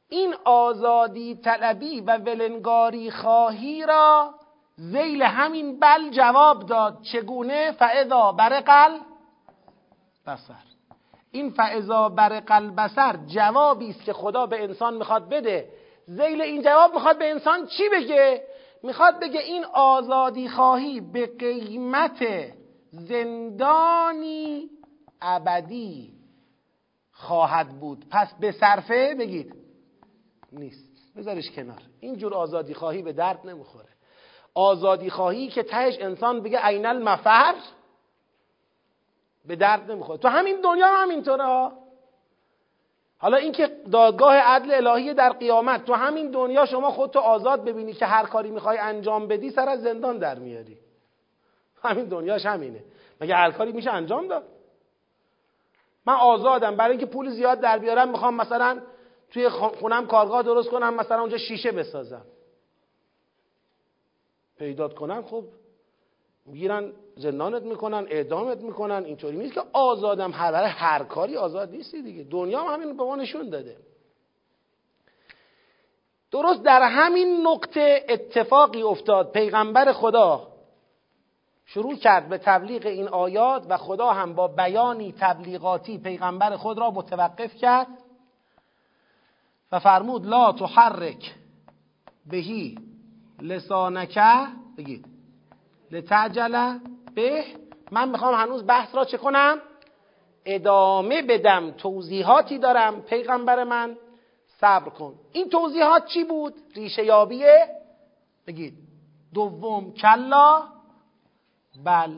این 0.08 0.34
آزادی 0.44 1.34
طلبی 1.34 2.00
و 2.00 2.16
ولنگاری 2.16 3.10
خواهی 3.10 3.86
را 3.86 4.34
زیل 4.80 5.22
همین 5.22 5.80
بل 5.80 6.10
جواب 6.10 6.66
داد 6.66 7.02
چگونه؟ 7.02 7.72
فعضا 7.72 8.32
برقل 8.32 8.98
بسر 10.26 10.54
این 11.30 11.50
فعضا 11.50 12.08
برقل 12.08 12.70
بسر 12.70 13.16
جوابی 13.26 13.90
است 13.90 14.04
که 14.04 14.12
خدا 14.12 14.46
به 14.46 14.62
انسان 14.62 14.96
می‌خواد 14.96 15.28
بده. 15.28 15.68
زیل 16.06 16.40
این 16.40 16.62
جواب 16.62 16.94
می‌خواد 16.94 17.18
به 17.18 17.30
انسان 17.30 17.66
چی 17.66 17.82
بگه؟ 17.92 18.42
می‌خواد 18.82 19.20
بگه 19.20 19.40
این 19.40 19.64
آزادی 19.64 20.48
خواهی 20.48 21.00
به 21.00 21.26
قیمت 21.38 22.24
زندانی 22.90 24.70
ابدی 25.22 26.12
خواهد 27.12 27.80
بود. 27.80 28.04
پس 28.10 28.34
به 28.40 28.52
صرفه 28.52 29.14
بگید. 29.18 29.54
نیست. 30.52 30.90
بذارش 31.16 31.50
کنار. 31.50 31.82
اینجور 32.00 32.34
آزادی 32.34 32.74
خواهی 32.74 33.02
به 33.02 33.12
درد 33.12 33.46
نمی‌خوره. 33.46 33.99
آزادی 34.54 35.10
خواهی 35.10 35.48
که 35.48 35.62
تهش 35.62 35.96
انسان 36.00 36.40
بگه 36.42 36.58
عین 36.58 36.86
المفر؟ 36.86 37.54
به 39.44 39.56
درد 39.56 39.90
نمی‌خوره. 39.90 40.18
تو 40.18 40.28
همین 40.28 40.60
دنیا 40.60 40.86
هم 40.86 41.02
همینطوره 41.02 41.70
حالا 43.18 43.36
اینکه 43.36 43.66
دادگاه 43.92 44.36
عدل 44.36 44.86
الهی 44.86 45.14
در 45.14 45.32
قیامت 45.32 45.84
تو 45.84 45.94
همین 45.94 46.30
دنیا 46.30 46.66
شما 46.66 46.90
خودتو 46.90 47.18
آزاد 47.18 47.64
ببینی 47.64 47.92
که 47.92 48.06
هر 48.06 48.26
کاری 48.26 48.50
می‌خوای 48.50 48.78
انجام 48.78 49.28
بدی 49.28 49.50
سر 49.50 49.68
از 49.68 49.82
زندان 49.82 50.18
در 50.18 50.38
میاری. 50.38 50.78
همین 51.82 52.04
دنیاش 52.04 52.46
همینه. 52.46 52.84
مگه 53.20 53.34
هر 53.34 53.50
کاری 53.50 53.72
میشه 53.72 53.90
انجام 53.90 54.28
داد؟ 54.28 54.44
من 56.06 56.14
آزادم. 56.14 56.76
برای 56.76 56.90
اینکه 56.90 57.06
پول 57.06 57.30
زیاد 57.30 57.60
در 57.60 57.78
بیارم 57.78 58.08
می‌خوام 58.08 58.34
مثلا 58.34 58.80
توی 59.32 59.48
خونم 59.48 60.06
کارگاه 60.06 60.42
درست 60.42 60.70
کنم 60.70 60.94
مثلا 60.94 61.20
اونجا 61.20 61.38
شیشه 61.38 61.72
بسازم. 61.72 62.22
پیدات 64.60 64.94
کنن 64.94 65.22
خب 65.22 65.44
می‌گیرن 66.46 66.92
زندانت 67.16 67.62
می‌کنن 67.62 68.06
اعدامت 68.10 68.58
می‌کنن 68.58 69.04
اینطوری 69.04 69.36
نیست 69.36 69.54
که 69.54 69.62
آزادم 69.72 70.32
هر 70.32 70.52
برای 70.52 70.70
هر 70.70 71.04
کاری 71.04 71.36
آزاد 71.36 71.70
نیستی 71.70 72.02
دیگه. 72.02 72.24
دنیا 72.24 72.60
هم 72.60 72.72
همین 72.72 72.96
به 72.96 73.04
ما 73.04 73.16
نشون 73.16 73.50
داده. 73.50 73.76
درست 76.30 76.62
در 76.62 76.82
همین 76.82 77.46
نقطه 77.46 78.04
اتفاقی 78.08 78.82
افتاد. 78.82 79.32
پیغمبر 79.32 79.92
خدا 79.92 80.48
شروع 81.66 81.96
کرد 81.96 82.28
به 82.28 82.38
تبلیغ 82.38 82.86
این 82.86 83.08
آیات 83.08 83.66
و 83.68 83.76
خدا 83.76 84.10
هم 84.10 84.34
با 84.34 84.48
بیانی 84.48 85.14
تبلیغاتی 85.20 85.98
پیغمبر 85.98 86.56
خود 86.56 86.78
را 86.78 86.90
متوقف 86.90 87.54
کرد 87.54 87.88
و 89.72 89.78
فرمود 89.78 90.26
لا 90.26 90.52
تحرک 90.52 91.34
بهی 92.26 92.89
لسانکه 93.40 94.46
بگید. 94.78 95.06
لتعجل 95.90 96.78
به 97.14 97.44
من 97.90 98.08
می‌خوام 98.08 98.34
هنوز 98.34 98.66
بحث 98.66 98.94
را 98.94 99.04
چه 99.04 99.18
کنم؟ 99.18 99.58
ادامه 100.44 101.22
بدم. 101.22 101.70
توضیحاتی 101.70 102.58
دارم. 102.58 103.02
پیغمبر 103.02 103.64
من 103.64 103.96
صبر 104.46 104.90
کن. 104.90 105.14
این 105.32 105.48
توضیحات 105.48 106.06
چی 106.06 106.24
بود؟ 106.24 106.54
ریشه 106.74 107.04
یابیه؟ 107.04 107.68
بگید. 108.46 108.74
دوم 109.34 109.92
کلا؟ 109.92 110.62
بل. 111.84 112.16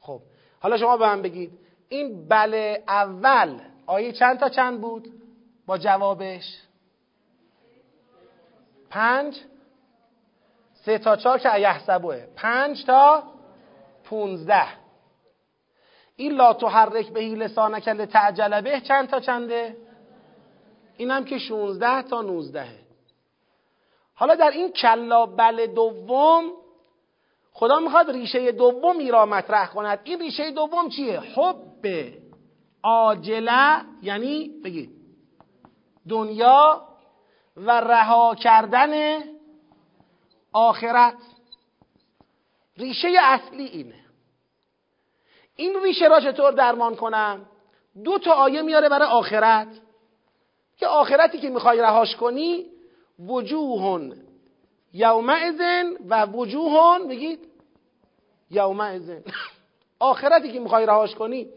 خب. 0.00 0.20
حالا 0.60 0.76
شما 0.76 0.96
به 0.96 1.06
من 1.06 1.22
بگید. 1.22 1.58
این 1.88 2.28
بل 2.28 2.76
اول 2.88 3.60
آیه 3.86 4.12
چند 4.12 4.38
تا 4.38 4.48
چند 4.48 4.80
بود؟ 4.80 5.08
با 5.66 5.78
جوابش؟ 5.78 6.62
پنج؟ 8.90 9.40
سه 10.88 10.98
تا 10.98 11.16
چهار 11.16 11.38
که 11.38 11.54
ایحسبوه. 11.54 12.26
پنج 12.36 12.84
تا 12.84 13.22
پونزده. 14.04 14.66
این 16.16 16.32
لا 16.32 16.52
به 17.14 17.20
لسانک 17.20 17.88
لتعجل 17.88 18.60
به 18.60 18.80
چند 18.80 19.08
تا 19.08 19.20
چنده؟ 19.20 19.76
اینم 20.96 21.24
که 21.24 21.38
16 21.38 22.02
تا 22.02 22.22
19 22.22 22.66
حالا 24.14 24.34
در 24.34 24.50
این 24.50 24.72
کلا 24.72 25.26
بل 25.26 25.66
دوم 25.66 26.44
خدا 27.52 27.80
می‌خواد 27.80 28.10
ریشه 28.10 28.52
دومی 28.52 29.10
را 29.10 29.26
مطرح 29.26 29.66
کند. 29.66 30.00
این 30.04 30.20
ریشه 30.20 30.50
دوم 30.50 30.88
چیه؟ 30.88 31.20
حب 31.20 31.86
عاجله 32.82 33.80
یعنی 34.02 34.50
بگید 34.64 34.90
دنیا 36.08 36.82
و 37.56 37.80
رها 37.80 38.34
کردن 38.34 39.22
آخرت. 40.52 41.14
ریشه 42.76 43.08
اصلی 43.20 43.64
اینه. 43.64 44.04
این 45.56 45.82
ریشه 45.82 46.08
را 46.08 46.20
چطور 46.20 46.52
درمان 46.52 46.96
کنم؟ 46.96 47.46
دو 48.04 48.18
تا 48.18 48.32
آیه 48.32 48.62
میاره 48.62 48.88
برای 48.88 49.08
آخرت. 49.08 49.68
که 50.76 50.86
آخرتی 50.86 51.38
که 51.38 51.50
می‌خوای 51.50 51.80
رهاش 51.80 52.16
کنی 52.16 52.66
وجوه 53.26 54.16
یومئذ 54.92 55.60
و 56.08 56.26
وجوه 56.26 56.98
بگید 57.08 57.48
یومئذ 58.50 59.10
آخرتی 59.98 60.52
که 60.52 60.60
می‌خوای 60.60 60.86
رهاش 60.86 61.14
کنی 61.14 61.48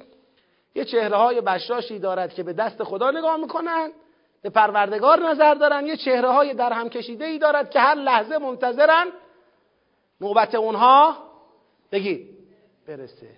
یه 0.75 0.85
چهره 0.85 1.17
های 1.17 1.41
بشاشی 1.41 1.99
دارد 1.99 2.33
که 2.33 2.43
به 2.43 2.53
دست 2.53 2.83
خدا 2.83 3.11
نگاه 3.11 3.37
می‌کنن. 3.37 3.91
به 4.41 4.49
پروردگار 4.49 5.19
نظر 5.19 5.53
دارن 5.53 5.85
یه 5.85 5.97
چهره 5.97 6.29
های 6.29 6.53
در 6.53 6.73
هم 6.73 6.89
کشیده 6.89 7.25
ای 7.25 7.39
دارد 7.39 7.69
که 7.69 7.79
هر 7.79 7.95
لحظه 7.95 8.37
منتظرن 8.37 9.07
نوبت 10.21 10.55
اونها 10.55 11.17
بگید 11.91 12.37
برسه. 12.87 13.29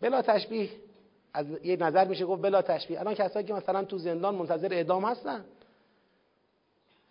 بلا 0.00 0.22
تشبیه 0.22 0.70
از 1.34 1.46
یه 1.64 1.76
نظر 1.76 2.04
میشه 2.04 2.24
گفت 2.24 2.42
بلا 2.42 2.62
تشبیه. 2.62 3.00
الان 3.00 3.14
کسایی 3.14 3.46
که 3.46 3.54
مثلا 3.54 3.84
تو 3.84 3.98
زندان 3.98 4.34
منتظر 4.34 4.68
اعدام 4.72 5.04
هستن. 5.04 5.44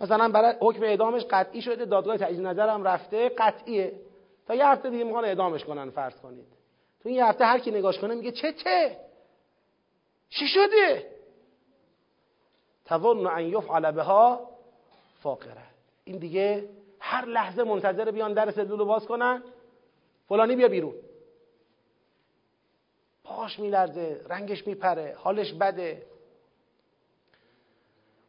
مثلا 0.01 0.29
برای 0.29 0.55
حکم 0.61 0.83
اعدامش 0.83 1.25
قطعی 1.29 1.61
شده 1.61 1.85
دادگاه 1.85 2.17
تجدید 2.17 2.47
نظرم 2.47 2.83
رفته 2.83 3.29
قطعیه. 3.29 3.91
تا 4.47 4.55
یه 4.55 4.67
هفته 4.67 4.89
دیگه 4.89 5.03
می‌خوان 5.03 5.25
اعدامش 5.25 5.63
کنن 5.63 5.89
فرض 5.89 6.15
کنید. 6.15 6.45
تو 7.03 7.09
این 7.09 7.17
یه 7.17 7.25
هفته 7.25 7.45
هر 7.45 7.59
کی 7.59 7.71
نگاش 7.71 7.99
کنه 7.99 8.15
میگه 8.15 8.31
چه 8.31 8.53
چه؟ 8.53 8.97
چی 10.29 10.47
شده؟ 10.47 11.14
تظن 12.85 13.27
ان 13.27 13.45
یفعل 13.45 13.91
بها 13.91 14.49
فاقره. 15.21 15.63
این 16.03 16.17
دیگه 16.17 16.69
هر 16.99 17.25
لحظه 17.25 17.63
منتظر 17.63 18.11
بیان 18.11 18.33
در 18.33 18.51
سلول 18.51 18.79
رو 18.79 18.85
باز 18.85 19.05
کنن. 19.05 19.43
فلانی 20.29 20.55
بیا 20.55 20.67
بیرون. 20.67 20.93
پاش 23.23 23.59
میلرزه 23.59 24.21
رنگش 24.29 24.67
میپره 24.67 25.15
حالش 25.17 25.53
بده. 25.53 26.01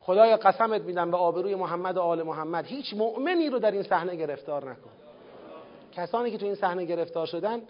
خدایا 0.01 0.37
قسمت 0.37 0.83
میدم 0.83 1.11
به 1.11 1.17
آبروی 1.17 1.55
محمد 1.55 1.97
و 1.97 2.01
آل 2.01 2.23
محمد. 2.23 2.67
هیچ 2.67 2.95
مؤمنی 2.95 3.51
رو 3.51 3.59
در 3.59 3.71
این 3.71 3.83
صحنه 3.83 4.17
گرفتار 4.17 4.71
نکن. 4.71 4.91
کسانی 5.93 6.31
که 6.31 6.39
تو 6.39 6.47
این 6.47 6.55
صحنه 6.55 6.85
گرفتار 6.85 7.27
شدن 7.27 7.63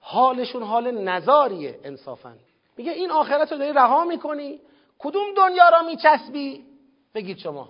حالشون 0.00 0.62
حال 0.62 0.90
نزاریه 0.90 1.80
انصافا. 1.84 2.34
میگه 2.76 2.92
این 2.92 3.10
آخرت 3.10 3.52
رو 3.52 3.58
داری 3.58 3.72
رها 3.72 4.04
می‌کنی. 4.04 4.60
کدوم 4.98 5.34
دنیا 5.36 5.68
را 5.68 5.82
میچسبی؟ 5.82 6.64
بگید 7.14 7.38
شما. 7.38 7.68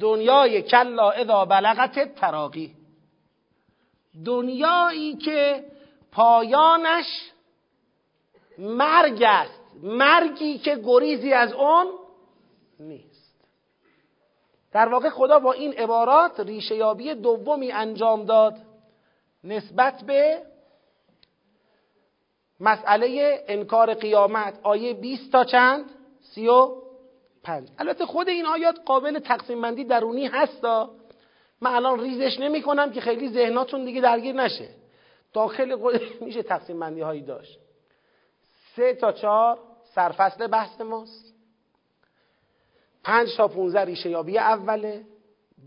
دنیای 0.00 0.62
کلا 0.62 1.10
اذا 1.10 1.44
بلغت 1.44 2.14
تراقی 2.14 2.76
دنیایی 4.24 5.16
که 5.16 5.64
پایانش 6.12 7.30
مرگ 8.58 9.22
است. 9.22 9.60
مرگی 9.82 10.58
که 10.58 10.80
گریزی 10.84 11.32
از 11.32 11.52
اون 11.52 11.86
نیست. 12.80 13.44
در 14.72 14.88
واقع 14.88 15.10
خدا 15.10 15.38
با 15.38 15.52
این 15.52 15.72
عبارات 15.72 16.40
ریشه 16.40 17.14
دومی 17.14 17.72
انجام 17.72 18.24
داد 18.24 18.56
نسبت 19.44 20.04
به 20.04 20.42
مسئله 22.60 23.40
انکار 23.48 23.94
قیامت 23.94 24.60
آیه 24.62 24.94
20 24.94 25.32
تا 25.32 25.44
چند؟ 25.44 25.84
35 26.20 27.68
البته 27.78 28.06
خود 28.06 28.28
این 28.28 28.46
آیات 28.46 28.78
قابل 28.84 29.18
تقسیم 29.18 29.60
بندی 29.60 29.84
درونی 29.84 30.26
هستا 30.26 30.90
من 31.60 31.74
الان 31.74 32.00
ریزش 32.00 32.40
نمی 32.40 32.62
کنم 32.62 32.92
که 32.92 33.00
خیلی 33.00 33.28
ذهناتون 33.28 33.84
دیگه 33.84 34.00
درگیر 34.00 34.34
نشه. 34.34 34.68
داخل 35.32 35.76
خود 35.76 36.00
میشه 36.26 36.42
تقسیم 36.42 36.80
بندی 36.80 37.00
هایی 37.00 37.22
داشت. 37.22 37.58
سه 38.76 38.94
تا 38.94 39.12
چهار 39.12 39.58
سرفصل 39.94 40.46
بحث 40.46 40.80
ماست. 40.80 41.34
پنج 43.04 43.36
تا 43.36 43.48
پونزه 43.48 43.80
ریشه 43.80 44.10
یابی 44.10 44.38
اوله. 44.38 45.04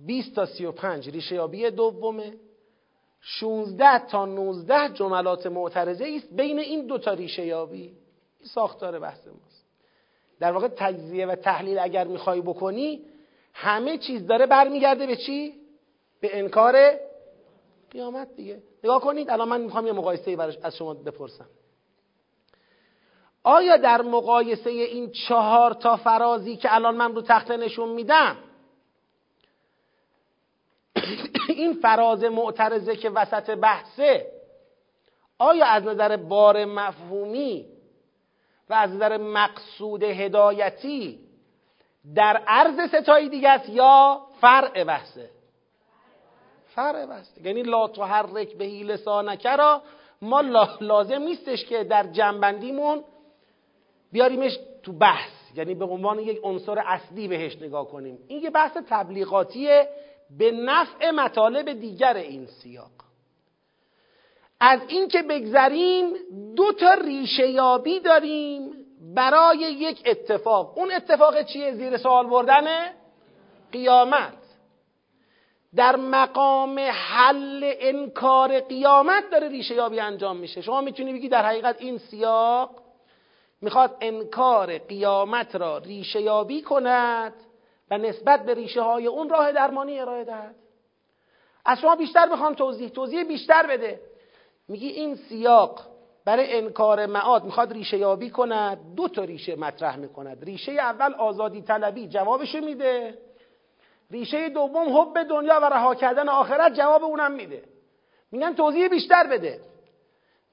20 0.06 0.36
تا 0.36 0.46
سی 0.46 0.66
و 0.66 0.72
پنج 0.72 1.10
ریشه 1.10 1.36
یابی 1.36 1.72
دومه. 1.72 2.34
16 3.26 4.08
تا 4.08 4.26
19 4.26 4.90
جملات 4.94 5.48
معترضه 5.48 6.14
است 6.18 6.34
بین 6.34 6.60
این 6.60 6.88
دو 6.88 6.98
تا 6.98 7.14
ریشه 7.14 7.46
یابی. 7.46 7.94
ساختار 8.42 9.00
بحث 9.00 9.28
ماست. 9.28 9.66
در 10.40 10.52
واقع 10.52 10.68
تجزیه 10.68 11.26
و 11.26 11.36
تحلیل 11.36 11.80
اگر 11.80 12.08
می‌خوای 12.08 12.42
بکنی 12.42 13.02
همه 13.54 13.98
چیز 13.98 14.28
داره 14.28 14.46
برمیگرده 14.46 15.08
به 15.08 15.16
چی؟ 15.16 15.54
به 16.22 16.40
انکار 16.40 16.92
قیامت 17.92 18.36
دیگه. 18.36 18.64
نگاه 18.84 19.02
کنید 19.02 19.30
الان 19.30 19.50
من 19.50 19.62
می‌خوام 19.62 19.88
یه 19.88 19.94
مقایسه 19.94 20.36
براش 20.36 20.58
از 20.64 20.76
شما 20.76 20.94
بپرسم. 20.94 21.48
آیا 23.44 23.78
در 23.78 24.02
مقایسه 24.02 24.70
این 24.70 25.12
چهار 25.12 25.74
تا 25.74 25.98
فرازی 25.98 26.56
که 26.56 26.76
الان 26.76 26.96
من 26.96 27.16
رو 27.16 27.22
تخته 27.22 27.58
نشون 27.58 27.90
میدم 27.90 28.38
این 31.50 31.74
فراز 31.74 32.24
معترضه 32.24 32.96
که 32.96 33.10
وسط 33.10 33.50
بحثه 33.50 34.32
آیا 35.40 35.66
از 35.66 35.84
نظر 35.84 36.18
بار 36.18 36.66
مفهومی 36.66 37.66
و 38.70 38.74
از 38.74 38.92
نظر 38.92 39.18
مقصود 39.18 40.04
هدایتی 40.04 41.20
در 42.16 42.44
عرض 42.48 42.90
ستایی 42.96 43.30
دیگه 43.30 43.50
است 43.50 43.70
یا 43.70 44.22
فرع 44.42 44.84
بحثه؟ 44.84 45.30
فرع 46.76 47.06
بحثه. 47.06 47.42
یعنی 47.42 47.64
لا 47.64 47.88
تحرک 47.88 48.54
به 48.54 48.66
لسانک 48.66 49.46
را 49.46 49.82
ما 50.22 50.42
لازم 50.82 51.22
نیستش 51.22 51.66
که 51.66 51.84
در 51.84 52.04
جنبندیمون 52.04 53.04
بیاریمش 54.12 54.60
تو 54.84 54.92
بحث. 54.92 55.32
یعنی 55.56 55.76
به 55.76 55.86
عنوان 55.86 56.20
یک 56.20 56.40
عنصر 56.44 56.80
اصلی 56.80 57.28
بهش 57.28 57.56
نگاه 57.56 57.88
کنیم. 57.88 58.18
این 58.28 58.44
یه 58.44 58.50
بحث 58.50 58.78
تبلیغاتیه 58.90 59.90
به 60.38 60.52
نفع 60.52 61.12
مطالب 61.12 61.74
دیگر 61.74 62.18
این 62.18 62.46
سیاق. 62.46 62.92
از 64.60 64.80
اینکه 64.88 65.22
بگذریم 65.22 66.14
دو 66.56 66.72
تا 66.72 66.94
ریشه 66.94 67.48
یابی 67.48 68.00
داریم 68.00 68.72
برای 69.16 69.58
یک 69.58 70.02
اتفاق. 70.06 70.78
اون 70.78 70.92
اتفاق 70.92 71.44
چیه؟ 71.44 71.72
زیر 71.74 71.98
سوال 71.98 72.28
بردن 72.28 72.94
قیامت. 73.72 74.34
در 75.76 75.96
مقام 75.96 76.80
حل 76.80 77.74
انکار 77.80 78.60
قیامت 78.60 79.24
داره 79.32 79.48
ریشه 79.48 79.76
یابی 79.76 80.00
انجام 80.00 80.38
میشه. 80.38 80.62
شما 80.62 80.82
می‌تونی 80.82 81.14
بگی 81.14 81.30
در 81.30 81.46
حقیقت 81.46 81.82
این 81.82 81.98
سیاق 81.98 82.82
می‌خواد 83.62 83.98
انکار 84.02 84.78
قیامت 84.78 85.56
را 85.56 85.78
ریشه 85.78 86.22
یابی 86.22 86.62
کند 86.62 87.34
نسبت 87.98 88.46
به 88.46 88.54
ریشه 88.54 88.82
های 88.82 89.08
اون 89.08 89.30
راه 89.30 89.52
درمانی 89.52 90.00
ارائه 90.00 90.24
دهد. 90.24 90.56
از 91.66 91.80
شما 91.80 91.96
بیشتر 91.96 92.30
می‌خوام 92.30 92.54
توضیح 92.54 92.90
توضیح 92.90 93.24
بیشتر 93.24 93.68
بده. 93.68 94.00
میگی 94.68 94.88
این 94.88 95.16
سیاق 95.16 95.80
برای 96.26 96.58
انکار 96.58 97.06
معاد 97.06 97.44
می‌خواد 97.44 97.74
ریشه 97.74 97.98
یابی 97.98 98.30
کند 98.30 98.96
دو 98.96 99.08
تا 99.08 99.24
ریشه 99.24 99.56
مطرح 99.56 99.96
می‌کند. 99.96 100.44
ریشه 100.44 100.72
اول 100.72 101.14
آزادی 101.14 101.62
طلبی 101.62 102.08
جوابشو 102.08 102.62
میده. 102.62 103.18
ریشه 104.12 104.50
دوم 104.50 104.98
حب 104.98 105.24
دنیا 105.24 105.60
و 105.62 105.66
رها 105.66 105.96
کردن 105.96 106.30
آخرت 106.30 106.74
جواب 106.74 107.04
اونم 107.04 107.32
میده. 107.32 107.64
میگن 108.32 108.54
توضیح 108.54 108.88
بیشتر 108.88 109.28
بده. 109.28 109.60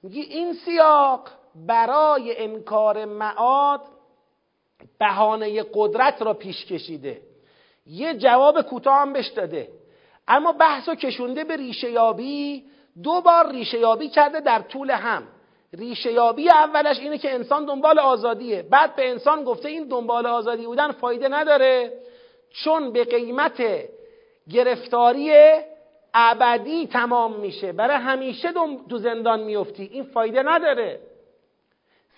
میگی 0.03 0.21
این 0.21 0.53
سیاق 0.53 1.29
برای 1.55 2.43
انکار 2.43 3.05
معاد 3.05 3.81
بهانه 4.99 5.65
قدرت 5.73 6.21
را 6.21 6.33
پیش 6.33 6.65
کشیده. 6.65 7.21
یه 7.85 8.13
جواب 8.13 8.61
کوتاه 8.61 8.97
هم 8.97 9.13
بهش 9.13 9.27
داده. 9.27 9.67
اما 10.27 10.51
بحث 10.51 10.89
و 10.89 10.95
کشونده 10.95 11.43
به 11.43 11.55
ریشه 11.55 11.91
یابی 11.91 12.63
دو 13.03 13.21
بار 13.21 13.51
ریشه 13.51 13.79
یابی 13.79 14.09
کرده 14.09 14.39
در 14.39 14.59
طول 14.59 14.91
هم. 14.91 15.23
ریشه 15.73 16.11
یابی 16.11 16.49
اولش 16.49 16.99
اینه 16.99 17.17
که 17.17 17.33
انسان 17.33 17.65
دنبال 17.65 17.99
آزادیه. 17.99 18.61
بعد 18.61 18.95
به 18.95 19.09
انسان 19.09 19.43
گفته 19.43 19.69
این 19.69 19.87
دنبال 19.87 20.25
آزادی 20.25 20.65
بودن 20.65 20.91
فایده 20.91 21.27
نداره 21.27 21.93
چون 22.49 22.91
به 22.91 23.03
قیمت 23.03 23.63
گرفتاری 24.49 25.31
ابدی 26.13 26.87
تمام 26.87 27.39
میشه. 27.39 27.71
برای 27.71 27.97
همیشه 27.97 28.51
تو 28.89 28.97
زندان 28.97 29.43
میفتی. 29.43 29.83
این 29.83 30.03
فایده 30.03 30.43
نداره. 30.43 30.99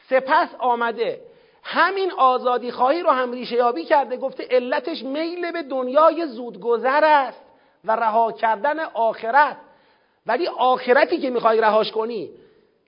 سپس 0.09 0.49
آمده 0.59 1.21
همین 1.63 2.11
آزادی 2.11 2.71
خواهی 2.71 3.01
رو 3.01 3.09
هم 3.09 3.31
ریشه 3.31 3.55
یابی 3.55 3.85
کرده 3.85 4.17
گفته 4.17 4.47
علتش 4.51 5.03
میل 5.03 5.51
به 5.51 5.63
دنیای 5.63 6.27
زودگذر 6.27 7.03
است 7.03 7.43
و 7.85 7.95
رها 7.95 8.31
کردن 8.31 8.79
آخرت. 8.79 9.57
ولی 10.25 10.47
آخرتی 10.47 11.17
که 11.17 11.29
می‌خوای 11.29 11.61
رهاش 11.61 11.91
کنی 11.91 12.29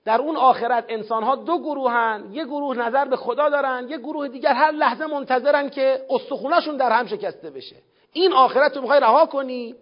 در 0.04 0.20
اون 0.20 0.36
آخرت 0.36 0.84
انسان 0.88 1.22
ها 1.22 1.36
دو 1.36 1.58
گروهن 1.58 2.24
یه 2.32 2.44
گروه 2.44 2.78
نظر 2.78 3.04
به 3.04 3.16
خدا 3.16 3.48
دارن 3.48 3.86
یه 3.88 3.98
گروه 3.98 4.28
دیگر 4.28 4.52
هر 4.52 4.70
لحظه 4.70 5.06
منتظرن 5.06 5.70
که 5.70 6.06
استخوناشون 6.10 6.76
در 6.76 6.92
هم 6.92 7.06
شکسته 7.06 7.50
بشه. 7.50 7.76
این 8.12 8.32
آخرت 8.32 8.76
رو 8.76 8.82
می‌خوای 8.82 9.00
رها 9.00 9.26
کنی. 9.26 9.74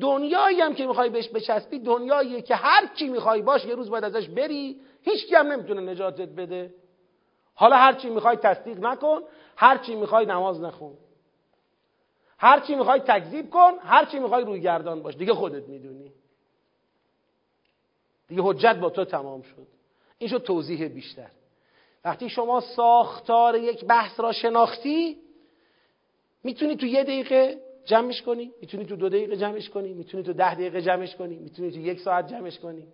دنیایی 0.00 0.60
هم 0.60 0.74
که 0.74 0.86
می‌خوای 0.86 1.10
بهش 1.10 1.28
بچسبی 1.28 1.78
دنیایی 1.78 2.42
که 2.42 2.54
هر 2.54 2.86
کی 2.86 3.08
می‌خوای 3.08 3.42
باش 3.42 3.64
یه 3.64 3.74
روز 3.74 3.90
باید 3.90 4.04
ازش 4.04 4.28
بری 4.28 4.80
هیچ 5.02 5.32
هم 5.32 5.52
نمی‌تونه 5.52 5.80
نجاتت 5.80 6.28
بده. 6.28 6.70
حالا 7.58 7.76
هر 7.76 7.92
چی 7.92 8.10
می‌خوای 8.10 8.36
تصدیق 8.36 8.78
نکن 8.78 9.20
هر 9.56 9.78
چی 9.78 9.94
می‌خوای 9.94 10.26
نماز 10.26 10.60
نخون. 10.60 10.94
هر 12.38 12.60
چی 12.60 12.74
می‌خوای 12.74 13.00
تکذیب 13.00 13.50
کن 13.50 13.72
هر 13.80 14.04
چی 14.04 14.18
می‌خوای 14.18 14.44
روی 14.44 14.60
گردان 14.60 15.02
باش. 15.02 15.16
دیگه 15.16 15.34
خودت 15.34 15.68
می‌دونی. 15.68 16.12
دیگه 18.28 18.42
حجت 18.44 18.76
با 18.76 18.90
تو 18.90 19.04
تمام 19.04 19.42
شد. 19.42 19.66
این 20.18 20.30
شد 20.30 20.38
توضیح 20.38 20.88
بیشتر. 20.88 21.30
وقتی 22.04 22.28
شما 22.28 22.60
ساختار 22.60 23.54
یک 23.54 23.84
بحث 23.84 24.20
را 24.20 24.32
شناختی 24.32 25.18
می‌تونی 26.44 26.76
تو 26.76 26.86
یه 26.86 27.02
دقیقه 27.02 27.58
جمعش 27.84 28.22
کنی 28.22 28.52
می‌تونی 28.60 28.84
تو 28.84 28.96
دو 28.96 29.08
دقیقه 29.08 29.36
جمعش 29.36 29.70
کنی 29.70 29.92
می‌تونی 29.94 30.22
تو 30.22 30.32
ده 30.32 30.54
دقیقه 30.54 30.82
جمعش 30.82 31.16
کنی 31.16 31.36
می‌تونی 31.36 31.70
تو 31.70 31.78
یک 31.78 32.00
ساعت 32.00 32.28
جمعش 32.28 32.58
کنی. 32.58 32.88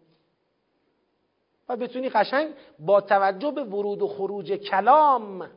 بتونی 1.76 2.08
قشنگ 2.08 2.54
با 2.78 3.00
توجه 3.00 3.50
به 3.50 3.64
ورود 3.64 4.02
و 4.02 4.08
خروج 4.08 4.52
کلام 4.52 5.50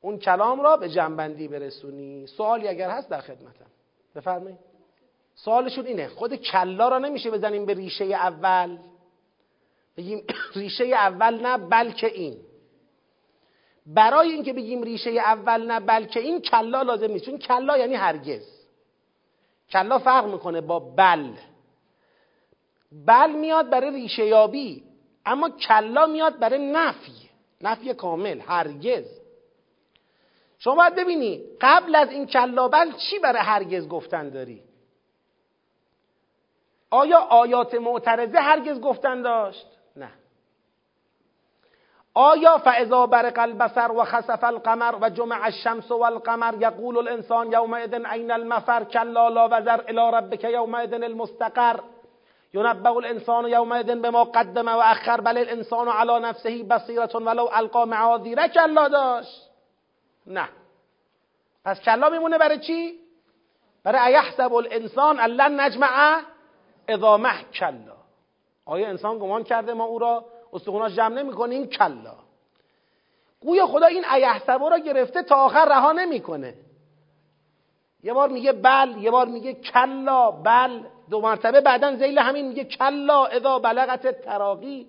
اون 0.00 0.18
کلام 0.18 0.60
را 0.60 0.76
به 0.76 0.88
جنبندی 0.88 1.48
برسونی. 1.48 2.26
سوالی 2.26 2.68
اگر 2.68 2.90
هست 2.90 3.10
در 3.10 3.20
خدمتم. 3.20 3.66
بفرمایید. 4.14 4.58
سوالشون 5.34 5.86
اینه 5.86 6.08
خود 6.08 6.34
کلا 6.34 6.88
را 6.88 6.98
نمیشه 6.98 7.30
بزنیم 7.30 7.66
به 7.66 7.74
ریشه 7.74 8.04
اول؟ 8.04 8.78
بگیم 9.96 10.24
ریشه 10.54 10.84
اول 10.84 11.40
نه 11.40 11.58
بلکه 11.58 12.06
این. 12.06 12.36
برای 13.86 14.30
اینکه 14.30 14.52
بگیم 14.52 14.82
ریشه 14.82 15.10
اول 15.10 15.66
نه 15.66 15.80
بلکه 15.80 16.20
این 16.20 16.40
کلا 16.40 16.82
لازم 16.82 17.06
نیست. 17.06 17.24
چون 17.24 17.38
کلا 17.38 17.78
یعنی 17.78 17.94
هرگز. 17.94 18.42
کلا 19.70 19.98
فرق 19.98 20.26
می‌کنه 20.26 20.60
با 20.60 20.78
بل. 20.78 21.32
بل 23.06 23.30
میاد 23.32 23.70
برای 23.70 23.90
ریشه 23.90 24.26
یابی 24.26 24.87
اما 25.28 25.48
کلا 25.48 26.06
میاد 26.06 26.38
برای 26.38 26.72
نفی 26.72 27.28
نفی 27.60 27.94
کامل 27.94 28.40
هرگز. 28.40 29.04
شما 30.58 30.74
باید 30.74 30.94
ببینی 30.94 31.44
قبل 31.60 31.94
از 31.94 32.10
این 32.10 32.26
کلا 32.26 32.68
بل 32.68 32.92
چی 32.92 33.18
برای 33.18 33.42
هرگز 33.42 33.88
گفتن 33.88 34.30
داری؟ 34.30 34.62
آیا 36.90 37.18
آیات 37.18 37.74
معترضه 37.74 38.38
هرگز 38.38 38.80
گفتن 38.80 39.22
داشت؟ 39.22 39.66
نه. 39.96 40.10
آیا 42.14 42.58
فاذا 42.58 43.06
برق 43.06 43.38
البصر 43.38 43.92
و 43.92 44.04
خسف 44.04 44.44
القمر 44.44 44.94
و 45.00 45.10
جمع 45.10 45.44
الشمس 45.44 45.90
والقمر 45.90 46.54
یقول 46.60 46.98
الانسان 46.98 47.52
یومئذ 47.52 47.94
عین 47.94 48.30
المفر؟ 48.30 48.84
کلا 48.84 49.28
لا 49.28 49.48
وزر 49.48 49.80
الى 49.88 50.16
ربک 50.16 50.44
یومئذ 50.44 50.92
المستقر. 50.92 51.80
ينبأ 52.54 52.90
الانسان 52.90 53.46
یومئذ 53.48 53.94
بما 53.94 54.24
قدم 54.24 54.68
و 54.68 54.80
اخر 54.84 55.20
بل 55.20 55.38
الانسان 55.38 55.88
على 55.88 56.18
نفسه 56.18 56.62
بصیرة 56.62 57.10
ولو 57.14 57.48
القا 57.52 57.84
معاذیره 57.84 58.48
کلا 58.48 58.88
داشت. 58.88 59.50
نه. 60.26 60.48
پس 61.64 61.80
کلا 61.80 62.10
میمونه 62.10 62.38
برای 62.38 62.58
چی؟ 62.58 62.98
برای 63.84 64.14
ایحسب 64.14 64.54
الانسان 64.54 65.20
لن 65.20 65.60
نجمع 65.60 66.20
ادامه 66.88 67.44
کلا 67.54 67.96
آیا 68.66 68.88
انسان 68.88 69.18
گمان 69.18 69.44
کرده 69.44 69.74
ما 69.74 69.84
او 69.84 69.98
را 69.98 70.24
استخوناش 70.52 70.92
جمع 70.92 71.22
نمی‌کنیم؟ 71.22 71.66
کلا 71.66 72.14
گویا 73.40 73.66
خدا 73.66 73.86
این 73.86 74.04
ایحسبه 74.04 74.68
را 74.68 74.78
گرفته 74.78 75.22
تا 75.22 75.36
آخر 75.36 75.64
رها 75.64 75.92
نمی‌کنه. 75.92 76.54
یه 78.02 78.12
بار 78.12 78.28
میگه 78.28 78.52
بل 78.52 78.96
یه 78.98 79.10
بار 79.10 79.26
میگه 79.26 79.54
کلا 79.54 80.30
بل. 80.30 80.82
دو 81.10 81.20
مرتبه 81.20 81.60
بعدا 81.60 81.96
زیل 81.96 82.18
همین 82.18 82.48
میگه 82.48 82.64
کلا 82.64 83.24
اذا 83.24 83.58
بلغت 83.58 84.20
تراقی 84.20 84.86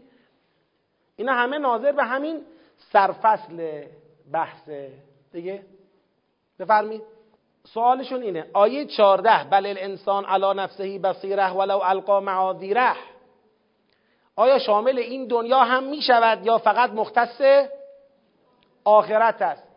اینا 1.15 1.33
همه 1.33 1.57
ناظر 1.57 1.91
به 1.91 2.03
همین 2.03 2.45
سرفصل 2.77 3.83
بحث. 4.31 4.69
دیگه 5.31 5.63
بفرمید 6.59 7.01
سوالشون 7.63 8.21
اینه. 8.21 8.45
آیه 8.53 8.85
14 8.85 9.43
بل 9.43 9.65
الانسان 9.65 10.25
علی 10.25 10.59
نفسه 10.61 10.99
بصیره 10.99 11.51
ولو 11.51 11.79
القا 11.83 12.19
معاذیره. 12.19 12.93
آیا 14.35 14.59
شامل 14.59 14.97
این 14.97 15.27
دنیا 15.27 15.59
هم 15.59 15.83
می 15.83 16.01
شود 16.01 16.45
یا 16.45 16.57
فقط 16.57 16.89
مختص 16.89 17.41
آخرت 18.85 19.41
است؟ 19.41 19.68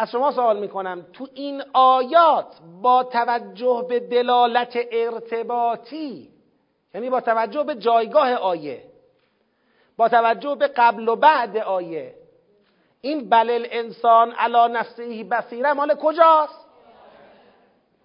از 0.00 0.10
شما 0.10 0.32
سوال 0.32 0.58
می 0.58 0.68
کنم 0.68 1.06
تو 1.12 1.28
این 1.34 1.62
آیات 1.72 2.58
با 2.82 3.04
توجه 3.04 3.86
به 3.88 4.00
دلالت 4.00 4.78
ارتباطی 4.92 6.30
یعنی 6.94 7.10
با 7.10 7.20
توجه 7.20 7.62
به 7.62 7.74
جایگاه 7.74 8.32
آیه 8.34 8.84
با 9.96 10.08
توجه 10.08 10.54
به 10.54 10.68
قبل 10.68 11.08
و 11.08 11.16
بعد 11.16 11.56
آیه 11.56 12.14
این 13.00 13.28
بل 13.28 13.66
انسان 13.70 14.32
علا 14.32 14.66
نفسه 14.66 15.24
بصیره 15.24 15.72
مال 15.72 15.94
کجاست؟ 15.94 16.66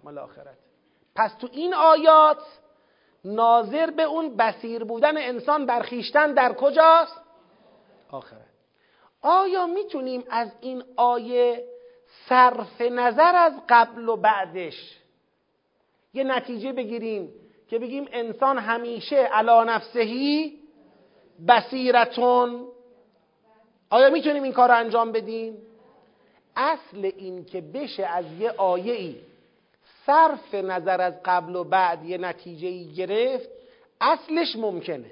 مال 0.03 0.17
آخرت. 0.17 0.57
پس 1.15 1.35
تو 1.41 1.47
این 1.51 1.73
آیات 1.73 2.43
ناظر 3.25 3.91
به 3.91 4.03
اون 4.03 4.37
بسیر 4.37 4.83
بودن 4.83 5.17
انسان 5.17 5.65
برخیشتن 5.65 6.33
در 6.33 6.53
کجاست؟ 6.53 7.21
آخرت. 8.11 8.55
آیا 9.21 9.67
می‌تونیم 9.67 10.23
از 10.29 10.51
این 10.61 10.83
آیه 10.95 11.74
صرف 12.29 12.81
نظر 12.81 13.35
از 13.35 13.53
قبل 13.69 14.09
و 14.09 14.15
بعدش. 14.15 14.99
یه 16.13 16.23
نتیجه 16.23 16.73
بگیریم 16.73 17.33
که 17.67 17.79
بگیم 17.79 18.07
انسان 18.11 18.57
همیشه 18.57 19.15
علا 19.15 19.63
نفسهی 19.63 20.59
بصیرتون. 21.47 22.67
آیا 23.89 24.09
می‌تونیم 24.09 24.43
این 24.43 24.53
کار 24.53 24.71
انجام 24.71 25.11
بدیم؟ 25.11 25.57
اصل 26.55 27.11
این 27.17 27.45
که 27.45 27.61
بشه 27.61 28.05
از 28.05 28.25
یه 28.39 28.51
آیه 28.51 28.93
ای 28.93 29.15
صرف 30.05 30.53
نظر 30.53 31.01
از 31.01 31.13
قبل 31.25 31.55
و 31.55 31.63
بعد 31.63 32.05
یه 32.05 32.17
نتیجه 32.17 32.67
ای 32.67 32.93
گرفت 32.93 33.49
اصلش 34.01 34.55
ممکنه. 34.55 35.11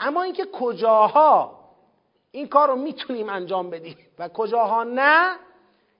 اما 0.00 0.22
اینکه 0.22 0.44
کجاها 0.44 1.61
این 2.32 2.48
کار 2.48 2.68
رو 2.68 2.76
می‌تونیم 2.76 3.28
انجام 3.28 3.70
بدیم. 3.70 3.96
و 4.18 4.28
کجاها 4.28 4.84
نه 4.84 5.36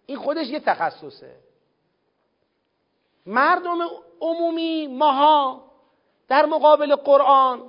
این 0.07 0.18
خودش 0.18 0.47
یه 0.47 0.61
تخصصه. 0.61 1.35
مردم 3.26 3.78
عمومی 4.20 4.87
ماها 4.87 5.64
در 6.28 6.47
مقابل 6.47 6.97
قرآن 6.97 7.62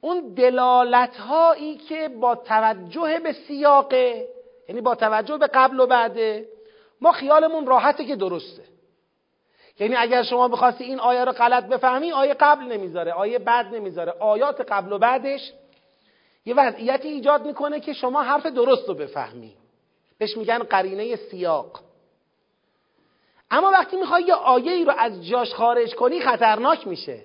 اون 0.00 0.34
دلالت 0.34 1.16
هایی 1.16 1.76
که 1.76 2.08
با 2.08 2.34
توجه 2.34 3.20
به 3.22 3.32
سیاقه 3.32 4.28
یعنی 4.68 4.80
با 4.80 4.94
توجه 4.94 5.36
به 5.36 5.46
قبل 5.46 5.80
و 5.80 5.86
بعده 5.86 6.48
ما 7.00 7.12
خیالمون 7.12 7.66
راحته 7.66 8.04
که 8.04 8.16
درسته. 8.16 8.62
یعنی 9.80 9.96
اگر 9.96 10.22
شما 10.22 10.48
بخواستی 10.48 10.84
این 10.84 11.00
آیه 11.00 11.24
رو 11.24 11.32
غلط 11.32 11.64
بفهمی 11.64 12.12
آیه 12.12 12.34
قبل 12.34 12.64
نمی‌ذاره 12.64 13.12
آیه 13.12 13.38
بعد 13.38 13.74
نمی‌ذاره. 13.74 14.12
آیات 14.12 14.60
قبل 14.60 14.92
و 14.92 14.98
بعدش 14.98 15.52
یه 16.46 16.54
وضعیتی 16.54 17.08
ایجاد 17.08 17.46
می‌کنه 17.46 17.80
که 17.80 17.92
شما 17.92 18.22
حرف 18.22 18.46
درست 18.46 18.88
رو 18.88 18.94
بفهمی. 18.94 19.56
بهش 20.18 20.36
میگن 20.36 20.58
قرینه 20.58 21.16
سیاق. 21.16 21.80
اما 23.50 23.70
وقتی 23.70 23.96
می‌خوای 23.96 24.22
یه 24.22 24.34
آیه 24.34 24.72
ای 24.72 24.84
رو 24.84 24.92
از 24.98 25.26
جاش 25.26 25.54
خارج 25.54 25.94
کنی 25.94 26.20
خطرناک 26.20 26.86
میشه. 26.86 27.20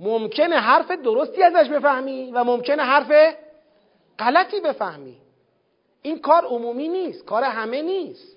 ممکنه 0.00 0.56
حرف 0.56 0.90
درستی 0.90 1.42
ازش 1.42 1.70
بفهمی 1.70 2.30
و 2.30 2.44
ممکنه 2.44 2.82
حرف 2.82 3.36
غلطی 4.18 4.60
بفهمی. 4.60 5.16
این 6.02 6.18
کار 6.18 6.44
عمومی 6.44 6.88
نیست 6.88 7.24
کار 7.24 7.44
همه 7.44 7.82
نیست. 7.82 8.36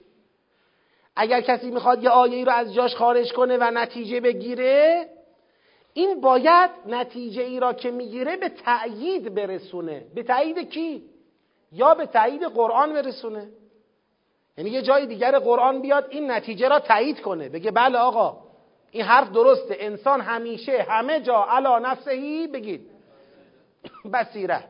اگر 1.16 1.42
کسی 1.42 1.72
می‌خواد 1.72 2.04
یه 2.04 2.10
آیه 2.10 2.38
ای 2.38 2.46
رو 2.46 2.52
از 2.52 2.74
جاش 2.74 2.96
خارج 2.96 3.34
کنه 3.34 3.58
و 3.58 3.64
نتیجه 3.64 4.20
بگیره 4.20 5.10
این 5.94 6.22
باید 6.22 6.72
نتیجه 6.86 7.42
ای 7.44 7.60
را 7.60 7.74
که 7.74 7.92
می‌گیره 7.92 8.38
به 8.38 8.50
تأیید 8.50 9.36
برسونه. 9.36 10.06
به 10.16 10.24
تأیید 10.24 10.70
کی؟ 10.70 11.04
یا 11.72 11.94
به 11.94 12.06
تأیید 12.06 12.44
قرآن 12.44 12.94
برسونه. 12.94 13.50
یعنی 14.58 14.70
یه 14.70 14.82
جای 14.82 15.06
دیگر 15.06 15.40
قرآن 15.40 15.82
بیاد 15.82 16.08
این 16.10 16.32
نتیجه 16.32 16.68
را 16.68 16.80
تایید 16.80 17.22
کنه. 17.22 17.50
بگه 17.50 17.72
بله 17.72 17.98
آقا 17.98 18.38
این 18.92 19.04
حرف 19.04 19.32
درسته. 19.32 19.76
انسان 19.80 20.22
همیشه 20.22 20.86
همه 20.90 21.20
جا 21.20 21.46
علا 21.50 21.80
نفسهی 21.80 22.48
بگید. 22.48 22.90
بسیره 24.14 24.64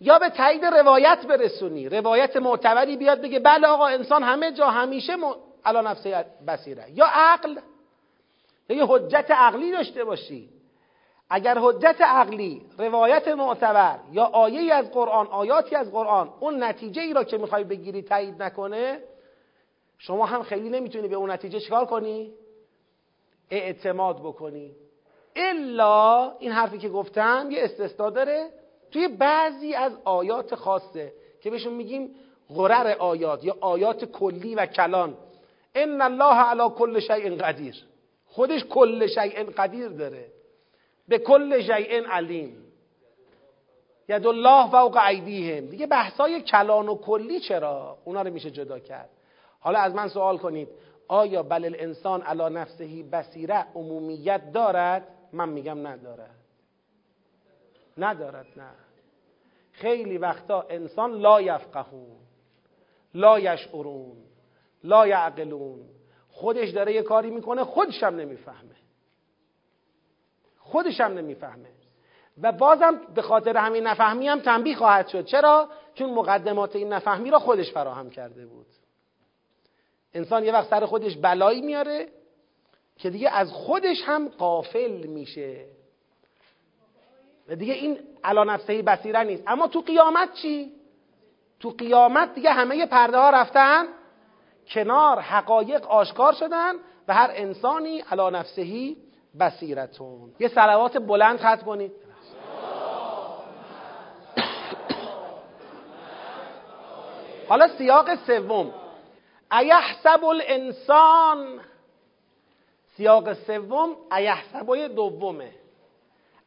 یا 0.00 0.18
به 0.18 0.28
تایید 0.28 0.64
روایت 0.64 1.26
برسونی. 1.26 1.88
روایت 1.88 2.36
معتبری 2.36 2.96
بیاد 2.96 3.20
بگه 3.20 3.38
بله 3.38 3.66
آقا 3.66 3.86
انسان 3.86 4.22
همه 4.22 4.52
جا 4.52 4.66
همیشه 4.66 5.16
م... 5.16 5.34
علا 5.64 5.80
نفسه 5.80 6.24
بسیره 6.46 6.84
یا 6.94 7.06
عقل. 7.12 7.58
یا 8.68 8.76
یه 8.76 8.84
حجت 8.88 9.30
عقلی 9.30 9.72
داشته 9.72 10.04
باشی. 10.04 10.48
اگر 11.30 11.58
حجت 11.58 12.00
عقلی 12.00 12.62
روایت 12.78 13.28
معتبر 13.28 13.98
یا 14.12 14.24
آیه 14.24 14.74
از 14.74 14.90
قرآن 14.90 15.26
آیاتی 15.26 15.76
از 15.76 15.92
قرآن 15.92 16.30
اون 16.40 16.62
نتیجه 16.62 17.02
ای 17.02 17.12
را 17.12 17.24
که 17.24 17.38
می‌خوای 17.38 17.64
بگیری 17.64 18.02
تایید 18.02 18.42
نکنه 18.42 19.00
شما 19.98 20.26
هم 20.26 20.42
خیلی 20.42 20.68
نمی‌تونی 20.68 21.08
به 21.08 21.16
اون 21.16 21.30
نتیجه 21.30 21.60
چکار 21.60 21.84
کنی؟ 21.84 22.32
اعتماد 23.50 24.20
بکنی. 24.20 24.76
الا 25.36 26.32
این 26.38 26.52
حرفی 26.52 26.78
که 26.78 26.88
گفتم 26.88 27.48
یه 27.50 27.64
استثنا 27.64 28.10
داره 28.10 28.48
توی 28.90 29.08
بعضی 29.08 29.74
از 29.74 29.92
آیات 30.04 30.54
خاصه 30.54 31.12
که 31.40 31.50
بهشون 31.50 31.74
میگیم 31.74 32.14
غرر 32.56 32.96
آیات 32.98 33.44
یا 33.44 33.56
آیات 33.60 34.04
کلی 34.04 34.54
و 34.54 34.66
کلان. 34.66 35.16
ان 35.74 36.00
الله 36.00 36.34
علی 36.34 36.68
کل 36.76 37.00
شیء 37.00 37.36
قدیر. 37.36 37.87
خودش 38.38 38.64
کل 38.64 39.06
شیء 39.06 39.44
قدیر 39.44 39.88
داره. 39.88 40.26
به 41.08 41.18
کل 41.18 41.60
شیء 41.60 42.06
علیم. 42.06 42.72
ید 44.08 44.26
الله 44.26 44.70
فوق 44.70 44.98
ایدیهم. 45.08 45.66
دیگه 45.66 45.86
بحثای 45.86 46.42
کلان 46.42 46.88
و 46.88 46.94
کلی 46.94 47.40
چرا؟ 47.40 47.98
اونا 48.04 48.22
رو 48.22 48.32
میشه 48.32 48.50
جدا 48.50 48.78
کرد. 48.78 49.08
حالا 49.60 49.78
از 49.78 49.94
من 49.94 50.08
سوال 50.08 50.38
کنید. 50.38 50.68
آیا 51.08 51.42
بل 51.42 51.64
الانسان 51.64 52.22
علی 52.22 52.54
نفسهی 52.54 53.02
بصیره 53.02 53.66
عمومیت 53.74 54.52
دارد؟ 54.52 55.08
من 55.32 55.48
میگم 55.48 55.86
ندارد. 55.86 56.36
ندارد 57.98 58.46
نه. 58.56 58.70
خیلی 59.72 60.18
وقتا 60.18 60.66
انسان 60.70 61.12
لا 61.12 61.40
یفقهون 61.40 62.16
لا 63.14 63.40
یشعرون 63.40 64.16
لا 64.84 65.06
یعقلون. 65.06 65.97
خودش 66.38 66.68
داره 66.70 66.92
یه 66.92 67.02
کاری 67.02 67.30
می‌کنه 67.30 67.64
خودش 67.64 68.02
هم 68.02 68.16
نمی‌فهمه. 68.16 68.76
خودش 70.58 71.00
هم 71.00 71.12
نمی‌فهمه. 71.12 71.68
و 72.42 72.52
بازم 72.52 73.00
به 73.14 73.22
خاطر 73.22 73.56
همین 73.56 73.86
نفهمی 73.86 74.28
هم 74.28 74.40
تنبیه 74.40 74.76
خواهد 74.76 75.08
شد. 75.08 75.24
چرا؟ 75.24 75.68
چون 75.94 76.10
مقدمات 76.10 76.76
این 76.76 76.92
نفهمی 76.92 77.30
را 77.30 77.38
خودش 77.38 77.72
فراهم 77.72 78.10
کرده 78.10 78.46
بود. 78.46 78.66
انسان 80.14 80.44
یه 80.44 80.52
وقت 80.52 80.70
سر 80.70 80.86
خودش 80.86 81.16
بلایی 81.16 81.60
میاره 81.60 82.08
که 82.96 83.10
دیگه 83.10 83.30
از 83.30 83.52
خودش 83.52 84.02
هم 84.06 84.28
قافل 84.28 85.06
میشه. 85.06 85.64
و 87.48 87.56
دیگه 87.56 87.74
این 87.74 87.98
علا 88.24 88.44
نفسه 88.44 88.82
بسیره 88.82 89.22
نیست. 89.22 89.42
اما 89.46 89.68
تو 89.68 89.80
قیامت 89.80 90.32
چی؟ 90.34 90.72
تو 91.60 91.70
قیامت 91.70 92.34
دیگه 92.34 92.50
همه 92.50 92.86
پرده 92.86 93.18
ها 93.18 93.30
رفتن؟ 93.30 93.86
کنار 94.70 95.20
حقایق 95.20 95.86
آشکار 95.86 96.32
شدن 96.32 96.74
و 97.08 97.14
هر 97.14 97.30
انسانی 97.34 98.00
علا 98.00 98.30
نفسهی 98.30 98.96
بسیرتون 99.40 100.32
یه 100.38 100.48
سلوات 100.48 100.96
بلند 100.98 101.38
خط 101.38 101.62
کنید. 101.62 101.92
حالا 107.48 107.68
سیاق 107.68 108.14
سوم. 108.14 108.74
ایحسب 109.52 110.24
الانسان. 110.24 111.60
سیاق 112.96 113.32
سوم 113.32 113.96
ایحسبای 114.12 114.88
دومه. 114.88 115.50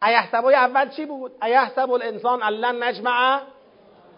ایحسبای 0.03 0.55
اول 0.55 0.89
چی 0.89 1.05
بود؟ 1.05 1.31
ایحسب 1.43 1.91
الانسان 1.91 2.43
الان 2.43 2.83
نجمع 2.83 3.41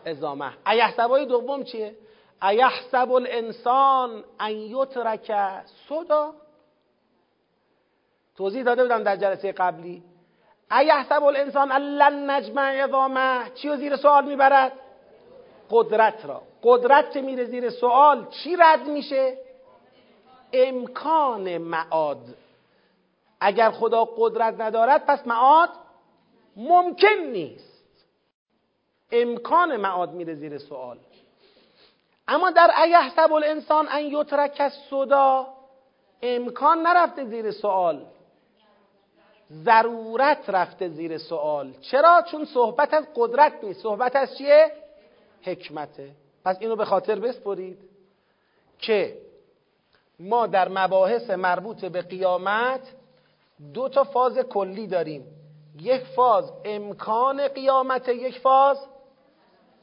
ازامه 0.06 0.51
ایحسبای 0.68 1.26
دوم 1.26 1.64
چیه؟ 1.64 1.95
ایحسب 2.44 3.12
الانسان 3.12 4.24
ان 4.39 4.52
یترک 4.52 5.32
صدا 5.89 6.34
توضیح 8.36 8.64
داده 8.64 8.84
بودم 8.84 9.04
در 9.04 9.16
جلسه 9.16 9.52
قبلی. 9.52 10.04
ایحسب 10.72 11.24
الانسان 11.24 11.72
الان 11.72 12.30
نجمع 12.30 12.84
ازامه 12.84 13.52
چی 13.56 13.70
رو 13.70 13.76
زیر 13.76 13.96
سوال 13.96 14.26
می‌برد؟ 14.26 14.72
قدرت 15.70 16.26
را. 16.26 16.41
قدرت 16.64 17.12
که 17.12 17.22
میره 17.22 17.46
زیر 17.46 17.70
سوال؟ 17.70 18.28
چی 18.30 18.56
رد 18.56 18.88
میشه؟ 18.88 19.38
امکان 20.54 21.58
معاد. 21.58 22.36
اگر 23.39 23.72
خدا 23.72 24.06
قدرت 24.18 24.62
ندارد 24.62 25.06
پس 25.06 25.28
معاد 25.28 25.70
ممکن 26.56 27.18
نیست. 27.32 28.06
امکان 29.12 29.78
معاد 29.78 30.12
میره 30.12 30.36
زیر 30.36 30.58
سوال. 30.58 30.98
اما 32.28 32.51
در 32.51 32.71
ایحسب 32.84 33.34
الانسان 33.34 33.88
ان 33.88 34.05
یترک 34.05 34.69
صدا 34.89 35.47
امکان 36.21 36.82
نرفته 36.82 37.26
زیر 37.26 37.51
سوال 37.51 38.05
ضرورت 39.51 40.49
رفته 40.49 40.89
زیر 40.89 41.17
سوال 41.17 41.74
چرا؟ 41.82 42.21
چون 42.32 42.45
صحبت 42.45 42.93
از 42.93 43.05
قدرت 43.15 43.63
نیست. 43.63 43.82
صحبت 43.82 44.15
از 44.15 44.38
چیه؟ 44.38 44.71
حکمته. 45.41 46.11
پس 46.45 46.57
اینو 46.59 46.76
به 46.76 46.86
خاطر 46.86 47.19
بسپرید 47.19 47.78
که 48.80 49.17
ما 50.19 50.47
در 50.47 50.69
مباحث 50.69 51.30
مربوط 51.30 51.86
به 51.86 52.01
قیامت 52.01 52.82
دو 53.74 53.89
تا 53.89 54.03
فاز 54.03 54.38
کلی 54.38 54.88
داریم. 54.88 55.26
یک 55.80 56.03
فاز 56.03 56.51
امکان 56.65 57.47
قیامت 57.47 58.09
یک 58.09 58.39
فاز 58.39 58.78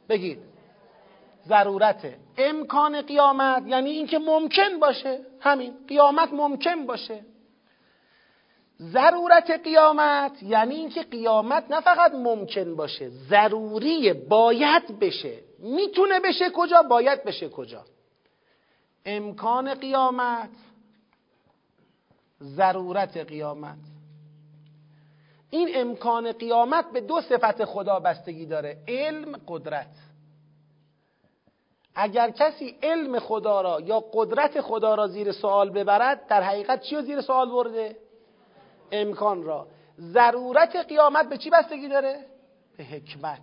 بگید. 0.09 0.50
ضرورته. 1.47 2.17
امکان 2.39 3.03
قیامت 3.03 3.63
یعنی 3.67 3.91
اینکه 3.91 4.19
ممکن 4.19 4.79
باشه. 4.81 5.21
همین 5.41 5.75
قیامت 5.89 6.33
ممکن 6.33 6.87
باشه. 6.87 7.21
ضرورت 8.81 9.51
قیامت 9.51 10.43
یعنی 10.43 10.75
اینکه 10.75 11.03
قیامت 11.03 11.71
نه 11.71 11.81
فقط 11.81 12.15
ممکن 12.15 12.77
باشه 12.77 13.09
ضروری 13.09 14.13
باید 14.13 14.99
بشه. 14.99 15.39
می‌تونه 15.59 16.21
بشه 16.21 16.51
کجا؟ 16.55 16.83
باید 16.83 17.25
بشه 17.25 17.49
کجا؟ 17.49 17.85
امکان 19.07 19.75
قیامت 19.75 20.51
ضرورت 22.43 23.17
قیامت. 23.17 23.79
این 25.51 25.69
امکان 25.75 26.33
قیامت 26.33 26.93
به 26.93 27.01
دو 27.01 27.21
صفت 27.21 27.65
خدا 27.65 28.01
بستگی 28.01 28.47
داره 28.47 28.77
علم 28.89 29.41
قدرت. 29.49 29.87
اگر 31.95 32.31
کسی 32.31 32.77
علم 32.83 33.19
خدا 33.19 33.61
را 33.61 33.81
یا 33.81 34.05
قدرت 34.13 34.61
خدا 34.61 34.95
را 34.95 35.07
زیر 35.07 35.33
سوال 35.33 35.71
ببرد 35.71 36.27
در 36.27 36.43
حقیقت 36.43 36.81
چی 36.81 36.97
رو 36.97 37.03
زیر 37.03 37.21
سوال 37.21 37.51
برده؟ 37.51 37.97
امکان 38.93 39.43
را 39.43 39.67
ضرورت 40.01 40.77
قیامت 40.77 41.29
به 41.29 41.39
چی 41.39 41.51
بستگی 41.51 41.89
داره؟ 41.89 42.27
به 42.77 42.85
حکمت 42.85 43.43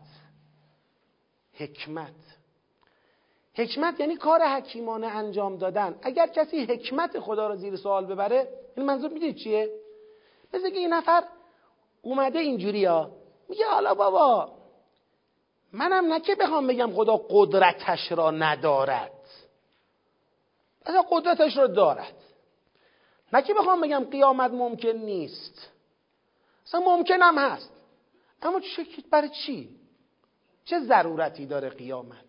حکمت 1.54 2.14
حکمت 3.54 4.00
یعنی 4.00 4.16
کار 4.16 4.42
حکیمانه 4.42 5.08
انجام 5.08 5.58
دادن 5.58 5.96
اگر 6.02 6.28
کسی 6.28 6.66
حکمت 6.66 7.20
خدا 7.20 7.48
را 7.48 7.56
زیر 7.56 7.76
سوال 7.76 8.06
ببره 8.06 8.48
این 8.78 8.86
منظور 8.86 9.12
می‌دید 9.14 9.36
چیه؟ 9.36 9.70
مثل 10.54 10.70
که 10.70 10.78
این 10.78 10.94
نفر 10.94 11.24
اومده 12.02 12.40
اینجوری 12.40 12.86
ها 12.86 13.12
میگه 13.50 13.66
حالا 13.66 13.94
بابا 13.94 14.57
منم 15.74 16.14
نه 16.14 16.20
که 16.20 16.36
بخوام 16.36 16.68
بگم 16.68 16.92
خدا 16.92 17.22
قدرتش 17.30 18.12
را 18.12 18.32
ندارد. 18.32 19.12
اصلا 20.86 21.02
قدرتش 21.10 21.58
را 21.58 21.68
دارد. 21.68 22.14
نه 23.34 23.42
که 23.42 23.54
بخوام 23.54 23.82
بگم 23.82 24.08
قیامت 24.12 24.52
ممکن 24.52 24.90
نیست. 24.90 25.72
اصلا 26.66 26.80
ممکن 26.80 27.22
هم 27.22 27.38
هست. 27.38 27.72
اما 28.42 28.60
چه 28.60 28.86
برای 29.12 29.30
چی؟ 29.30 29.70
چه 30.66 30.80
ضرورتی 30.80 31.46
داره 31.46 31.70
قیامت؟ 31.70 32.26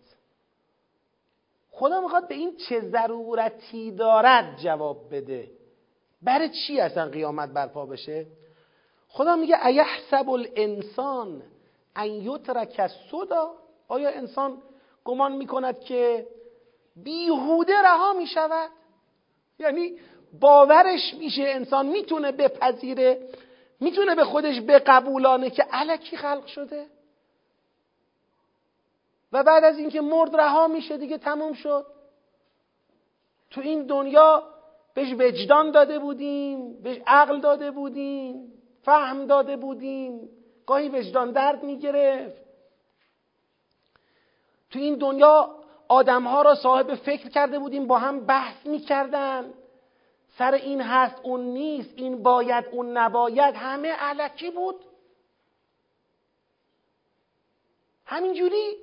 خدا 1.71 2.01
می‌خواد 2.01 2.27
به 2.27 2.35
این 2.35 2.57
چه 2.57 2.79
ضرورتی 2.79 3.91
دارد 3.91 4.57
جواب 4.57 5.15
بده. 5.15 5.51
برای 6.21 6.49
چی 6.49 6.79
اصلا 6.79 7.09
قیامت 7.09 7.49
برپا 7.49 7.85
بشه؟ 7.85 8.27
خدا 9.07 9.35
میگه 9.35 9.65
ایحسب 9.65 10.29
الانسان 10.29 11.43
ان 11.99 12.11
یترک 12.11 12.87
صدا 13.11 13.53
آیا 13.87 14.09
انسان 14.09 14.61
گمان 15.05 15.31
می‌کند 15.31 15.79
که 15.79 16.27
بیهوده 16.95 17.81
رها 17.81 18.13
می‌شود؟ 18.13 18.69
یعنی 19.59 19.99
باورش 20.39 21.13
میشه 21.13 21.43
انسان 21.43 21.85
می‌تونه 21.85 22.31
بپذیره 22.31 23.29
می‌تونه 23.79 24.15
به 24.15 24.23
خودش 24.23 24.61
بقبولانه 24.67 25.49
که 25.49 25.63
علکی 25.71 26.17
خلق 26.17 26.45
شده؟ 26.45 26.85
و 29.31 29.43
بعد 29.43 29.63
از 29.63 29.77
اینکه 29.77 30.01
مرد 30.01 30.35
رها 30.35 30.67
میشه 30.67 30.97
دیگه 30.97 31.17
تموم 31.17 31.53
شد. 31.53 31.85
تو 33.49 33.61
این 33.61 33.85
دنیا 33.85 34.43
بهش 34.93 35.13
وجدان 35.13 35.71
داده 35.71 35.99
بودیم 35.99 36.81
بهش 36.81 37.01
عقل 37.07 37.39
داده 37.39 37.71
بودیم 37.71 38.53
فهم 38.81 39.25
داده 39.25 39.57
بودیم. 39.57 40.29
گاهی 40.69 40.89
وجدان 40.89 41.31
درد 41.31 41.63
می‌گرفت. 41.63 42.41
تو 44.69 44.79
این 44.79 44.95
دنیا 44.95 45.55
آدمها 45.87 46.41
را 46.41 46.55
صاحب 46.55 46.95
فکر 46.95 47.29
کرده 47.29 47.59
بودیم 47.59 47.87
با 47.87 47.97
هم 47.97 48.25
بحث 48.25 48.65
می‌کردن. 48.65 49.53
سر 50.37 50.51
این 50.53 50.81
هست 50.81 51.15
اون 51.23 51.41
نیست 51.41 51.93
این 51.95 52.23
باید 52.23 52.65
اون 52.71 52.97
نباید 52.97 53.55
همه 53.55 53.91
علکی 53.91 54.51
بود. 54.51 54.85
همینجوری 58.05 58.75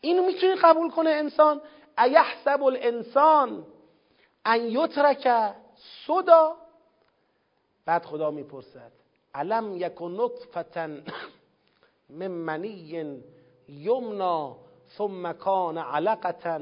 اینو 0.00 0.26
می‌تونی 0.26 0.54
قبول 0.54 0.90
کنه 0.90 1.10
انسان. 1.10 1.62
ایحسب 1.98 2.62
الانسان 2.62 3.66
ان 4.44 4.60
یترک 4.60 5.54
صدا. 6.06 6.56
بعد 7.84 8.04
خدا 8.04 8.30
می‌پرسد. 8.30 8.99
علم 9.34 9.76
یک 9.76 10.02
نطفتا 10.02 10.86
من 12.10 12.30
منی 12.30 13.22
یمنا 13.68 14.56
ثم 14.96 15.32
کان 15.32 15.78
علقتا 15.78 16.60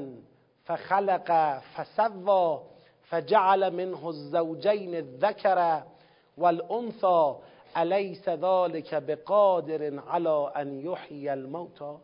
فخلق 0.63 1.59
فسوا 1.59 2.61
فجعل 3.09 3.69
منه 3.69 4.05
الزوجین 4.05 4.95
الذکر 4.95 5.83
والانثى 6.37 7.35
الیس 7.75 8.29
ذلك 8.29 8.95
بقادر 8.95 9.99
على 9.99 10.51
ان 10.55 10.79
یحیی 10.79 11.29
الموتى؟ 11.29 11.97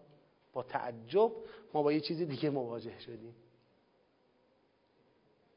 با 0.54 0.64
تعجب 0.64 1.32
ما 1.74 1.84
با 1.84 1.92
یه 1.92 2.00
چیزی 2.00 2.26
دیگه 2.26 2.50
مواجه 2.50 3.00
شدیم. 3.00 3.36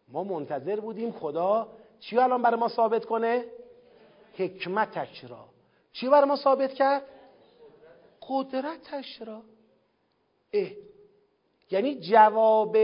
ما 0.09 0.25
منتظر 0.25 0.81
بودیم 0.81 1.13
خدا 1.13 1.69
چی 2.01 2.19
الان 2.19 2.43
برای 2.43 2.61
ما 2.61 2.69
ثابت 2.69 3.05
کنه؟ 3.05 3.45
حکمتش 4.39 5.25
را. 5.25 5.49
چی 5.93 6.09
برای 6.09 6.29
ما 6.29 6.37
ثابت 6.37 6.75
کرد؟ 6.75 7.03
قدرتش 8.29 9.23
را. 9.23 9.43
اه. 10.53 10.71
یعنی 11.71 12.01
جواب 12.01 12.77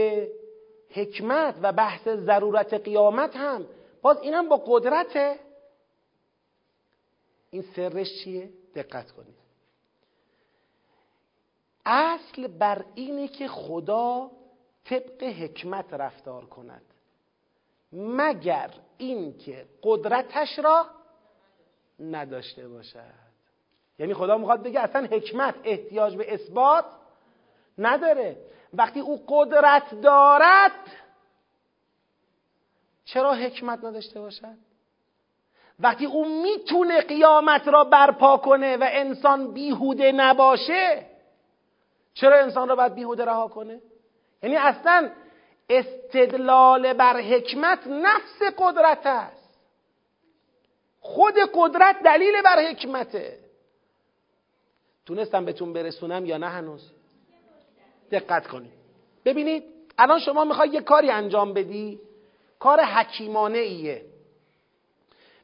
حکمت 0.89 1.55
و 1.61 1.73
بحث 1.73 2.07
ضرورت 2.07 2.73
قیامت 2.73 3.35
هم. 3.35 3.65
باز 4.01 4.21
اینم 4.21 4.49
با 4.49 4.57
قدرته. 4.57 5.39
این 7.49 7.61
سرش 7.75 8.23
چیه؟ 8.23 8.49
دقت 8.75 9.11
کنید. 9.11 9.35
اصل 11.85 12.47
بر 12.47 12.85
اینه 12.95 13.27
که 13.27 13.47
خدا 13.47 14.31
طبق 14.85 15.23
حکمت 15.23 15.93
رفتار 15.93 16.45
کند. 16.45 16.81
مگر 17.93 18.71
اینکه 18.97 19.65
قدرتش 19.83 20.59
را 20.59 20.85
نداشته 21.99 22.67
باشد. 22.67 23.25
یعنی 23.99 24.13
خدا 24.13 24.37
می‌خواد 24.37 24.63
بگه 24.63 24.79
اصلا 24.79 25.07
حکمت 25.11 25.55
احتیاج 25.63 26.15
به 26.15 26.33
اثبات 26.33 26.85
نداره. 27.77 28.37
وقتی 28.73 28.99
او 28.99 29.23
قدرت 29.27 30.01
دارد 30.01 30.71
چرا 33.05 33.33
حکمت 33.33 33.83
نداشته 33.83 34.19
باشد؟ 34.19 34.57
وقتی 35.79 36.05
او 36.05 36.41
می‌تونه 36.43 37.01
قیامت 37.01 37.67
را 37.67 37.83
برپا 37.83 38.37
کنه 38.37 38.77
و 38.77 38.87
انسان 38.91 39.53
بیهوده 39.53 40.11
نباشه 40.11 41.05
چرا 42.13 42.39
انسان 42.39 42.69
را 42.69 42.75
باید 42.75 42.95
بیهوده 42.95 43.25
رها 43.25 43.47
کنه؟ 43.47 43.81
یعنی 44.43 44.55
اصلا 44.55 45.11
استدلال 45.69 46.93
بر 46.93 47.21
حکمت 47.21 47.87
نفس 47.87 48.41
قدرت 48.57 49.05
است. 49.05 49.44
خود 51.05 51.33
قدرت 51.53 51.95
دلیل 52.05 52.41
بر 52.41 52.69
حکمته. 52.69 53.39
تونستم 55.05 55.45
بهتون 55.45 55.73
برسونم 55.73 56.25
یا 56.25 56.37
نه 56.37 56.47
هنوز؟ 56.47 56.91
دقت 58.11 58.47
کنید. 58.47 58.71
ببینید 59.25 59.63
الان 59.97 60.19
شما 60.19 60.43
می‌خوای 60.43 60.69
یه 60.69 60.81
کاری 60.81 61.09
انجام 61.09 61.53
بدی؟ 61.53 61.99
کار 62.59 62.81
حکیمانه 62.81 63.57
ایه 63.57 64.05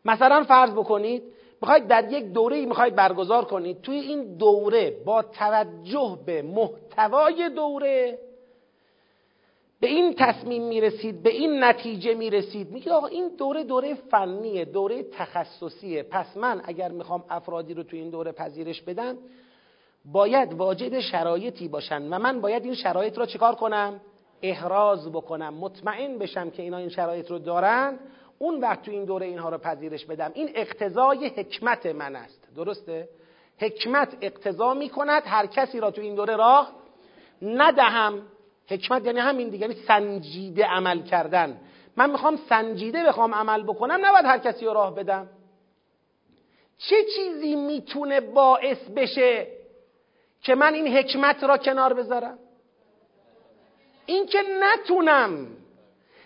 مثلا 0.05 0.43
فرض 0.43 0.71
بکنید 0.71 1.23
می‌خواید 1.61 1.87
در 1.87 2.11
یک 2.11 2.25
دوره 2.25 2.57
ای 2.57 2.65
می‌خواید 2.65 2.95
برگزار 2.95 3.45
کنید. 3.45 3.81
توی 3.81 3.99
این 3.99 4.37
دوره 4.37 4.91
با 5.05 5.21
توجه 5.21 6.19
به 6.25 6.41
محتوای 6.41 7.49
دوره 7.49 8.19
به 9.81 9.87
این 9.87 10.13
تصمیم 10.17 10.67
می‌رسید 10.67 11.23
به 11.23 11.29
این 11.29 11.63
نتیجه 11.63 12.13
می‌رسید. 12.13 12.71
میگه 12.71 12.91
آقا 12.91 13.07
این 13.07 13.35
دوره 13.37 13.63
دوره 13.63 13.93
فنیه 13.93 14.65
دوره 14.65 15.03
تخصصیه. 15.03 16.03
پس 16.03 16.37
من 16.37 16.61
اگر 16.65 16.91
می‌خوام 16.91 17.23
افرادی 17.29 17.73
رو 17.73 17.83
توی 17.83 17.99
این 17.99 18.09
دوره 18.09 18.31
پذیرش 18.31 18.81
بدم 18.81 19.17
باید 20.05 20.53
واجد 20.53 20.99
شرایطی 20.99 21.67
باشن 21.67 22.13
و 22.13 22.19
من 22.19 22.41
باید 22.41 22.65
این 22.65 22.73
شرایط 22.73 23.17
را 23.17 23.25
چیکار 23.25 23.55
کنم؟ 23.55 24.01
احراز 24.41 25.11
بکنم 25.11 25.53
مطمئن 25.53 26.17
بشم 26.17 26.49
که 26.49 26.63
اینا 26.63 26.77
این 26.77 26.89
شرایط 26.89 27.31
رو 27.31 27.39
دارن. 27.39 27.99
اون 28.39 28.59
وقت 28.59 28.81
تو 28.81 28.91
این 28.91 29.05
دوره 29.05 29.25
اینها 29.25 29.49
رو 29.49 29.57
پذیرش 29.57 30.05
بدم. 30.05 30.31
این 30.33 30.49
اقتضای 30.55 31.27
حکمت 31.27 31.85
من 31.85 32.15
است. 32.15 32.47
درسته؟ 32.55 33.09
حکمت 33.57 34.17
اقتضا 34.21 34.73
می 34.73 34.89
کند 34.89 35.23
هر 35.25 35.45
کسی 35.45 35.79
را 35.79 35.91
تو 35.91 36.01
این 36.01 36.15
دوره 36.15 36.35
راه 36.35 36.71
ندهم. 37.41 38.21
حکمت 38.71 39.05
یعنی 39.05 39.19
همین 39.19 39.49
دیگه 39.49 39.61
یعنی 39.67 39.81
سنجیده 39.87 40.65
عمل 40.65 41.01
کردن. 41.01 41.57
من 41.97 42.09
می‌خوام 42.09 42.39
سنجیده 42.49 43.03
بخوام 43.03 43.35
عمل 43.35 43.63
بکنم 43.63 44.05
نباید 44.05 44.25
هر 44.25 44.37
کسی 44.37 44.65
رو 44.65 44.73
راه 44.73 44.95
بدم. 44.95 45.29
چه 46.77 46.95
چیزی 47.15 47.55
می‌تونه 47.55 48.21
باعث 48.21 48.77
بشه 48.95 49.47
که 50.41 50.55
من 50.55 50.73
این 50.73 50.97
حکمت 50.97 51.43
را 51.43 51.57
کنار 51.57 51.93
بذارم؟ 51.93 52.37
این 54.05 54.25
که 54.25 54.39
نتونم. 54.59 55.47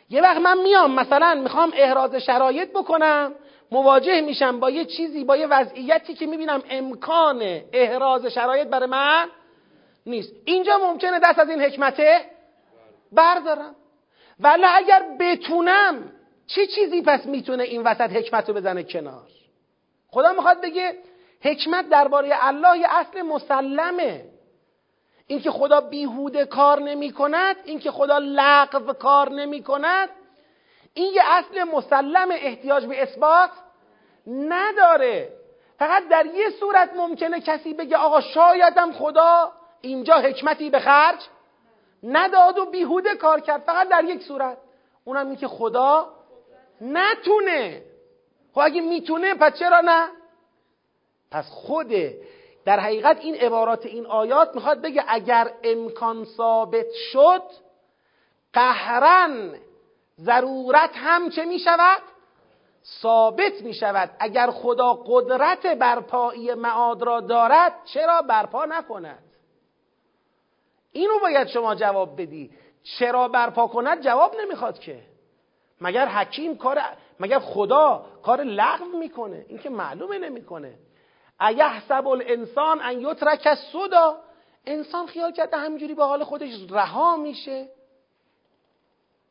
یه 0.10 0.22
وقت 0.22 0.38
من 0.38 0.58
میام 0.58 0.96
مثلا 0.96 1.42
می‌خوام 1.44 1.72
احراز 1.76 2.16
شرایط 2.16 2.70
بکنم 2.70 3.34
مواجه 3.72 4.22
میشم 4.22 4.60
با 4.60 4.70
یه 4.70 4.86
چیزی 4.86 5.24
با 5.24 5.38
یه 5.38 5.48
وضعیتی 5.48 6.14
که 6.14 6.26
می‌بینم 6.26 6.64
امکان 6.70 7.62
احراز 7.74 8.26
شرایط 8.26 8.68
برای 8.68 8.90
من 8.90 9.28
نیست. 10.06 10.34
اینجا 10.46 10.78
ممکنه 10.78 11.20
دست 11.20 11.40
از 11.40 11.50
این 11.50 11.62
حکمته 11.62 12.35
بردارم. 13.16 13.76
ولی 14.40 14.66
اگر 14.66 15.06
بتونم 15.20 16.12
چه 16.48 16.68
چیزی 16.68 17.02
پس 17.02 17.26
می‌تونه 17.26 17.64
این 17.64 17.84
وسط 17.84 18.12
حکمت 18.12 18.50
رو 18.50 18.56
بزنه 18.56 18.84
کنار؟ 18.84 19.28
خدا 20.08 20.34
می‌خواد 20.34 20.62
بگه 20.62 20.98
حکمت 21.42 21.90
درباره 21.90 22.48
الله 22.48 22.78
یه 22.78 22.88
اصل 22.90 23.22
مسلمه. 23.22 24.26
اینکه 25.28 25.52
خدا 25.52 25.82
بیهوده 25.82 26.46
کار 26.46 26.80
نمی 26.80 27.12
کند 27.12 27.56
اینکه 27.66 27.92
خدا 27.92 28.18
لغو 28.18 28.94
کار 28.94 29.32
نمی 29.32 29.64
کند 29.64 30.10
این 30.94 31.14
یه 31.14 31.22
اصل 31.26 31.64
مسلم 31.64 32.32
احتیاج 32.32 32.86
به 32.86 33.04
اثبات 33.04 33.50
نداره. 34.28 35.30
فقط 35.80 36.08
در 36.08 36.26
یه 36.26 36.50
صورت 36.50 36.90
ممکنه 36.96 37.42
کسی 37.42 37.74
بگه 37.74 37.98
آقا 37.98 38.22
شایدم 38.22 38.92
خدا 38.92 39.52
اینجا 39.82 40.16
حکمتی 40.16 40.70
به 40.70 40.80
خرج 40.80 41.20
نداد 42.06 42.58
و 42.58 42.66
بیهوده 42.66 43.16
کار 43.16 43.40
کرد 43.40 43.62
فقط 43.62 43.90
در 43.90 44.04
یک 44.04 44.22
صورت. 44.22 44.58
اونم 45.06 45.28
این 45.28 45.36
که 45.36 45.48
خدا 45.48 46.10
نتونه. 46.82 47.84
خب 48.54 48.60
اگه 48.60 48.82
می‌تونه 48.82 49.34
پس 49.34 49.60
چرا 49.60 49.82
نه؟ 49.82 50.08
پس 51.32 51.50
خود 51.50 51.92
در 52.66 52.80
حقیقت 52.80 53.18
این 53.20 53.36
عبارات 53.36 53.86
این 53.86 54.06
آیات 54.06 54.56
می‌خواد 54.56 54.82
بگه 54.82 55.04
اگر 55.08 55.52
امکان 55.64 56.26
ثابت 56.26 56.92
شد 57.12 57.44
قهرن 58.54 59.56
ضرورت 60.20 60.92
هم 60.94 61.30
چه 61.30 61.46
می‌شود؟ 61.46 62.02
ثابت 63.02 63.62
می 63.62 63.74
شود 63.74 64.10
اگر 64.20 64.52
خدا 64.52 64.94
قدرت 64.94 65.66
برپایی 65.66 66.54
معاد 66.54 67.02
را 67.02 67.20
دارد 67.22 67.74
چرا 67.86 68.22
برپا 68.22 68.66
نکند؟ 68.66 69.25
اینو 70.96 71.20
باید 71.20 71.48
شما 71.48 71.76
جواب 71.76 72.22
بدی. 72.22 72.52
چرا 72.84 73.28
برپا 73.28 73.68
کند؟ 73.68 74.02
جواب 74.02 74.36
نمی‌خواد 74.42 74.80
که. 74.80 75.00
مگر 75.82 76.08
حکیم 76.08 76.58
کار 76.58 76.80
مگر 77.20 77.40
خدا 77.40 78.06
کار 78.24 78.42
لغو 78.44 78.86
می‌کنه؟ 78.86 79.46
این 79.48 79.58
که 79.58 79.70
معلومه 79.70 80.18
نمی‌کنه. 80.18 80.74
ایحسب 81.42 82.08
الانسان 82.08 82.82
ان 82.82 83.02
یترک 83.02 83.54
سودا 83.72 84.18
انسان 84.66 85.08
خیال 85.08 85.32
کرده 85.32 85.58
همینجوری 85.58 85.94
به 85.94 86.04
حال 86.04 86.24
خودش 86.24 86.52
رها 86.70 87.16
میشه. 87.16 87.68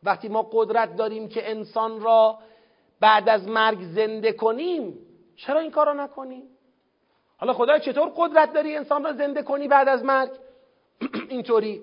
وقتی 0.03 0.29
ما 0.29 0.49
قدرت 0.53 0.97
داریم 0.97 1.29
که 1.29 1.51
انسان 1.51 2.01
را 2.01 2.39
بعد 3.01 3.29
از 3.29 3.49
مرگ 3.49 3.79
زنده 3.83 4.33
کنیم 4.33 4.99
چرا 5.37 5.61
این 5.61 5.71
کار 5.71 5.87
را 5.87 5.93
نکنیم؟ 5.93 6.43
حالا 7.39 7.53
خدا 7.53 7.79
چطور 7.79 8.13
قدرت 8.17 8.53
داری 8.53 8.77
انسان 8.77 9.05
را 9.05 9.13
زنده 9.13 9.43
کنی 9.43 9.69
بعد 9.69 9.89
از 9.89 10.05
مرگ؟ 10.05 10.31
اینطوری. 11.29 11.83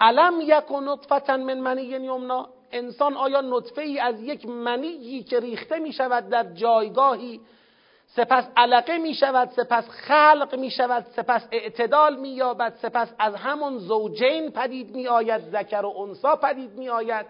علم 0.00 0.40
یک 0.40 0.72
نطفتا 0.82 1.36
من 1.36 1.60
منی 1.60 1.82
یمنا 1.82 2.48
انسان 2.72 3.16
آیا 3.16 3.40
نطفه 3.40 3.82
ای 3.82 3.98
از 3.98 4.20
یک 4.20 4.46
منیی 4.46 5.22
که 5.22 5.40
ریخته 5.40 5.78
می 5.78 5.92
شود 5.92 6.28
در 6.28 6.52
جایگاهی؟ 6.52 7.40
سپس 8.06 8.48
علقه 8.56 8.98
می 8.98 9.14
شود 9.14 9.48
سپس 9.48 9.88
خلق 9.88 10.54
می 10.54 10.70
شود 10.70 11.06
سپس 11.16 11.48
اعتدال 11.52 12.16
می 12.16 12.28
یابد 12.28 12.74
سپس 12.82 13.14
از 13.18 13.34
همون 13.34 13.78
زوجین 13.78 14.50
پدید 14.50 14.96
می 14.96 15.08
آید 15.08 15.40
ذکر 15.40 15.82
و 15.84 15.98
انسا 16.00 16.36
پدید 16.36 16.70
می 16.70 16.88
آید 16.88 17.26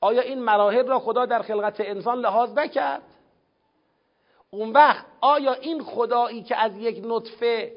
آیا 0.00 0.20
این 0.22 0.42
مراحل 0.42 0.86
را 0.86 0.98
خدا 0.98 1.26
در 1.26 1.42
خلقت 1.42 1.80
انسان 1.80 2.18
لحاظ 2.18 2.58
نکرد؟ 2.58 3.02
اون 4.50 4.72
وقت 4.72 5.06
آیا 5.20 5.52
این 5.52 5.82
خدایی 5.82 6.42
که 6.42 6.56
از 6.56 6.76
یک 6.76 7.00
نطفه 7.04 7.72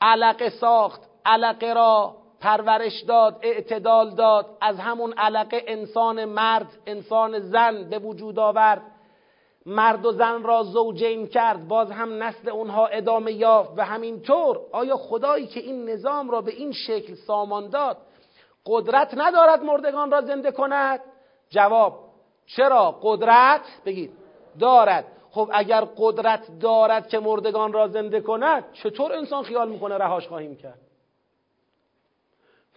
علقه 0.00 0.50
ساخت 0.50 1.00
علقه 1.26 1.72
را 1.72 2.16
پرورش 2.40 3.00
داد 3.00 3.38
اعتدال 3.42 4.10
داد 4.10 4.46
از 4.60 4.78
همون 4.78 5.12
علقه 5.12 5.64
انسان 5.66 6.24
مرد 6.24 6.78
انسان 6.86 7.38
زن 7.38 7.88
به 7.90 7.98
وجود 7.98 8.38
آورد. 8.38 8.82
مرد 9.66 10.06
و 10.06 10.12
زن 10.12 10.42
را 10.42 10.62
زوجین 10.62 11.26
کرد 11.26 11.68
باز 11.68 11.90
هم 11.90 12.22
نسل 12.22 12.48
اونها 12.48 12.86
ادامه 12.86 13.32
یافت 13.32 13.70
و 13.76 13.84
همینطور. 13.84 14.60
آیا 14.72 14.96
خدایی 14.96 15.46
که 15.46 15.60
این 15.60 15.90
نظام 15.90 16.30
را 16.30 16.40
به 16.40 16.52
این 16.52 16.72
شکل 16.72 17.14
سامان 17.14 17.68
داد 17.68 17.96
قدرت 18.66 19.14
ندارد 19.16 19.62
مردگان 19.62 20.10
را 20.10 20.20
زنده 20.20 20.52
کند؟ 20.52 21.00
جواب 21.50 21.98
چرا 22.46 22.98
قدرت؟ 23.02 23.60
بگید. 23.84 24.12
دارد. 24.60 25.04
خب 25.30 25.50
اگر 25.52 25.84
قدرت 25.96 26.58
دارد 26.60 27.08
که 27.08 27.18
مردگان 27.18 27.72
را 27.72 27.88
زنده 27.88 28.20
کند 28.20 28.72
چطور 28.72 29.12
انسان 29.12 29.42
خیال 29.42 29.68
می‌کنه 29.68 29.98
رهاش 29.98 30.28
خواهیم 30.28 30.56
کرد؟ 30.56 30.80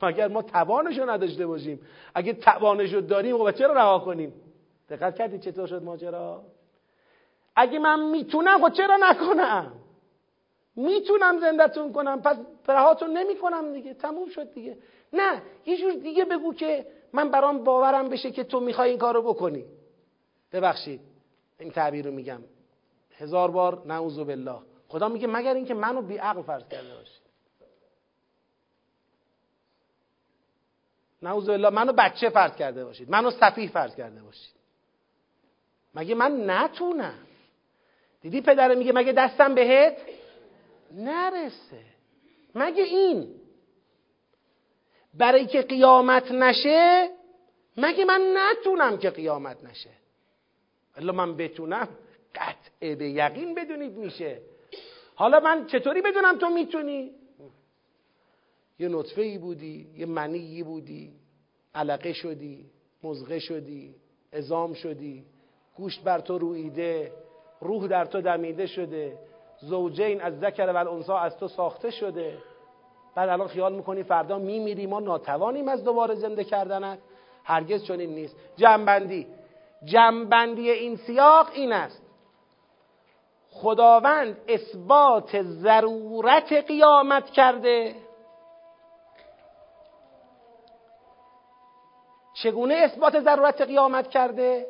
اگر 0.02 0.28
ما 0.28 0.42
توانش 0.42 0.98
رو 0.98 1.10
نداشته 1.10 1.48
باشیم؟ 1.48 1.80
اگه 2.16 2.34
توانش 2.34 2.94
رو 2.94 3.02
داریم 3.02 3.38
خب 3.38 3.52
چرا 3.52 3.74
رها 3.74 4.00
کنیم؟ 4.00 4.34
دقت 4.90 5.16
کردید 5.16 5.42
چطور 5.42 5.68
شد 5.68 5.84
ماجرا؟ 5.84 6.44
اگه 7.56 7.80
من 7.80 8.10
می‌تونم 8.10 8.60
خب 8.62 8.74
چرا 8.74 8.98
نکنم؟ 9.02 9.72
می‌تونم 10.76 11.40
زندهتون 11.40 11.94
کنم 11.94 12.22
پس 12.22 12.38
رهاتون 12.68 13.18
نمی‌کنم 13.18 13.74
دیگه 13.74 13.94
تموم 13.94 14.30
شد 14.30 14.54
دیگه. 14.54 14.78
نه 15.14 15.42
یه 15.66 15.78
جور 15.78 15.94
دیگه 15.94 16.26
بگو 16.26 16.54
که 16.54 16.86
من 17.14 17.30
برام 17.30 17.64
باورم 17.64 18.10
بشه 18.10 18.32
که 18.32 18.44
تو 18.44 18.60
می‌خوای 18.60 18.90
این 18.90 19.00
کارو 19.00 19.22
بکنی. 19.22 19.66
ببخشید. 20.52 21.13
این 21.64 21.72
تعبیر 21.72 22.06
رو 22.06 22.12
میگم. 22.12 22.42
هزار 23.18 23.52
بار 23.52 23.84
نعوذ 23.86 24.20
بالله. 24.20 24.60
خدا 24.88 25.10
میگه 25.10 25.28
مگر 25.28 25.54
اینکه 25.54 25.74
منو 25.74 26.02
بی 26.02 26.18
عقل 26.18 26.42
فرض 26.42 26.68
کرده 26.68 26.96
باشی. 26.96 27.20
نعوذ 31.22 31.46
بالله 31.46 31.70
منو 31.70 31.94
بچه 31.94 32.30
فرض 32.30 32.56
کرده 32.56 32.86
باشید. 32.86 33.10
منو 33.10 33.32
سفیه 33.32 33.70
فرض 33.70 33.96
کرده 33.96 34.22
باشید. 34.22 34.54
مگه 35.96 36.16
من 36.16 36.50
نتونم؟ 36.50 37.20
دیدی 38.22 38.42
پدره 38.42 38.76
میگه 38.76 38.92
مگه 38.92 39.12
دستم 39.12 39.56
بهت 39.56 39.98
نرسه؟ 40.92 41.84
مگه 42.56 42.84
این؟ 42.84 43.36
برای 45.14 45.46
که 45.46 45.62
قیامت 45.62 46.32
نشه 46.32 47.10
مگه 47.78 48.06
من 48.06 48.38
نتونم 48.38 48.98
که 48.98 49.10
قیامت 49.10 49.64
نشه؟ 49.64 50.03
الا 50.98 51.12
من 51.12 51.38
بتونم 51.38 51.88
قطعه 52.36 52.96
به 52.96 53.10
یقین 53.10 53.56
بدونید 53.56 53.98
میشه. 53.98 54.42
حالا 55.16 55.40
من 55.40 55.66
چطوری 55.66 56.02
بدونم 56.02 56.38
تو 56.38 56.50
می‌تونی؟ 56.50 57.12
یه 58.80 58.90
نطفه 58.90 59.22
ای 59.22 59.38
بودی 59.38 59.88
یه 59.98 60.06
منی 60.06 60.64
بودی 60.64 61.12
علقه 61.76 62.14
شدی 62.14 62.66
مزغه 63.04 63.40
شدی 63.40 63.96
ازام 64.32 64.74
شدی 64.74 65.26
گوشت 65.76 66.04
بر 66.04 66.20
تو 66.20 66.38
رویده 66.38 67.12
روح 67.62 67.88
در 67.88 68.06
تو 68.06 68.22
دمیده 68.22 68.66
شده 68.66 69.18
زوجین 69.62 70.22
از 70.22 70.40
ذکر 70.40 70.66
و 70.66 70.78
الانسا 70.78 71.18
از 71.18 71.38
تو 71.38 71.48
ساخته 71.48 71.92
شده. 71.92 72.38
بعد 73.16 73.30
الان 73.30 73.48
خیال 73.48 73.76
می‌کنی 73.76 74.04
فردا 74.04 74.40
میمیری 74.40 74.88
ما 74.88 75.00
ناتوانیم 75.00 75.68
از 75.68 75.84
دوباره 75.84 76.16
زنده 76.16 76.44
کردنت. 76.44 77.00
هرگز 77.44 77.84
چنین 77.84 78.10
نیست. 78.10 78.36
جنبندی 78.56 79.28
جنبندی 79.86 80.72
این 80.72 80.96
سیاق 80.96 81.50
این 81.54 81.74
است. 81.74 82.04
خداوند 83.52 84.38
اثبات 84.48 85.42
ضرورت 85.42 86.54
قیامت 86.54 87.30
کرده. 87.30 87.96
چگونه 92.34 92.74
اثبات 92.74 93.20
ضرورت 93.20 93.62
قیامت 93.62 94.10
کرده؟ 94.10 94.68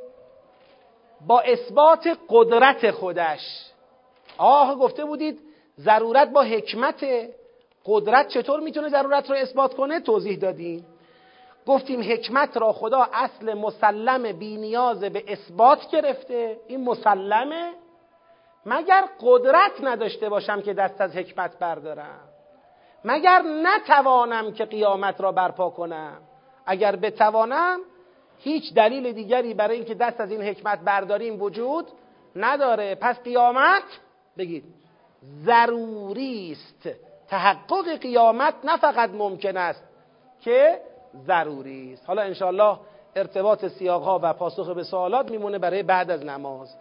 با 1.28 1.40
اثبات 1.42 2.18
قدرت 2.30 2.92
خودش. 2.92 3.72
آه 4.38 4.76
گفته 4.76 5.06
بودید 5.06 5.40
ضرورت 5.80 6.30
با 6.30 6.42
حکمت. 6.42 7.06
قدرت 7.86 8.28
چطور 8.28 8.60
می‌تونه 8.60 8.90
ضرورت 8.90 9.30
رو 9.30 9.36
اثبات 9.36 9.74
کنه؟ 9.74 10.00
توضیح 10.00 10.38
دادیم 10.38 10.86
گفتیم 11.66 12.02
حکمت 12.02 12.58
را 12.58 12.74
خدا 12.74 13.08
اصل 13.14 13.54
مسلم 13.54 14.32
بی 14.32 14.58
نیاز 14.58 15.00
به 15.00 15.24
اثبات 15.28 15.90
گرفته. 15.92 16.60
این 16.68 16.84
مسلمه؟ 16.84 17.74
مگر 18.66 19.04
قدرت 19.22 19.72
نداشته 19.84 20.30
باشم 20.30 20.62
که 20.62 20.74
دست 20.74 21.02
از 21.02 21.16
حکمت 21.16 21.60
بردارم؟ 21.60 22.20
مگر 23.06 23.42
نتوانم 23.42 24.54
که 24.54 24.66
قیامت 24.66 25.22
را 25.22 25.32
برپا 25.32 25.70
کنم؟ 25.70 26.18
اگر 26.66 26.96
بتوانم 26.96 27.80
هیچ 28.38 28.74
دلیل 28.74 29.12
دیگری 29.12 29.54
برای 29.54 29.76
اینکه 29.76 29.94
دست 29.94 30.22
از 30.22 30.32
این 30.32 30.42
حکمت 30.42 30.80
برداریم 30.80 31.42
وجود 31.42 31.88
نداره. 32.36 32.96
پس 32.96 33.20
قیامت 33.20 33.84
بگید 34.38 34.64
ضروری 35.46 36.52
است. 36.52 36.90
تحقق 37.28 37.98
قیامت 37.98 38.54
نه 38.64 38.78
فقط 38.78 39.10
ممکن 39.10 39.58
است 39.58 39.84
که 40.42 40.82
ضروری 41.28 41.94
است. 41.94 42.04
حالا 42.06 42.22
انشاءالله 42.22 42.78
ارتباط 43.16 43.66
سیاق 43.66 44.04
ها 44.04 44.20
و 44.24 44.34
پاسخ 44.34 44.70
به 44.70 44.84
سوالات 44.84 45.32
میمونه 45.32 45.60
برای 45.60 45.84
بعد 45.84 46.12
از 46.12 46.26
نماز. 46.26 46.76